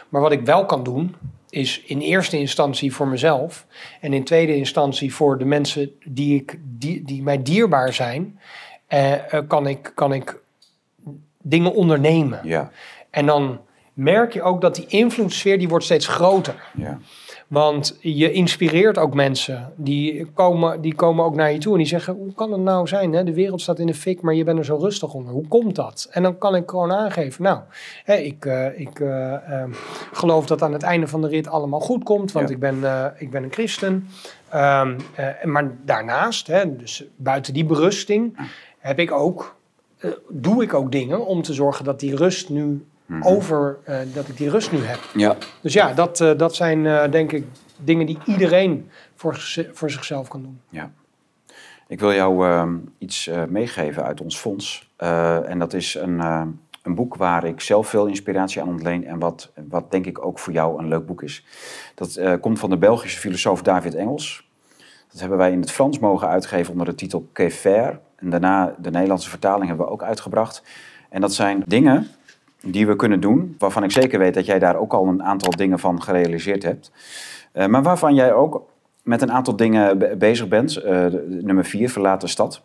[0.09, 1.15] Maar wat ik wel kan doen,
[1.57, 3.65] is in eerste instantie voor mezelf
[4.01, 8.39] en in tweede instantie voor de mensen die, ik, die, die mij dierbaar zijn,
[8.87, 10.39] eh, eh, kan, ik, kan ik
[11.41, 12.39] dingen ondernemen.
[12.43, 12.71] Ja,
[13.09, 13.59] En dan
[13.93, 16.55] merk je ook dat die invloedssfeer die wordt steeds groter.
[16.73, 16.99] ja.
[17.47, 19.73] Want je inspireert ook mensen.
[19.75, 22.87] Die komen, die komen ook naar je toe en die zeggen: Hoe kan het nou
[22.87, 23.13] zijn?
[23.13, 23.23] Hè?
[23.23, 25.33] De wereld staat in de fik, maar je bent er zo rustig onder.
[25.33, 26.07] Hoe komt dat?
[26.11, 27.59] En dan kan ik gewoon aangeven: Nou,
[28.03, 29.71] hè, ik, eh, ik eh, ehm,
[30.13, 32.53] geloof dat aan het einde van de rit allemaal goed komt, want Ja.
[32.53, 34.07] ik, ben, eh, ik ben een christen.
[34.49, 38.37] Ehm, eh, maar daarnaast, hè, dus buiten die berusting,
[38.79, 39.55] heb ik ook,
[40.29, 42.85] doe ik ook dingen om te zorgen dat die rust nu
[43.21, 44.99] over, eh, dat ik die rust nu heb.
[45.13, 45.35] ja.
[45.61, 47.45] Dus ja, dat, eh, dat zijn eh, denk ik
[47.77, 49.37] dingen die iedereen voor,
[49.73, 50.61] voor zichzelf kan doen.
[50.69, 50.91] Ja.
[51.87, 54.89] Ik wil jou ehm, iets meegeven uit ons fonds.
[54.97, 56.19] En dat is een,
[56.83, 59.05] een boek waar ik zelf veel inspiratie aan ontleen.
[59.05, 61.45] En wat, wat denk ik ook voor jou een leuk boek is.
[61.95, 64.49] Dat komt van de Belgische filosoof David Engels.
[65.11, 67.99] Dat hebben wij in het Frans mogen uitgeven onder de titel faire.
[68.15, 70.63] En daarna de Nederlandse vertaling hebben we ook uitgebracht.
[71.09, 72.07] En dat zijn dingen
[72.71, 75.51] die we kunnen doen, waarvan ik zeker weet dat jij daar ook al een aantal
[75.51, 76.91] dingen van gerealiseerd hebt.
[77.51, 78.61] Eh, maar waarvan jij ook
[79.03, 80.75] met een aantal dingen be- bezig bent.
[80.75, 82.61] Eh, nummer vier, verlaat de stad.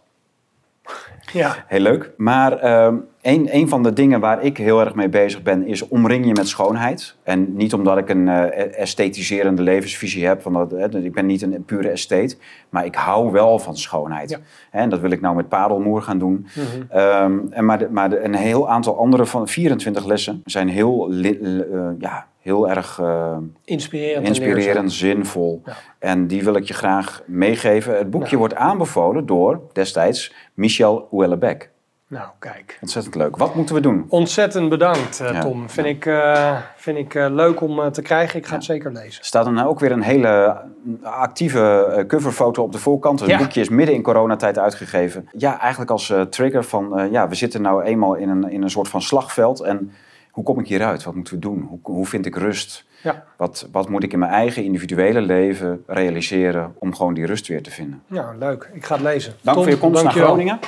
[1.33, 2.11] Ja, Heel leuk.
[2.17, 5.89] Maar ehm, een, een van de dingen waar ik heel erg mee bezig ben, is
[5.89, 7.17] omring je met schoonheid.
[7.23, 11.43] En niet omdat ik een eh, esthetiserende levensvisie heb, van dat, hè, ik ben niet
[11.43, 12.39] een pure estheet,
[12.71, 14.31] maar ik hou wel van schoonheid.
[14.31, 14.39] Ja.
[14.71, 16.47] En dat wil ik nou met Padelmoer gaan doen.
[16.89, 21.07] Ehm, en maar de, maar de- een heel aantal andere van 24 lessen zijn heel,
[21.11, 24.17] li- eh, ja, heel erg eh, inspirerend.
[24.17, 25.63] en inspirerend, zinvol.
[25.65, 25.73] Ja.
[25.99, 27.97] En die wil ik je graag meegeven.
[27.97, 28.39] Het boekje Nou.
[28.39, 31.71] wordt aanbevolen door destijds Michel Houellebecq.
[32.07, 32.79] Nou, kijk.
[32.81, 33.37] Ontzettend leuk.
[33.37, 34.05] Wat moeten we doen?
[34.09, 35.41] Ontzettend bedankt, eh, Ja.
[35.41, 35.69] Tom.
[35.71, 38.39] Vind ik, eh, vind ik leuk om te krijgen.
[38.39, 39.21] Ik ga het zeker lezen.
[39.21, 40.61] Er staat dan ook weer een hele
[41.03, 43.21] actieve coverfoto op de voorkant.
[43.21, 45.29] Het boekje is midden in coronatijd uitgegeven.
[45.37, 47.09] Ja, eigenlijk als trigger van...
[47.11, 49.61] ja, we zitten nou eenmaal in een, in een soort van slagveld.
[49.61, 49.93] En
[50.33, 51.05] hoe kom ik hieruit?
[51.05, 51.61] Wat moeten we doen?
[51.69, 52.85] Hoe, hoe vind ik rust?
[53.03, 56.75] Ja, Wat, wat moet ik in mijn eigen individuele leven realiseren...
[56.79, 58.03] om gewoon die rust weer te vinden?
[58.07, 58.71] nou leuk.
[58.73, 59.33] Ik ga het lezen.
[59.41, 60.13] Dank Tom, voor je komst naar.
[60.13, 60.59] Groningen.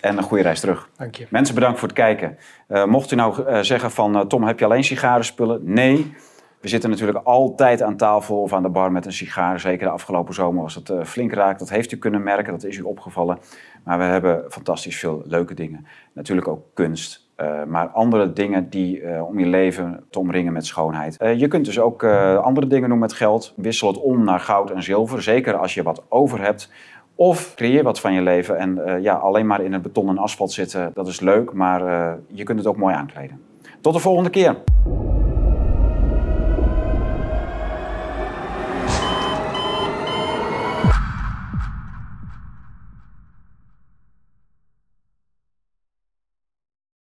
[0.00, 0.88] En een goede reis terug.
[0.96, 1.26] Dank je.
[1.30, 2.38] Mensen, bedankt voor het kijken.
[2.66, 4.16] Eh, mocht u nou eh, zeggen van...
[4.16, 5.60] eh, Tom, heb je alleen sigarenspullen?
[5.64, 6.14] Nee.
[6.60, 9.60] We zitten natuurlijk altijd aan tafel of aan de bar met een sigaar.
[9.60, 11.58] Zeker de afgelopen zomer was het flink raak.
[11.58, 13.38] Dat heeft u kunnen merken, dat is u opgevallen.
[13.84, 15.86] Maar we hebben fantastisch veel leuke dingen.
[16.12, 17.21] Natuurlijk ook kunst.
[17.42, 21.16] Eh, maar andere dingen die eh, om je leven te omringen met schoonheid.
[21.16, 22.04] Eh, je kunt dus ook
[22.42, 23.52] andere dingen doen met geld.
[23.56, 25.22] Wissel het om naar goud en zilver.
[25.22, 26.70] Zeker als je wat over hebt.
[27.14, 28.58] Of creëer wat van je leven.
[28.58, 31.52] En ja, alleen maar in het beton en asfalt zitten, dat is leuk.
[31.52, 31.80] Maar
[32.26, 33.40] je kunt het ook mooi aankleden.
[33.80, 34.56] Tot de volgende keer.